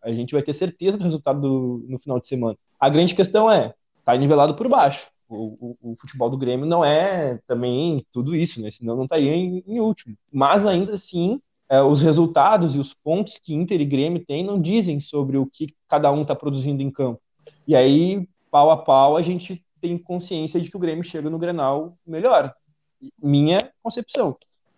a 0.02 0.12
gente 0.12 0.34
vai 0.34 0.43
ter 0.43 0.54
certeza 0.54 0.97
do 0.97 1.04
resultado 1.04 1.39
do, 1.39 1.86
no 1.88 1.97
final 1.97 2.19
de 2.19 2.28
semana. 2.28 2.58
A 2.80 2.89
grande 2.89 3.15
questão 3.15 3.49
é, 3.49 3.73
tá 4.04 4.15
nivelado 4.15 4.56
por 4.56 4.67
baixo. 4.67 5.10
O, 5.30 5.78
o, 5.82 5.91
o, 5.91 5.95
futebol 5.95 6.30
do 6.30 6.38
Grêmio 6.38 6.65
não 6.65 6.84
é 6.84 7.39
também 7.47 8.06
tudo 8.12 8.36
isso, 8.36 8.62
né? 8.62 8.69
Senão 8.69 8.95
não 8.95 9.06
estaria 9.06 9.34
em, 9.34 9.63
em 9.65 9.80
último. 9.80 10.15
Mas 10.32 10.67
ainda 10.67 10.93
assim, 10.93 11.41
os 11.89 12.02
resultados 12.02 12.76
e 12.76 12.80
os 12.80 12.93
pontos 12.93 13.39
que 13.41 13.56
Inter 13.56 13.82
e 13.82 13.86
Grêmio 13.86 14.23
têm 14.23 14.43
não 14.43 14.62
dizem 14.62 14.99
sobre 14.99 15.38
o 15.38 15.45
que 15.45 15.73
cada 15.88 16.12
um 16.12 16.21
está 16.21 16.36
produzindo 16.36 16.84
em 16.84 16.91
campo. 16.91 17.19
E 17.67 17.76
aí, 17.76 18.28
pau 18.52 18.69
a 18.69 18.78
pau, 18.78 19.17
a 19.17 19.21
gente 19.21 19.63
tem 19.82 19.97
consciência 19.97 20.62
de 20.62 20.69
que 20.69 20.78
o 20.78 20.80
Grêmio 20.80 21.04
chega 21.04 21.30
no 21.30 21.39
Grenal 21.39 21.97
melhor. 22.06 22.54
Minha 23.21 23.71
concepção. 23.82 24.38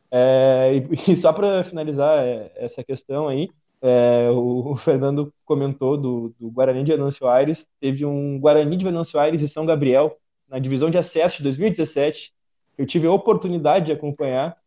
É, 0.10 0.82
e 1.08 1.16
só 1.18 1.34
para 1.34 1.64
finalizar 1.64 2.20
é, 2.20 2.52
essa 2.56 2.84
questão 2.84 3.28
aí, 3.28 3.50
é, 3.82 4.30
o, 4.32 4.76
Fernando 4.78 5.34
comentou 5.44 5.98
do, 5.98 6.34
do, 6.40 6.50
Guarani 6.50 6.84
de 6.84 6.92
Venâncio 6.92 7.28
Aires, 7.28 7.68
teve 7.80 8.06
um 8.06 8.40
Guarani 8.40 8.78
de 8.78 8.86
Venâncio 8.86 9.20
Aires 9.20 9.42
e 9.42 9.48
São 9.48 9.66
Gabriel 9.66 10.18
na 10.50 10.58
divisão 10.58 10.90
de 10.90 10.98
acesso 10.98 11.38
de 11.38 11.44
2017, 11.44 12.34
eu 12.78 12.86
tive 12.86 13.08
a 13.08 13.12
oportunidade 13.12 13.88
de 13.88 13.92
acompanhar, 13.92 14.58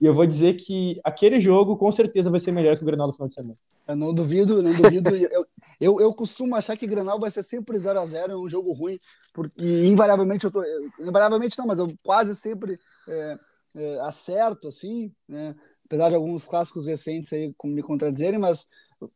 e 0.00 0.06
eu 0.06 0.14
vou 0.14 0.26
dizer 0.26 0.54
que 0.54 1.00
aquele 1.02 1.40
jogo 1.40 1.76
com 1.76 1.90
certeza 1.90 2.30
vai 2.30 2.38
ser 2.38 2.52
melhor 2.52 2.76
que 2.76 2.82
o 2.82 2.86
Grenal 2.86 3.08
do 3.08 3.12
final 3.12 3.28
de 3.28 3.34
semana. 3.34 3.56
Eu 3.86 3.96
não 3.96 4.14
duvido, 4.14 4.62
não 4.62 4.72
duvido. 4.72 5.10
eu, 5.16 5.46
eu, 5.80 6.00
eu, 6.00 6.14
costumo 6.14 6.54
achar 6.54 6.76
que 6.76 6.86
Grenal 6.86 7.18
vai 7.18 7.30
ser 7.30 7.42
sempre 7.42 7.78
0 7.78 7.98
a 7.98 8.06
0 8.06 8.32
é 8.32 8.36
um 8.36 8.48
jogo 8.48 8.72
ruim, 8.72 8.98
porque 9.32 9.62
invariavelmente 9.86 10.44
eu 10.44 10.50
tô. 10.50 10.62
Invariavelmente 11.00 11.58
não, 11.58 11.66
mas 11.66 11.78
eu 11.78 11.88
quase 12.02 12.34
sempre 12.34 12.78
é, 13.08 13.38
é, 13.76 14.00
acerto, 14.00 14.68
assim, 14.68 15.12
né? 15.28 15.56
Apesar 15.86 16.10
de 16.10 16.14
alguns 16.14 16.46
clássicos 16.46 16.86
recentes 16.86 17.32
aí 17.32 17.52
me 17.64 17.82
contradizerem, 17.82 18.38
mas 18.38 18.66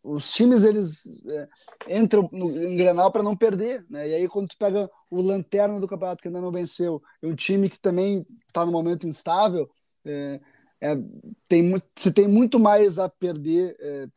os 0.03 0.33
times 0.33 0.63
eles 0.63 1.23
é, 1.27 1.99
entram 2.01 2.29
no, 2.33 2.51
em 2.51 2.77
Grenal 2.77 3.13
para 3.13 3.23
não 3.23 3.37
perder, 3.37 3.85
né? 3.91 4.09
E 4.09 4.15
aí 4.15 4.29
quando 4.29 4.49
tu 4.49 4.57
pega 4.59 4.91
o 5.11 5.21
lanterna 5.21 5.79
do 5.79 5.89
campeonato 5.89 6.23
que 6.23 6.29
ainda 6.29 6.41
não 6.41 6.51
venceu, 6.51 7.03
e 7.23 7.27
um 7.27 7.35
time 7.35 7.69
que 7.69 7.79
também 7.79 8.27
está 8.49 8.65
no 8.65 8.73
momento 8.73 9.07
instável, 9.07 9.69
é, 10.05 10.41
é, 10.83 10.97
tem, 11.49 11.73
se 11.95 12.11
tem 12.11 12.27
muito 12.27 12.59
mais 12.59 12.99
a 12.99 13.09
perder 13.09 13.77
é, 13.79 14.09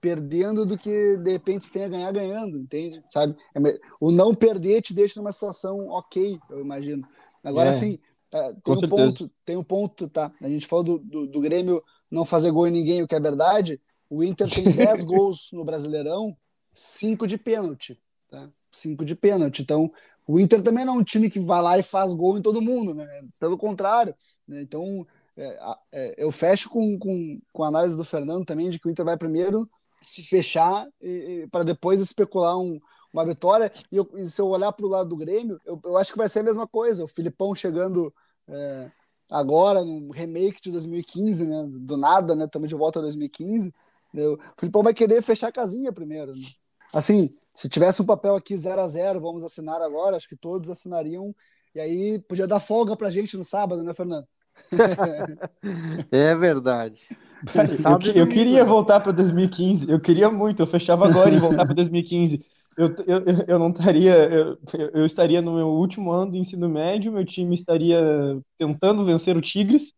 perdendo 0.00 0.64
do 0.64 0.78
que 0.78 1.16
de 1.16 1.32
repente 1.32 1.64
se 1.64 1.72
tem 1.72 1.82
a 1.82 1.88
ganhar 1.88 2.12
ganhando, 2.12 2.56
entende? 2.56 3.02
Sabe? 3.08 3.34
É, 3.52 3.80
o 3.98 4.12
não 4.12 4.32
perder 4.32 4.80
te 4.80 4.94
deixa 4.94 5.18
numa 5.18 5.32
situação 5.32 5.88
ok, 5.88 6.38
eu 6.50 6.60
imagino. 6.60 7.04
Agora, 7.42 7.70
é, 7.70 7.72
sim, 7.72 7.98
é, 8.30 8.52
tem, 8.52 8.74
um 8.74 8.88
ponto, 8.88 9.30
tem 9.44 9.56
um 9.56 9.64
ponto, 9.64 10.08
tá? 10.08 10.32
A 10.40 10.48
gente 10.48 10.68
falou 10.68 10.84
do, 10.84 10.98
do, 10.98 11.26
do, 11.26 11.40
Grêmio 11.40 11.82
não 12.08 12.24
fazer 12.24 12.52
gol 12.52 12.68
em 12.68 12.70
ninguém, 12.70 13.02
o 13.02 13.08
que 13.08 13.14
é 13.16 13.20
verdade. 13.20 13.80
O 14.08 14.22
Inter 14.22 14.48
tem 14.48 14.62
10 14.70 15.02
gols 15.02 15.48
no 15.52 15.64
Brasileirão, 15.64 16.36
5 16.72 17.26
de 17.26 17.36
pênalti, 17.36 18.00
tá? 18.30 18.48
5 18.70 19.04
de 19.04 19.16
pênalti. 19.16 19.62
Então, 19.62 19.90
o 20.28 20.38
Inter 20.38 20.62
também 20.62 20.84
não 20.84 20.94
é 20.94 20.98
um 20.98 21.04
time 21.04 21.28
que 21.28 21.40
vai 21.40 21.60
lá 21.60 21.76
e 21.76 21.82
faz 21.82 22.12
gol 22.12 22.38
em 22.38 22.42
todo 22.42 22.62
mundo, 22.62 22.94
né? 22.94 23.06
Pelo 23.40 23.58
contrário. 23.58 24.14
Né? 24.46 24.62
Então, 24.62 25.04
eu 26.16 26.30
fecho 26.30 26.68
com, 26.68 26.98
com, 26.98 27.40
com 27.52 27.64
a 27.64 27.68
análise 27.68 27.96
do 27.96 28.04
Fernando 28.04 28.44
também, 28.44 28.70
de 28.70 28.78
que 28.78 28.86
o 28.86 28.90
Inter 28.90 29.04
vai 29.04 29.16
primeiro 29.16 29.68
se 30.02 30.22
fechar 30.22 30.86
para 31.50 31.64
depois 31.64 32.00
especular 32.00 32.58
um, 32.58 32.78
uma 33.12 33.24
vitória. 33.24 33.72
E, 33.90 33.96
eu, 33.96 34.10
e 34.16 34.26
se 34.26 34.40
eu 34.40 34.48
olhar 34.48 34.72
para 34.72 34.84
o 34.84 34.88
lado 34.88 35.08
do 35.08 35.16
Grêmio, 35.16 35.60
eu, 35.64 35.80
eu, 35.84 35.96
acho 35.96 36.12
que 36.12 36.18
vai 36.18 36.28
ser 36.28 36.40
a 36.40 36.44
mesma 36.44 36.66
coisa. 36.66 37.04
O 37.04 37.08
Filipão 37.08 37.54
chegando 37.54 38.12
é, 38.48 38.90
agora, 39.30 39.82
no 39.84 40.10
remake 40.10 40.60
de 40.60 40.72
2015, 40.72 41.46
né? 41.46 41.64
Do 41.68 41.96
nada, 41.96 42.34
né? 42.34 42.44
Estamos 42.44 42.68
de 42.68 42.74
volta 42.74 42.98
a 42.98 43.02
2015. 43.02 43.72
O 44.14 44.38
Filipão 44.58 44.82
vai 44.82 44.92
querer 44.92 45.22
fechar 45.22 45.48
a 45.48 45.52
casinha 45.52 45.92
primeiro. 45.92 46.34
Né? 46.34 46.46
Assim, 46.92 47.34
se 47.52 47.68
tivesse 47.68 48.02
um 48.02 48.06
papel 48.06 48.34
aqui 48.34 48.56
0 48.56 48.80
a 48.80 48.86
0 48.86 49.20
vamos 49.20 49.44
assinar 49.44 49.80
agora, 49.80 50.16
acho 50.16 50.28
que 50.28 50.36
todos 50.36 50.68
assinariam. 50.68 51.32
E 51.74 51.80
aí 51.80 52.18
podia 52.20 52.46
dar 52.46 52.60
folga 52.60 52.96
pra 52.96 53.10
gente 53.10 53.36
no 53.36 53.44
sábado, 53.44 53.82
né, 53.82 53.94
Fernando? 53.94 54.26
é 56.10 56.34
verdade. 56.34 57.08
Eu, 57.54 58.22
eu, 58.22 58.28
queria 58.28 58.64
voltar 58.64 59.00
para 59.00 59.12
2015, 59.12 59.90
eu 59.90 60.00
queria 60.00 60.30
muito, 60.30 60.62
eu 60.62 60.66
fechava 60.66 61.06
agora 61.06 61.30
e 61.30 61.38
voltar 61.38 61.64
para 61.64 61.74
2015. 61.74 62.44
Eu, 62.76 62.88
eu, 63.06 63.44
eu 63.46 63.58
não 63.58 63.70
estaria, 63.70 64.14
eu, 64.14 64.58
eu 64.92 65.06
estaria 65.06 65.40
no 65.40 65.54
meu 65.54 65.68
último 65.68 66.10
ano 66.10 66.32
do 66.32 66.36
ensino 66.36 66.68
médio, 66.68 67.12
meu 67.12 67.24
time 67.24 67.54
estaria 67.54 68.00
tentando 68.58 69.04
vencer 69.04 69.36
o 69.36 69.42
Tigres 69.42 69.94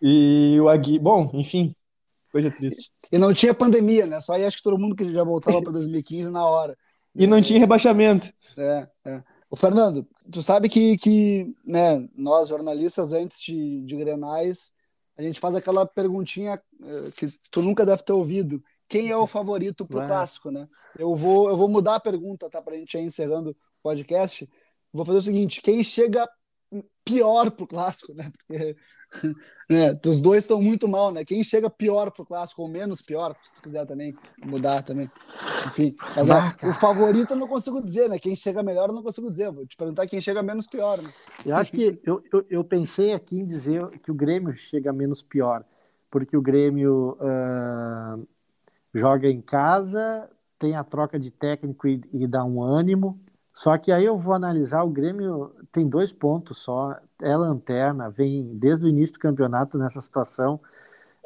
e 0.00 0.56
o 0.60 0.68
Agui. 0.68 0.98
Bom, 0.98 1.30
enfim, 1.34 1.74
coisa 2.32 2.50
triste. 2.50 2.90
E 3.12 3.18
não 3.18 3.34
tinha 3.34 3.52
pandemia, 3.52 4.06
né? 4.06 4.20
Só 4.20 4.34
aí 4.34 4.44
acho 4.44 4.58
que 4.58 4.62
todo 4.62 4.78
mundo 4.78 4.96
que 4.96 5.12
já 5.12 5.24
voltava 5.24 5.60
para 5.60 5.72
2015 5.72 6.30
na 6.30 6.46
hora. 6.46 6.76
E 7.14 7.26
não 7.26 7.42
tinha 7.42 7.58
rebaixamento. 7.58 8.32
É, 8.56 8.88
é. 9.04 9.22
O 9.50 9.56
Fernando, 9.56 10.06
tu 10.30 10.42
sabe 10.42 10.68
que, 10.68 10.98
que 10.98 11.54
né, 11.64 12.06
nós 12.14 12.48
jornalistas 12.48 13.12
antes 13.12 13.40
de, 13.40 13.82
de 13.82 13.96
Grenais, 13.96 14.72
a 15.16 15.22
gente 15.22 15.40
faz 15.40 15.54
aquela 15.54 15.86
perguntinha 15.86 16.62
uh, 16.80 17.12
que 17.12 17.26
tu 17.50 17.62
nunca 17.62 17.84
deve 17.84 18.02
ter 18.02 18.12
ouvido. 18.12 18.62
Quem 18.88 19.10
é 19.10 19.16
o 19.16 19.26
favorito 19.26 19.86
pro 19.86 20.04
clássico, 20.04 20.50
né? 20.50 20.68
Eu 20.98 21.16
vou, 21.16 21.48
eu 21.48 21.56
vou 21.56 21.68
mudar 21.68 21.96
a 21.96 22.00
pergunta, 22.00 22.48
tá? 22.50 22.60
Pra 22.60 22.76
gente 22.76 22.96
ir 22.96 23.02
encerrando 23.02 23.50
o 23.50 23.56
podcast. 23.82 24.48
Vou 24.92 25.04
fazer 25.04 25.18
o 25.18 25.22
seguinte: 25.22 25.62
quem 25.62 25.82
chega 25.82 26.28
pior 27.04 27.50
pro 27.50 27.66
clássico, 27.66 28.12
né? 28.14 28.30
Porque 28.36 28.76
né, 29.68 29.98
os 30.06 30.20
dois 30.20 30.44
estão 30.44 30.60
muito 30.60 30.86
mal, 30.86 31.10
né? 31.10 31.24
Quem 31.24 31.42
chega 31.42 31.68
pior 31.70 32.10
pro 32.10 32.24
clássico 32.24 32.62
ou 32.62 32.68
menos 32.68 33.02
pior, 33.02 33.34
se 33.42 33.54
tu 33.54 33.62
quiser 33.62 33.86
também 33.86 34.16
mudar 34.44 34.82
também. 34.82 35.10
Enfim, 35.66 35.96
mas 36.16 36.30
ah, 36.30 36.54
o 36.62 36.72
favorito 36.74 37.32
eu 37.32 37.36
não 37.36 37.48
consigo 37.48 37.82
dizer, 37.82 38.08
né? 38.08 38.18
Quem 38.18 38.36
chega 38.36 38.62
melhor 38.62 38.88
eu 38.88 38.94
não 38.94 39.02
consigo 39.02 39.30
dizer. 39.30 39.50
Vou 39.50 39.66
te 39.66 39.76
perguntar 39.76 40.06
quem 40.06 40.20
chega 40.20 40.42
menos 40.42 40.66
pior. 40.66 41.00
Né? 41.02 41.10
Eu 41.44 41.56
acho 41.56 41.72
que 41.72 42.00
eu, 42.04 42.22
eu, 42.32 42.46
eu, 42.48 42.64
pensei 42.64 43.12
aqui 43.12 43.36
em 43.36 43.46
dizer 43.46 43.86
que 44.00 44.10
o 44.10 44.14
Grêmio 44.14 44.56
chega 44.56 44.92
menos 44.92 45.22
pior, 45.22 45.64
porque 46.10 46.36
o 46.36 46.42
Grêmio 46.42 47.18
uh, 47.20 48.26
joga 48.94 49.28
em 49.28 49.40
casa, 49.40 50.28
tem 50.58 50.76
a 50.76 50.84
troca 50.84 51.18
de 51.18 51.30
técnico 51.30 51.86
e, 51.86 52.00
e 52.12 52.26
dá 52.26 52.44
um 52.44 52.62
ânimo. 52.62 53.20
Só 53.52 53.76
que 53.76 53.90
aí 53.90 54.04
eu 54.04 54.16
vou 54.16 54.34
analisar, 54.34 54.84
o 54.84 54.90
Grêmio 54.90 55.52
tem 55.72 55.88
dois 55.88 56.12
pontos 56.12 56.58
só, 56.58 56.96
é 57.20 57.36
lanterna, 57.36 58.10
vem 58.10 58.54
desde 58.56 58.84
o 58.84 58.88
início 58.88 59.14
do 59.14 59.20
campeonato 59.20 59.78
nessa 59.78 60.00
situação 60.00 60.60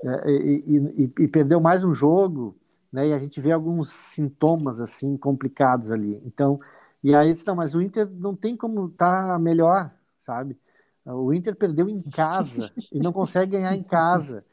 é, 0.05 0.31
e, 0.31 0.65
e, 0.97 1.13
e, 1.25 1.29
perdeu 1.29 1.61
mais 1.61 1.85
um 1.85 1.95
jogo, 1.95 2.57
né? 2.93 3.09
E 3.09 3.13
a 3.13 3.19
gente 3.19 3.41
vê 3.41 3.53
alguns 3.53 3.91
sintomas 3.91 4.81
assim 4.81 5.17
complicados 5.17 5.91
ali. 5.91 6.21
Então, 6.27 6.61
e 7.03 7.15
aí 7.15 7.35
não, 7.47 7.55
mas 7.55 7.75
o 7.75 7.81
Inter 7.81 8.09
não 8.11 8.35
tem 8.35 8.57
como 8.57 8.87
estar 8.87 9.29
tá 9.29 9.39
melhor, 9.39 9.91
sabe? 10.21 10.59
O 11.05 11.33
Inter 11.33 11.57
perdeu 11.57 11.89
em 11.89 12.01
casa 12.01 12.71
e 12.93 12.99
não 13.01 13.13
consegue 13.13 13.53
ganhar 13.53 13.75
em 13.75 13.83
casa. 13.83 14.45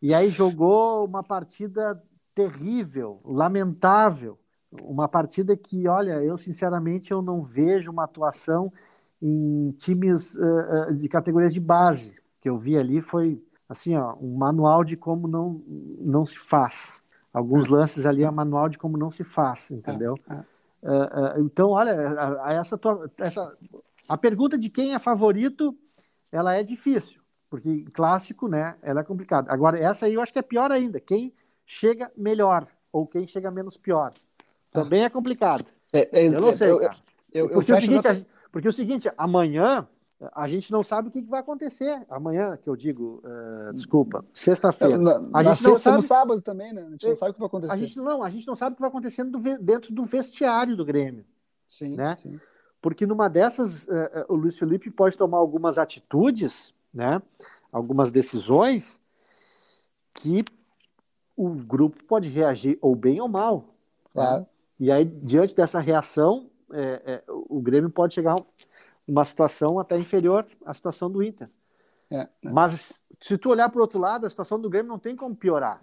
E 0.00 0.14
aí 0.14 0.30
jogou 0.30 1.04
uma 1.04 1.22
partida 1.22 2.00
terrível, 2.34 3.20
lamentável 3.24 4.38
uma 4.82 5.08
partida 5.08 5.56
que, 5.56 5.88
olha, 5.88 6.22
eu 6.22 6.36
sinceramente 6.36 7.10
eu 7.10 7.22
não 7.22 7.42
vejo 7.42 7.90
uma 7.90 8.04
atuação 8.04 8.72
em 9.20 9.70
times 9.72 10.36
uh, 10.36 10.94
de 10.94 11.08
categorias 11.08 11.52
de 11.52 11.60
base 11.60 12.14
que 12.40 12.48
eu 12.48 12.58
vi 12.58 12.76
ali 12.76 13.00
foi 13.00 13.42
assim, 13.68 13.96
ó, 13.96 14.14
um 14.20 14.36
manual 14.36 14.84
de 14.84 14.96
como 14.96 15.26
não 15.26 15.62
não 15.98 16.24
se 16.24 16.38
faz. 16.38 17.02
Alguns 17.32 17.66
lances 17.66 18.06
ali 18.06 18.22
é 18.22 18.30
um 18.30 18.32
manual 18.32 18.68
de 18.68 18.78
como 18.78 18.96
não 18.96 19.10
se 19.10 19.24
faz, 19.24 19.70
entendeu? 19.70 20.14
Uh, 20.82 20.86
uh, 20.86 21.40
então, 21.40 21.70
olha, 21.70 21.90
essa, 22.46 22.78
tua, 22.78 23.10
essa 23.18 23.56
a 24.08 24.16
pergunta 24.16 24.56
de 24.56 24.70
quem 24.70 24.94
é 24.94 24.98
favorito, 24.98 25.76
ela 26.30 26.54
é 26.54 26.62
difícil, 26.62 27.20
porque 27.50 27.84
clássico, 27.92 28.48
né? 28.48 28.76
Ela 28.82 29.00
é 29.00 29.04
complicada. 29.04 29.52
Agora 29.52 29.78
essa 29.78 30.06
aí 30.06 30.14
eu 30.14 30.22
acho 30.22 30.32
que 30.32 30.38
é 30.38 30.42
pior 30.42 30.70
ainda. 30.70 31.00
Quem 31.00 31.34
chega 31.66 32.10
melhor 32.16 32.66
ou 32.92 33.06
quem 33.06 33.26
chega 33.26 33.50
menos 33.50 33.76
pior? 33.76 34.12
Também 34.72 35.04
é 35.04 35.10
complicado. 35.10 35.66
É, 35.92 36.20
é, 36.20 36.26
eu 36.28 36.40
não 36.40 36.52
sei, 36.52 36.70
eu, 36.70 36.80
cara. 36.80 36.96
Eu, 37.32 37.48
porque, 37.48 37.72
o 37.72 37.80
seguinte, 37.80 38.26
porque 38.56 38.68
o 38.68 38.72
seguinte, 38.72 39.06
amanhã 39.18 39.86
a 40.34 40.48
gente 40.48 40.72
não 40.72 40.82
sabe 40.82 41.08
o 41.08 41.10
que 41.10 41.22
vai 41.24 41.40
acontecer. 41.40 42.06
Amanhã, 42.08 42.56
que 42.56 42.66
eu 42.66 42.74
digo, 42.74 43.22
uh, 43.22 43.74
desculpa, 43.74 44.22
sexta-feira. 44.22 44.96
A 45.34 45.42
gente 45.42 45.62
não 45.62 45.76
sabe... 45.76 45.96
no 45.96 46.02
sábado 46.02 46.40
também, 46.40 46.72
né? 46.72 46.80
A 46.80 46.90
gente 46.92 47.06
não 47.06 47.16
sabe 47.16 47.32
o 47.32 47.34
que 47.34 47.40
vai 47.40 47.48
acontecer. 47.48 47.72
A 47.74 47.76
gente 47.76 47.96
não, 47.98 48.22
a 48.22 48.30
gente 48.30 48.46
não 48.46 48.56
sabe 48.56 48.72
o 48.72 48.76
que 48.76 48.80
vai 48.80 48.88
acontecer 48.88 49.24
dentro 49.60 49.92
do 49.92 50.04
vestiário 50.04 50.74
do 50.74 50.86
Grêmio. 50.86 51.26
Sim, 51.68 51.96
né? 51.96 52.16
Sim. 52.18 52.40
Porque 52.80 53.04
numa 53.04 53.28
dessas, 53.28 53.86
uh, 53.88 53.90
uh, 53.90 54.32
o 54.32 54.36
Luiz 54.36 54.58
Felipe 54.58 54.90
pode 54.90 55.18
tomar 55.18 55.36
algumas 55.36 55.76
atitudes, 55.76 56.72
né? 56.94 57.20
Algumas 57.70 58.10
decisões 58.10 59.02
que 60.14 60.42
o 61.36 61.50
grupo 61.50 62.02
pode 62.04 62.30
reagir 62.30 62.78
ou 62.80 62.96
bem 62.96 63.20
ou 63.20 63.28
mal. 63.28 63.58
Né? 63.58 63.64
Claro. 64.14 64.40
Né? 64.40 64.46
E 64.80 64.90
aí, 64.90 65.04
diante 65.04 65.54
dessa 65.54 65.78
reação, 65.78 66.48
é, 66.72 67.02
é, 67.06 67.22
o 67.26 67.60
Grêmio 67.60 67.90
pode 67.90 68.14
chegar 68.14 68.34
a 68.34 68.44
uma 69.06 69.24
situação 69.24 69.78
até 69.78 69.98
inferior 69.98 70.46
à 70.64 70.74
situação 70.74 71.10
do 71.10 71.22
Inter. 71.22 71.48
É, 72.10 72.20
é. 72.20 72.28
Mas 72.44 73.02
se 73.20 73.38
tu 73.38 73.50
olhar 73.50 73.68
para 73.68 73.78
o 73.78 73.82
outro 73.82 73.98
lado, 73.98 74.26
a 74.26 74.30
situação 74.30 74.60
do 74.60 74.70
Grêmio 74.70 74.88
não 74.88 74.98
tem 74.98 75.14
como 75.14 75.34
piorar. 75.34 75.82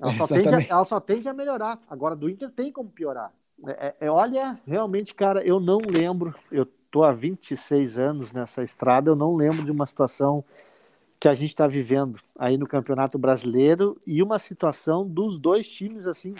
Ela 0.00 0.12
só, 0.14 0.26
tende 0.26 0.54
a, 0.54 0.62
ela 0.62 0.84
só 0.84 1.00
tende 1.00 1.28
a 1.28 1.32
melhorar. 1.32 1.80
Agora, 1.88 2.16
do 2.16 2.28
Inter 2.28 2.50
tem 2.50 2.72
como 2.72 2.90
piorar. 2.90 3.32
É, 3.66 3.94
é, 4.00 4.10
olha, 4.10 4.60
realmente, 4.66 5.14
cara, 5.14 5.44
eu 5.44 5.60
não 5.60 5.78
lembro. 5.90 6.34
Eu 6.50 6.66
tô 6.90 7.04
há 7.04 7.12
26 7.12 7.98
anos 7.98 8.32
nessa 8.32 8.62
estrada, 8.62 9.10
eu 9.10 9.16
não 9.16 9.36
lembro 9.36 9.64
de 9.64 9.70
uma 9.70 9.86
situação 9.86 10.44
que 11.20 11.28
a 11.28 11.34
gente 11.34 11.50
está 11.50 11.66
vivendo 11.66 12.20
aí 12.38 12.58
no 12.58 12.66
Campeonato 12.66 13.18
Brasileiro 13.18 14.00
e 14.06 14.22
uma 14.22 14.38
situação 14.38 15.06
dos 15.06 15.38
dois 15.38 15.68
times 15.68 16.06
assim 16.06 16.34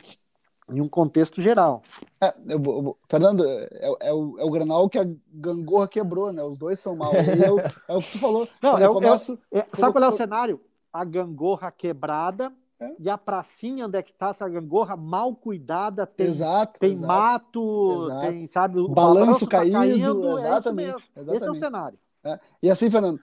em 0.70 0.80
um 0.80 0.88
contexto 0.88 1.40
geral. 1.40 1.82
É, 2.20 2.34
eu, 2.48 2.62
eu, 2.62 2.96
Fernando, 3.08 3.44
é, 3.44 3.68
é, 4.00 4.12
o, 4.12 4.38
é 4.38 4.44
o 4.44 4.50
Granal 4.50 4.88
que 4.88 4.98
a 4.98 5.06
gangorra 5.32 5.88
quebrou, 5.88 6.32
né? 6.32 6.42
Os 6.42 6.56
dois 6.56 6.78
estão 6.78 6.96
mal. 6.96 7.12
Eu, 7.14 7.58
é 7.88 7.96
o 7.96 8.00
que 8.00 8.12
tu 8.12 8.18
falou. 8.18 8.48
Não, 8.62 8.78
é, 8.78 8.88
começo, 8.88 9.38
é, 9.52 9.66
sabe 9.74 9.92
qual 9.92 10.04
é 10.04 10.08
o 10.08 10.12
cenário? 10.12 10.60
A 10.92 11.04
gangorra 11.04 11.70
quebrada 11.70 12.52
é. 12.80 12.94
e 12.98 13.10
a 13.10 13.18
pracinha 13.18 13.86
onde 13.86 13.98
é 13.98 14.02
que 14.02 14.10
está 14.10 14.28
essa 14.28 14.48
gangorra 14.48 14.96
mal 14.96 15.34
cuidada, 15.34 16.06
tem, 16.06 16.26
exato, 16.26 16.80
tem 16.80 16.92
exato, 16.92 17.06
mato, 17.06 18.06
exato. 18.06 18.20
tem, 18.20 18.46
sabe, 18.46 18.78
o 18.78 18.88
balanço, 18.88 19.46
tá 19.46 19.58
caído, 19.58 19.74
caindo, 19.74 20.38
exatamente, 20.38 21.10
exatamente. 21.16 21.36
Esse 21.36 21.48
é 21.48 21.50
o 21.50 21.54
cenário. 21.54 21.98
É. 22.24 22.40
E 22.62 22.70
assim, 22.70 22.90
Fernando, 22.90 23.20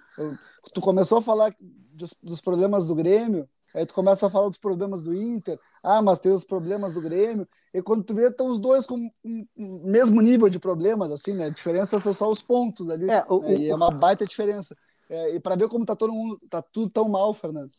tu 0.74 0.80
começou 0.80 1.18
a 1.18 1.22
falar 1.22 1.56
dos, 1.60 2.14
dos 2.22 2.40
problemas 2.40 2.86
do 2.86 2.94
Grêmio, 2.94 3.50
Aí 3.74 3.86
tu 3.86 3.94
começa 3.94 4.28
a 4.28 4.30
falar 4.30 4.50
dos 4.50 4.58
problemas 4.58 5.02
do 5.02 5.14
Inter, 5.14 5.60
ah, 5.84 6.02
mas 6.02 6.20
tem 6.20 6.32
os 6.32 6.44
problemas 6.44 6.94
do 6.94 7.02
Grêmio, 7.02 7.48
e 7.74 7.82
quando 7.82 8.04
tu 8.04 8.14
vê, 8.14 8.28
estão 8.28 8.48
os 8.48 8.60
dois 8.60 8.86
com 8.86 8.96
o 8.96 9.88
mesmo 9.88 10.22
nível 10.22 10.50
de 10.50 10.60
problemas, 10.60 11.12
assim, 11.12 11.34
né? 11.34 11.46
A 11.46 11.50
diferença 11.50 12.00
são 12.00 12.14
só 12.14 12.30
os 12.30 12.42
pontos 12.42 12.90
ali. 12.90 13.10
É, 13.10 13.24
o, 13.30 13.40
né? 13.40 13.56
E 13.56 13.70
é 13.70 13.76
uma 13.76 13.90
baita 13.90 14.26
diferença. 14.26 14.76
É, 15.10 15.36
e 15.36 15.40
para 15.40 15.56
ver 15.56 15.70
como 15.70 15.86
tá 15.86 15.96
todo 15.96 16.12
mundo, 16.12 16.40
tá 16.50 16.62
tudo 16.62 16.90
tão 16.90 17.08
mal, 17.08 17.34
Fernando. 17.34 17.72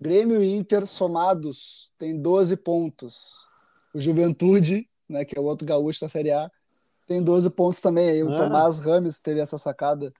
Grêmio 0.00 0.42
e 0.42 0.54
Inter 0.54 0.86
somados 0.86 1.90
tem 1.98 2.20
12 2.20 2.56
pontos. 2.58 3.46
O 3.94 4.00
Juventude, 4.00 4.88
né, 5.08 5.24
que 5.24 5.36
é 5.36 5.40
o 5.40 5.44
outro 5.44 5.66
gaúcho 5.66 6.00
da 6.00 6.08
Série 6.08 6.30
A, 6.30 6.50
tem 7.06 7.22
12 7.22 7.48
pontos 7.50 7.80
também. 7.80 8.10
Aí 8.10 8.22
o 8.22 8.32
ah. 8.32 8.36
Tomás 8.36 8.78
Rames 8.78 9.18
teve 9.18 9.40
essa 9.40 9.56
sacada 9.56 10.12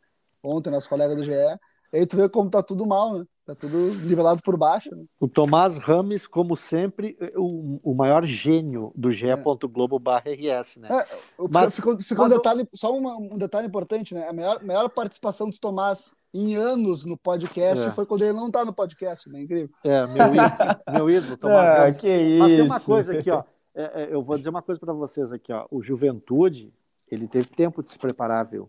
ontem, 0.43 0.71
nosso 0.71 0.89
colega 0.89 1.15
do 1.15 1.23
GE. 1.23 1.33
E 1.33 1.99
aí 1.99 2.07
tu 2.07 2.17
vê 2.17 2.29
como 2.29 2.51
tá 2.51 2.63
tudo 2.63 2.87
mal, 2.87 3.19
né? 3.19 3.25
Tá 3.49 3.55
tudo 3.55 3.95
nivelado 3.95 4.43
por 4.43 4.59
baixo. 4.59 4.95
Né? 4.95 5.07
O 5.19 5.27
Tomás 5.27 5.79
Rames, 5.79 6.27
como 6.27 6.55
sempre, 6.55 7.17
o, 7.35 7.81
o 7.83 7.95
maior 7.95 8.23
gênio 8.27 8.93
do 8.95 9.11
ge.globo.rs, 9.11 10.77
né? 10.77 10.89
É, 10.91 11.07
mas 11.51 11.75
ficou, 11.75 11.99
ficou 11.99 12.25
mas 12.25 12.35
um 12.35 12.37
detalhe, 12.37 12.69
só 12.75 12.95
uma, 12.95 13.17
um 13.17 13.39
detalhe 13.39 13.67
importante, 13.67 14.15
né? 14.15 14.29
A 14.29 14.35
maior, 14.35 14.63
maior 14.63 14.91
participação 14.91 15.49
do 15.49 15.59
Tomás 15.59 16.15
em 16.35 16.57
anos 16.57 17.07
no 17.07 17.17
podcast 17.17 17.87
é. 17.87 17.91
foi 17.91 18.05
quando 18.05 18.21
ele 18.21 18.35
não 18.35 18.51
tá 18.51 18.67
no 18.67 18.73
podcast, 18.75 19.31
né? 19.31 19.41
Incrível. 19.41 19.71
É, 19.83 20.07
meu 20.09 20.27
ídolo, 20.27 20.83
meu 20.93 21.11
ídolo 21.11 21.37
Tomás 21.41 21.71
ah, 21.71 21.79
Rames. 21.79 21.97
Que 21.97 22.39
mas 22.39 22.53
tem 22.53 22.61
uma 22.61 22.81
coisa 22.81 23.19
aqui, 23.19 23.31
ó. 23.31 23.45
É, 23.75 24.03
é, 24.03 24.15
eu 24.15 24.23
vou 24.23 24.37
dizer 24.37 24.51
uma 24.51 24.61
coisa 24.61 24.79
para 24.79 24.93
vocês 24.93 25.33
aqui, 25.33 25.55
ó. 25.55 25.67
O 25.71 25.81
Juventude, 25.81 26.71
ele 27.11 27.27
teve 27.27 27.47
tempo 27.47 27.83
de 27.83 27.91
se 27.91 27.99
preparar, 27.99 28.45
viu? 28.45 28.69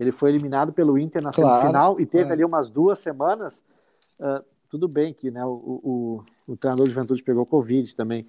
Ele 0.00 0.10
foi 0.10 0.30
eliminado 0.30 0.72
pelo 0.72 0.98
Inter 0.98 1.22
na 1.22 1.32
claro, 1.32 1.60
semifinal 1.60 2.00
e 2.00 2.04
teve 2.04 2.30
é. 2.30 2.32
ali 2.32 2.44
umas 2.44 2.68
duas 2.68 2.98
semanas 2.98 3.62
uh, 4.20 4.44
tudo 4.68 4.88
bem 4.88 5.14
que 5.14 5.30
né, 5.30 5.44
o, 5.44 5.50
o, 6.46 6.52
o 6.52 6.56
treinador 6.56 6.86
de 6.86 6.92
juventude 6.92 7.22
pegou 7.22 7.46
Covid 7.46 7.94
também, 7.94 8.26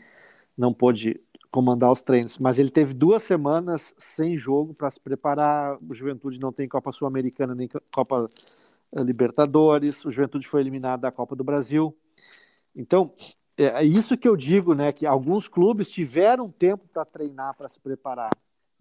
não 0.58 0.74
pôde 0.74 1.20
comandar 1.52 1.92
os 1.92 2.02
treinos, 2.02 2.38
mas 2.38 2.60
ele 2.60 2.70
teve 2.70 2.94
duas 2.94 3.24
semanas 3.24 3.94
sem 3.98 4.38
jogo 4.38 4.74
para 4.74 4.90
se 4.90 5.00
preparar. 5.00 5.78
O 5.88 5.94
Juventude 5.94 6.40
não 6.40 6.52
tem 6.52 6.68
Copa 6.68 6.92
Sul-Americana 6.92 7.56
nem 7.56 7.70
Copa 7.92 8.30
eh, 8.94 9.02
Libertadores. 9.02 10.04
O 10.06 10.12
Juventude 10.12 10.48
foi 10.48 10.62
eliminado 10.62 11.02
da 11.02 11.12
Copa 11.12 11.36
do 11.36 11.44
Brasil. 11.44 11.96
Então, 12.76 13.14
é, 13.58 13.66
é 13.66 13.84
isso 13.84 14.18
que 14.18 14.28
eu 14.28 14.36
digo, 14.36 14.74
né? 14.74 14.92
Que 14.92 15.06
alguns 15.06 15.48
clubes 15.48 15.90
tiveram 15.90 16.50
tempo 16.50 16.88
para 16.92 17.06
treinar, 17.06 17.56
para 17.56 17.70
se 17.70 17.80
preparar. 17.80 18.30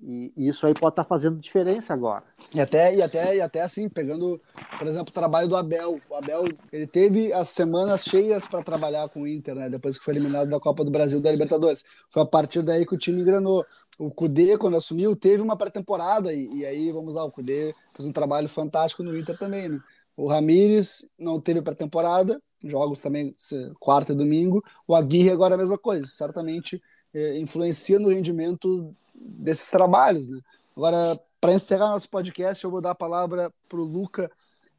E, 0.03 0.33
isso 0.37 0.67
aí 0.67 0.75
pode 0.75 0.93
estar 0.93 1.05
tá 1.05 1.09
fazendo 1.09 1.39
diferença 1.39 1.95
agora. 1.95 2.25
E 2.55 2.61
até, 2.61 2.95
e 2.95 3.03
até, 3.03 3.37
e 3.37 3.41
até 3.41 3.63
assim, 3.63 3.89
pegando, 3.89 4.41
por 4.79 4.87
exemplo, 4.87 5.09
o 5.11 5.15
trabalho 5.15 5.49
do 5.49 5.57
Abel. 5.57 5.99
O 6.09 6.15
Abel 6.15 6.45
ele 6.73 6.87
teve 6.87 7.33
as 7.33 7.49
semanas 7.49 8.05
cheias 8.05 8.47
para 8.47 8.63
trabalhar 8.63 9.09
com 9.09 9.23
o 9.23 9.27
Inter, 9.27 9.55
né? 9.55 9.71
Depois 9.71 9.99
que 9.99 10.05
foi 10.05 10.15
eliminado 10.15 10.49
da 10.49 10.61
Copa 10.61 10.85
do 10.85 10.91
Brasil 10.91 11.21
da 11.21 11.33
Libertadores. 11.33 11.85
Foi 12.11 12.23
a 12.23 12.27
partir 12.27 12.63
daí 12.63 12.85
que 12.85 12.95
o 12.95 12.99
time 12.99 13.21
engrenou. 13.21 13.65
O 13.99 14.11
Cudê, 14.11 14.59
quando 14.59 14.77
assumiu, 14.77 15.17
teve 15.17 15.43
uma 15.43 15.57
pré-temporada, 15.57 16.33
e, 16.33 16.59
e, 16.59 16.67
aí, 16.67 16.93
vamos 16.93 17.15
lá, 17.15 17.25
o 17.25 17.31
Cudê 17.31 17.75
fez 17.95 18.07
um 18.07 18.13
trabalho 18.13 18.49
fantástico 18.49 19.03
no 19.03 19.17
Inter 19.17 19.39
também, 19.39 19.69
né? 19.69 19.81
O 20.15 20.29
Ramires 20.29 21.11
não 21.19 21.41
teve 21.41 21.61
pré-temporada, 21.63 22.41
jogos 22.65 23.01
também 23.01 23.35
quarta 23.79 24.13
e 24.13 24.17
domingo. 24.17 24.63
O 24.87 24.95
Aguirre 24.95 25.31
agora 25.31 25.55
é 25.55 25.57
a 25.57 25.59
mesma 25.59 25.79
coisa, 25.79 26.07
certamente 26.07 26.81
é, 27.15 27.39
influencia 27.39 27.99
no 27.99 28.09
rendimento 28.09 28.89
desses 29.39 29.71
trabalhos. 29.71 30.29
Né? 30.29 30.41
Agora, 30.77 31.19
para 31.41 31.53
encerrar 31.53 31.91
nosso 31.91 32.09
podcast, 32.09 32.63
eu 32.63 32.71
vou 32.71 32.81
dar 32.81 32.91
a 32.91 32.95
palavra 32.95 33.53
para 33.69 33.79
o 33.79 33.85
Luca. 33.85 34.31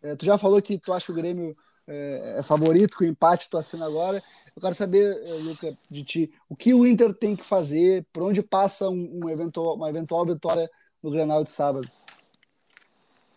É, 0.01 0.15
tu 0.15 0.25
já 0.25 0.37
falou 0.37 0.61
que 0.61 0.77
tu 0.77 0.93
acha 0.93 1.11
o 1.11 1.15
Grêmio 1.15 1.55
é, 1.87 2.35
é 2.39 2.43
favorito, 2.43 2.97
que 2.97 3.05
o 3.05 3.07
empate 3.07 3.49
tu 3.49 3.57
assina 3.57 3.85
agora. 3.85 4.21
Eu 4.55 4.61
quero 4.61 4.75
saber, 4.75 5.05
é, 5.23 5.33
Luca, 5.33 5.77
de 5.89 6.03
ti, 6.03 6.31
o 6.49 6.55
que 6.55 6.73
o 6.73 6.85
Inter 6.85 7.13
tem 7.13 7.35
que 7.35 7.45
fazer, 7.45 8.05
por 8.11 8.23
onde 8.23 8.41
passa 8.41 8.89
um, 8.89 9.23
um 9.23 9.29
eventual, 9.29 9.75
uma 9.75 9.89
eventual 9.89 10.25
vitória 10.25 10.69
no 11.01 11.11
Grenal 11.11 11.43
de 11.43 11.51
sábado? 11.51 11.89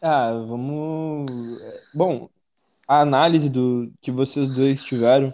Ah, 0.02 0.32
vamos. 0.32 1.30
Bom, 1.94 2.28
a 2.88 3.00
análise 3.00 3.48
do 3.48 3.92
que 4.00 4.10
vocês 4.10 4.48
dois 4.48 4.82
tiveram 4.82 5.32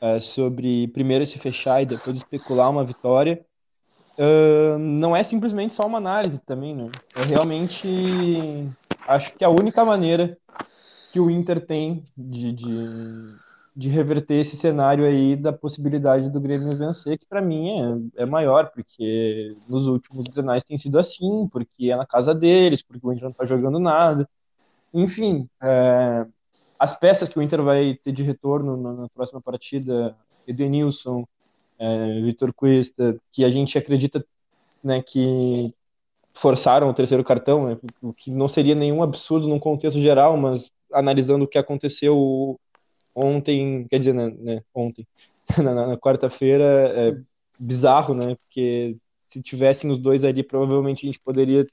é, 0.00 0.20
sobre 0.20 0.88
primeiro 0.88 1.26
se 1.26 1.38
fechar 1.38 1.82
e 1.82 1.86
depois 1.86 2.16
especular 2.16 2.70
uma 2.70 2.84
vitória 2.84 3.44
uh, 4.18 4.78
não 4.78 5.14
é 5.14 5.22
simplesmente 5.22 5.72
só 5.72 5.86
uma 5.86 5.98
análise 5.98 6.40
também, 6.40 6.74
né? 6.74 6.90
É 7.14 7.22
realmente, 7.22 8.68
acho 9.06 9.32
que 9.34 9.44
a 9.44 9.48
única 9.48 9.84
maneira 9.84 10.36
que 11.12 11.20
o 11.20 11.30
Inter 11.30 11.64
tem 11.64 11.98
de, 12.16 12.52
de, 12.52 13.34
de 13.74 13.88
reverter 13.88 14.40
esse 14.40 14.56
cenário 14.56 15.04
aí 15.04 15.36
da 15.36 15.52
possibilidade 15.52 16.30
do 16.30 16.40
Grêmio 16.40 16.76
vencer, 16.76 17.18
que 17.18 17.26
para 17.26 17.40
mim 17.40 18.10
é, 18.16 18.22
é 18.22 18.26
maior, 18.26 18.70
porque 18.70 19.56
nos 19.68 19.86
últimos 19.86 20.24
grenais 20.26 20.64
tem 20.64 20.76
sido 20.76 20.98
assim, 20.98 21.48
porque 21.50 21.90
é 21.90 21.96
na 21.96 22.06
casa 22.06 22.34
deles, 22.34 22.82
porque 22.82 23.06
o 23.06 23.12
Inter 23.12 23.24
não 23.24 23.32
tá 23.32 23.44
jogando 23.44 23.78
nada. 23.78 24.28
Enfim, 24.92 25.48
é, 25.62 26.26
as 26.78 26.96
peças 26.96 27.28
que 27.28 27.38
o 27.38 27.42
Inter 27.42 27.62
vai 27.62 27.94
ter 28.02 28.12
de 28.12 28.22
retorno 28.22 28.76
na, 28.76 28.92
na 28.92 29.08
próxima 29.08 29.40
partida, 29.40 30.14
Edenilson, 30.46 31.26
é, 31.78 32.20
Vitor 32.20 32.52
Cuesta, 32.52 33.20
que 33.30 33.44
a 33.44 33.50
gente 33.50 33.78
acredita 33.78 34.24
né, 34.82 35.02
que 35.02 35.72
forçaram 36.32 36.88
o 36.88 36.94
terceiro 36.94 37.24
cartão, 37.24 37.68
né, 37.68 37.78
o 38.00 38.12
que 38.12 38.30
não 38.30 38.46
seria 38.48 38.74
nenhum 38.74 39.02
absurdo 39.02 39.48
num 39.48 39.58
contexto 39.58 40.00
geral, 40.00 40.36
mas 40.36 40.70
analisando 40.92 41.44
o 41.44 41.48
que 41.48 41.58
aconteceu 41.58 42.58
ontem, 43.14 43.86
quer 43.88 43.98
dizer, 43.98 44.14
né, 44.14 44.30
né 44.38 44.62
ontem, 44.74 45.06
na, 45.58 45.86
na 45.88 45.96
quarta-feira, 45.96 46.64
é 46.64 47.20
bizarro, 47.58 48.14
né, 48.14 48.36
porque 48.36 48.96
se 49.26 49.42
tivessem 49.42 49.90
os 49.90 49.98
dois 49.98 50.24
ali, 50.24 50.42
provavelmente 50.42 51.04
a 51.04 51.08
gente 51.08 51.20
poderia 51.20 51.66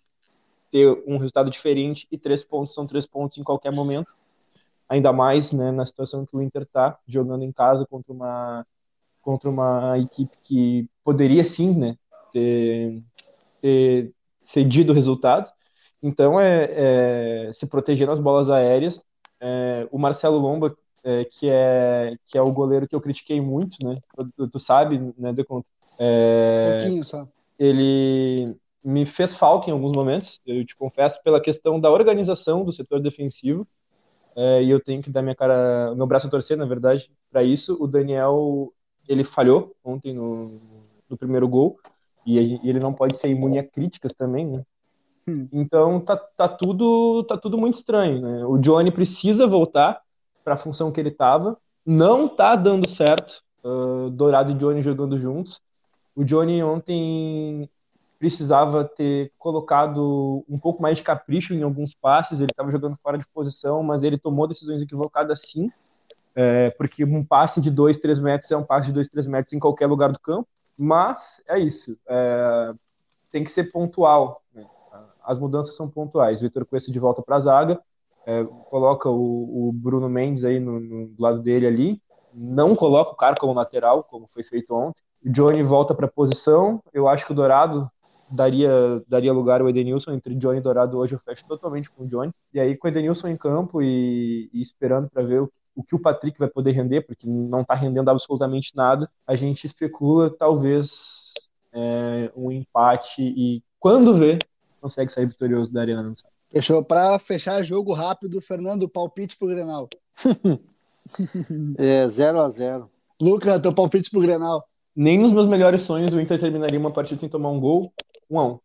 ter 0.72 0.88
um 1.08 1.18
resultado 1.18 1.50
diferente, 1.50 2.08
e 2.12 2.18
três 2.18 2.44
pontos 2.44 2.74
são 2.74 2.88
três 2.88 3.06
pontos 3.06 3.38
em 3.38 3.44
qualquer 3.44 3.72
momento, 3.72 4.14
ainda 4.90 5.14
mais 5.14 5.52
né, 5.52 5.72
na 5.72 5.86
situação 5.86 6.26
que 6.26 6.36
o 6.36 6.42
Inter 6.42 6.64
está 6.64 6.98
jogando 7.08 7.44
em 7.44 7.52
casa 7.52 7.86
contra 7.86 8.12
uma 8.12 8.66
contra 9.26 9.50
uma 9.50 9.98
equipe 9.98 10.38
que 10.44 10.88
poderia 11.04 11.44
sim 11.44 11.74
né, 11.74 11.98
ter, 12.32 13.02
ter 13.60 14.12
cedido 14.44 14.92
o 14.92 14.96
resultado. 14.96 15.50
Então, 16.02 16.40
é, 16.40 17.48
é 17.50 17.52
se 17.52 17.66
proteger 17.66 18.06
nas 18.06 18.20
bolas 18.20 18.52
aéreas. 18.52 19.02
É, 19.42 19.88
o 19.92 19.98
Marcelo 19.98 20.38
Lomba, 20.38 20.78
é, 21.04 21.26
que, 21.26 21.50
é, 21.50 22.16
que 22.24 22.38
é 22.38 22.42
o 22.42 22.52
goleiro 22.52 22.88
que 22.88 22.96
eu 22.96 23.02
critiquei 23.02 23.42
muito, 23.42 23.84
né? 23.84 23.98
Tu, 24.38 24.48
tu 24.48 24.60
sabe, 24.60 25.12
né, 25.18 25.34
de 25.34 25.44
conta. 25.44 25.68
É, 25.98 26.78
um 26.88 27.04
só. 27.04 27.28
Ele 27.58 28.56
me 28.84 29.08
fez 29.08 29.36
falta 29.36 29.72
em 29.72 29.74
alguns 29.74 29.94
momentos, 29.94 30.40
eu 30.46 30.64
te 30.64 30.76
confesso, 30.76 31.24
pela 31.24 31.42
questão 31.42 31.80
da 31.80 31.90
organização 31.90 32.64
do 32.64 32.72
setor 32.72 33.02
defensivo. 33.02 33.66
É, 34.36 34.62
e 34.62 34.70
eu 34.70 34.80
tenho 34.80 35.02
que 35.02 35.10
dar 35.10 35.24
minha 35.24 35.34
cara, 35.34 35.96
meu 35.96 36.06
braço 36.06 36.28
a 36.28 36.30
torcer, 36.30 36.56
na 36.56 36.66
verdade, 36.66 37.10
para 37.32 37.42
isso. 37.42 37.76
O 37.82 37.88
Daniel 37.88 38.72
ele 39.08 39.24
falhou 39.24 39.76
ontem 39.84 40.14
no, 40.14 40.60
no 41.10 41.18
primeiro 41.18 41.48
gol 41.48 41.80
e 42.26 42.38
ele 42.38 42.80
não 42.80 42.94
pode 42.94 43.18
ser 43.18 43.30
imune 43.30 43.60
a 43.60 43.64
críticas 43.64 44.14
também, 44.14 44.46
né? 44.46 44.64
Hum. 45.28 45.48
Então 45.52 46.00
tá, 46.00 46.16
tá 46.16 46.48
tudo 46.48 47.24
tá 47.24 47.38
tudo 47.38 47.58
muito 47.58 47.76
estranho, 47.76 48.22
né? 48.22 48.46
O 48.46 48.58
Johnny 48.58 48.92
precisa 48.92 49.48
voltar 49.48 50.02
para 50.44 50.54
a 50.54 50.58
função 50.58 50.92
que 50.92 51.00
ele 51.00 51.10
estava, 51.10 51.58
não 51.86 52.28
tá 52.28 52.56
dando 52.56 52.88
certo. 52.88 53.44
Uh, 53.64 54.12
Dourado 54.12 54.52
e 54.52 54.56
Johnny 54.56 54.82
jogando 54.82 55.18
juntos. 55.18 55.60
O 56.16 56.24
Johnny 56.24 56.62
ontem 56.62 57.68
precisava 58.20 58.86
ter 58.86 59.32
colocado 59.38 60.46
um 60.48 60.58
pouco 60.60 60.82
mais 60.82 60.98
de 60.98 61.04
capricho 61.04 61.54
em 61.54 61.64
alguns 61.64 61.94
passes. 61.94 62.40
Ele 62.40 62.52
estava 62.52 62.70
jogando 62.70 62.96
fora 62.98 63.18
de 63.18 63.28
posição, 63.28 63.82
mas 63.82 64.04
ele 64.04 64.18
tomou 64.18 64.48
decisões 64.48 64.82
equivocadas 64.82 65.42
sim 65.42 65.72
é, 66.36 66.70
porque 66.72 67.06
um 67.06 67.24
passe 67.24 67.62
de 67.62 67.72
2, 67.72 67.98
3 67.98 68.20
metros 68.20 68.52
é 68.52 68.58
um 68.58 68.64
passe 68.64 68.88
de 68.88 68.94
2, 68.94 69.08
3 69.08 69.28
metros 69.28 69.54
em 69.54 69.60
qualquer 69.60 69.88
lugar 69.88 70.12
do 70.12 70.20
campo, 70.20 70.48
mas 70.78 71.42
é 71.48 71.58
isso, 71.58 71.98
é, 72.08 72.74
tem 73.32 73.44
que 73.44 73.52
ser 73.52 73.72
pontual, 73.72 74.42
né? 74.54 74.66
as 75.24 75.40
mudanças 75.40 75.76
são 75.76 75.90
pontuais, 75.90 76.42
Vitor 76.42 76.66
Cuesta 76.66 76.92
de 76.92 77.00
volta 77.00 77.22
para 77.22 77.38
a 77.38 77.40
zaga, 77.40 77.80
é, 78.26 78.44
coloca 78.70 79.10
o, 79.10 79.70
o, 79.70 79.72
Bruno 79.72 80.10
Mendes 80.10 80.44
aí 80.44 80.60
no, 80.60 80.80
no, 80.80 81.08
do 81.08 81.22
lado 81.22 81.42
dele 81.42 81.66
ali, 81.66 82.02
não 82.34 82.76
coloca 82.76 83.12
o 83.12 83.16
cara 83.16 83.36
como 83.38 83.54
lateral, 83.54 84.04
como 84.04 84.28
foi 84.28 84.44
feito 84.44 84.76
ontem, 84.76 85.02
o 85.26 85.32
Johnny 85.32 85.64
volta 85.64 85.96
para 85.96 86.06
a 86.06 86.12
posição, 86.12 86.82
eu 86.94 87.08
acho 87.08 87.26
que 87.26 87.32
o 87.32 87.36
Dourado 87.36 87.90
daria, 88.30 88.70
daria 89.08 89.32
lugar 89.32 89.62
ao 89.62 89.70
Edenilson 89.70 90.12
entre 90.12 90.36
Johnny 90.36 90.58
e 90.58 90.62
Dourado 90.62 90.98
hoje 90.98 91.16
eu 91.16 91.20
fecho 91.20 91.46
totalmente 91.48 91.90
com 91.90 92.04
o 92.04 92.08
Johnny. 92.08 92.32
E 92.54 92.60
aí 92.60 92.76
com 92.76 92.88
o 92.88 92.92
Edenilson 92.92 93.30
em 93.30 93.38
campo 93.38 93.82
e, 93.82 94.50
e 94.54 94.62
esperando 94.62 95.10
para 95.10 95.24
ver 95.24 95.42
o 95.42 95.52
o 95.76 95.84
que 95.84 95.96
o 95.96 96.00
Patrick 96.00 96.40
vai 96.40 96.48
poder 96.48 96.72
render, 96.72 97.02
porque 97.02 97.28
não 97.28 97.62
está 97.62 97.74
rendendo 97.74 98.10
absolutamente 98.10 98.76
nada, 98.76 99.10
a 99.28 99.36
gente 99.36 99.66
especula 99.66 100.30
talvez 100.30 101.34
é, 101.74 102.32
um 102.36 102.52
empate 102.52 103.22
e 103.22 103.62
quando 103.80 104.14
vê, 104.14 104.40
consegue 104.82 105.12
sair 105.12 105.28
vitorioso 105.28 105.72
da 105.72 105.82
Arena, 105.82 106.02
não 106.02 106.16
sabe. 106.16 106.34
Fechou. 106.50 106.84
Para 106.84 107.20
fechar 107.20 107.62
jogo 107.64 107.94
rápido, 107.94 108.42
Fernando, 108.42 108.90
palpite 108.90 109.38
pro 109.38 109.50
Grenal. 109.50 109.90
é 111.78 112.08
0 112.08 112.40
a 112.40 112.50
0 112.50 112.90
Luca, 113.20 113.60
teu 113.60 113.74
palpite 113.74 114.10
pro 114.10 114.22
Grenal. 114.22 114.66
Nem 114.96 115.20
nos 115.20 115.32
meus 115.32 115.46
melhores 115.46 115.82
sonhos 115.82 116.14
o 116.14 116.20
Inter 116.20 116.40
terminaria 116.40 116.80
uma 116.80 116.92
partida 116.92 117.20
sem 117.20 117.30
tomar 117.30 117.50
um 117.50 117.60
gol. 117.60 117.94
1 118.30 118.40
a 118.40 118.48
1 118.48 118.60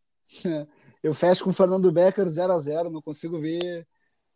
Eu 1.02 1.14
fecho 1.14 1.44
com 1.44 1.50
o 1.50 1.54
Fernando 1.54 1.90
Becker 1.90 2.26
0 2.26 2.52
a 2.52 2.58
0 2.58 2.90
Não 2.90 3.02
consigo 3.02 3.40
ver 3.40 3.86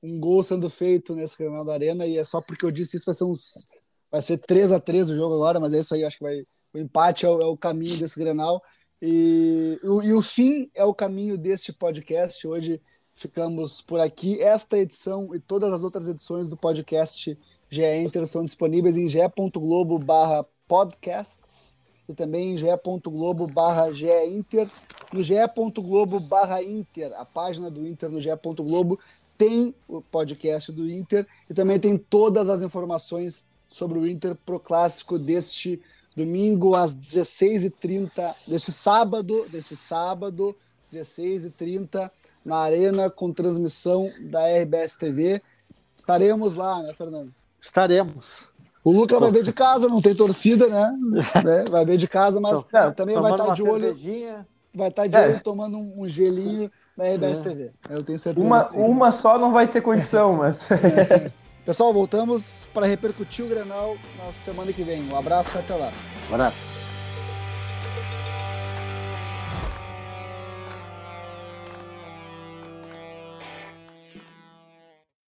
um 0.05 0.21
gol 0.21 0.43
sendo 0.43 0.69
feito 0.69 1.15
nesse 1.17 1.39
Grenal 1.39 1.65
da 1.65 1.73
Arena 1.73 2.07
e 2.07 2.19
é 2.19 2.25
só 2.25 2.41
porque 2.41 2.65
eu 2.65 2.71
disse 2.71 2.97
isso 2.97 3.07
vai 3.07 3.15
ser 3.15 3.25
uns 3.25 3.67
vai 4.11 4.23
ser 4.23 4.39
3 4.39 4.73
a 4.73 4.79
3 4.79 5.11
o 5.11 5.17
jogo 5.17 5.35
agora, 5.35 5.59
mas 5.59 5.73
é 5.73 5.81
isso 5.81 5.95
aí, 5.95 6.05
acho 6.05 6.19
que 6.19 6.25
vai 6.25 6.45
o 6.75 6.79
empate 6.79 7.25
é 7.25 7.29
o, 7.29 7.41
é 7.41 7.47
o 7.47 7.57
caminho 7.57 7.97
desse 7.97 8.19
Grenal 8.19 8.61
e, 9.01 9.79
o, 9.85 10.03
e 10.03 10.13
o 10.13 10.23
fim 10.23 10.71
é 10.75 10.85
o 10.85 10.95
caminho 10.95 11.37
deste 11.37 11.73
podcast. 11.73 12.47
Hoje 12.47 12.81
ficamos 13.15 13.83
por 13.83 14.01
aqui. 14.01 14.41
Esta 14.41 14.79
edição 14.79 15.35
e 15.35 15.41
todas 15.41 15.73
as 15.73 15.85
outras 15.85 16.09
edições 16.09 16.49
do 16.49 16.57
podcast 16.57 17.39
GE 17.69 17.97
Inter 18.03 18.27
são 18.27 18.45
disponíveis 18.45 18.97
em 18.97 19.09
ge.globo 19.09 19.99
barra 19.99 20.47
podcasts 20.67 21.77
e 22.09 22.15
também 22.15 22.53
em 22.53 22.59
ge.globo 22.59 23.47
barra 23.47 23.91
Inter. 24.27 24.71
No 25.13 25.23
ge.globo 25.23 26.19
barra 26.19 26.63
Inter, 26.63 27.13
a 27.17 27.25
página 27.25 27.71
do 27.71 27.87
Inter 27.87 28.11
no 28.11 28.21
ge.globo 28.21 28.99
tem 29.37 29.75
o 29.89 30.01
podcast 30.01 30.71
do 30.73 30.89
Inter 30.89 31.27
e 31.49 31.55
também 31.55 31.79
tem 31.79 31.99
todas 31.99 32.49
as 32.49 32.63
informações 32.63 33.47
sobre 33.69 33.99
o 33.99 34.07
Inter 34.07 34.37
pro 34.47 34.61
clássico 34.61 35.19
deste 35.19 35.83
domingo 36.17 36.75
às 36.75 36.95
16h30, 36.95 38.35
deste 38.47 38.73
sábado, 38.73 39.47
deste 39.51 39.75
sábado, 39.75 40.57
16h30, 40.93 42.11
na 42.45 42.59
Arena, 42.59 43.11
com 43.11 43.33
transmissão 43.33 44.11
da 44.21 44.47
RBS 44.47 44.95
TV. 44.95 45.43
Estaremos 45.97 46.55
lá, 46.55 46.83
né, 46.83 46.95
Fernando? 46.95 47.35
Estaremos. 47.61 48.53
O 48.85 48.93
Luca 48.93 49.19
vai 49.19 49.33
ver 49.33 49.43
de 49.43 49.53
casa, 49.53 49.89
não 49.89 50.03
tem 50.03 50.15
torcida, 50.15 50.69
né? 50.69 50.93
né? 51.43 51.65
Vai 51.71 51.85
ver 51.85 51.97
de 51.97 52.07
casa, 52.07 52.41
mas 52.41 52.61
Então, 52.61 52.93
também 52.93 53.19
vai 53.19 53.33
estar 53.33 53.45
Tomando 53.45 53.57
de 53.57 53.63
olho, 53.63 54.47
vai 54.75 54.89
estar 54.89 55.07
de 55.07 55.17
É. 55.17 55.29
olho 55.29 55.43
tomando 55.43 55.79
um, 55.79 56.03
um 56.03 56.09
gelinho 56.09 56.71
na 56.97 57.05
RBS 57.05 57.41
TV. 57.41 57.73
Eu 57.89 58.03
tenho 58.03 58.19
certeza. 58.19 58.47
Uma, 58.47 58.63
uma 58.75 59.13
só 59.13 59.39
não 59.39 59.53
vai 59.53 59.67
ter 59.67 59.81
condição, 59.81 60.35
mas. 60.39 60.67
Pessoal, 61.65 61.93
voltamos 61.93 62.69
para 62.75 62.87
repercutir 62.87 63.45
o 63.45 63.49
Grenal 63.49 63.97
na 64.19 64.33
semana 64.33 64.73
que 64.73 64.83
vem. 64.83 65.03
Um 65.11 65.17
abraço 65.17 65.57
e 65.57 65.61
até 65.61 65.75
lá. 65.75 65.91
Abraço. 66.31 66.84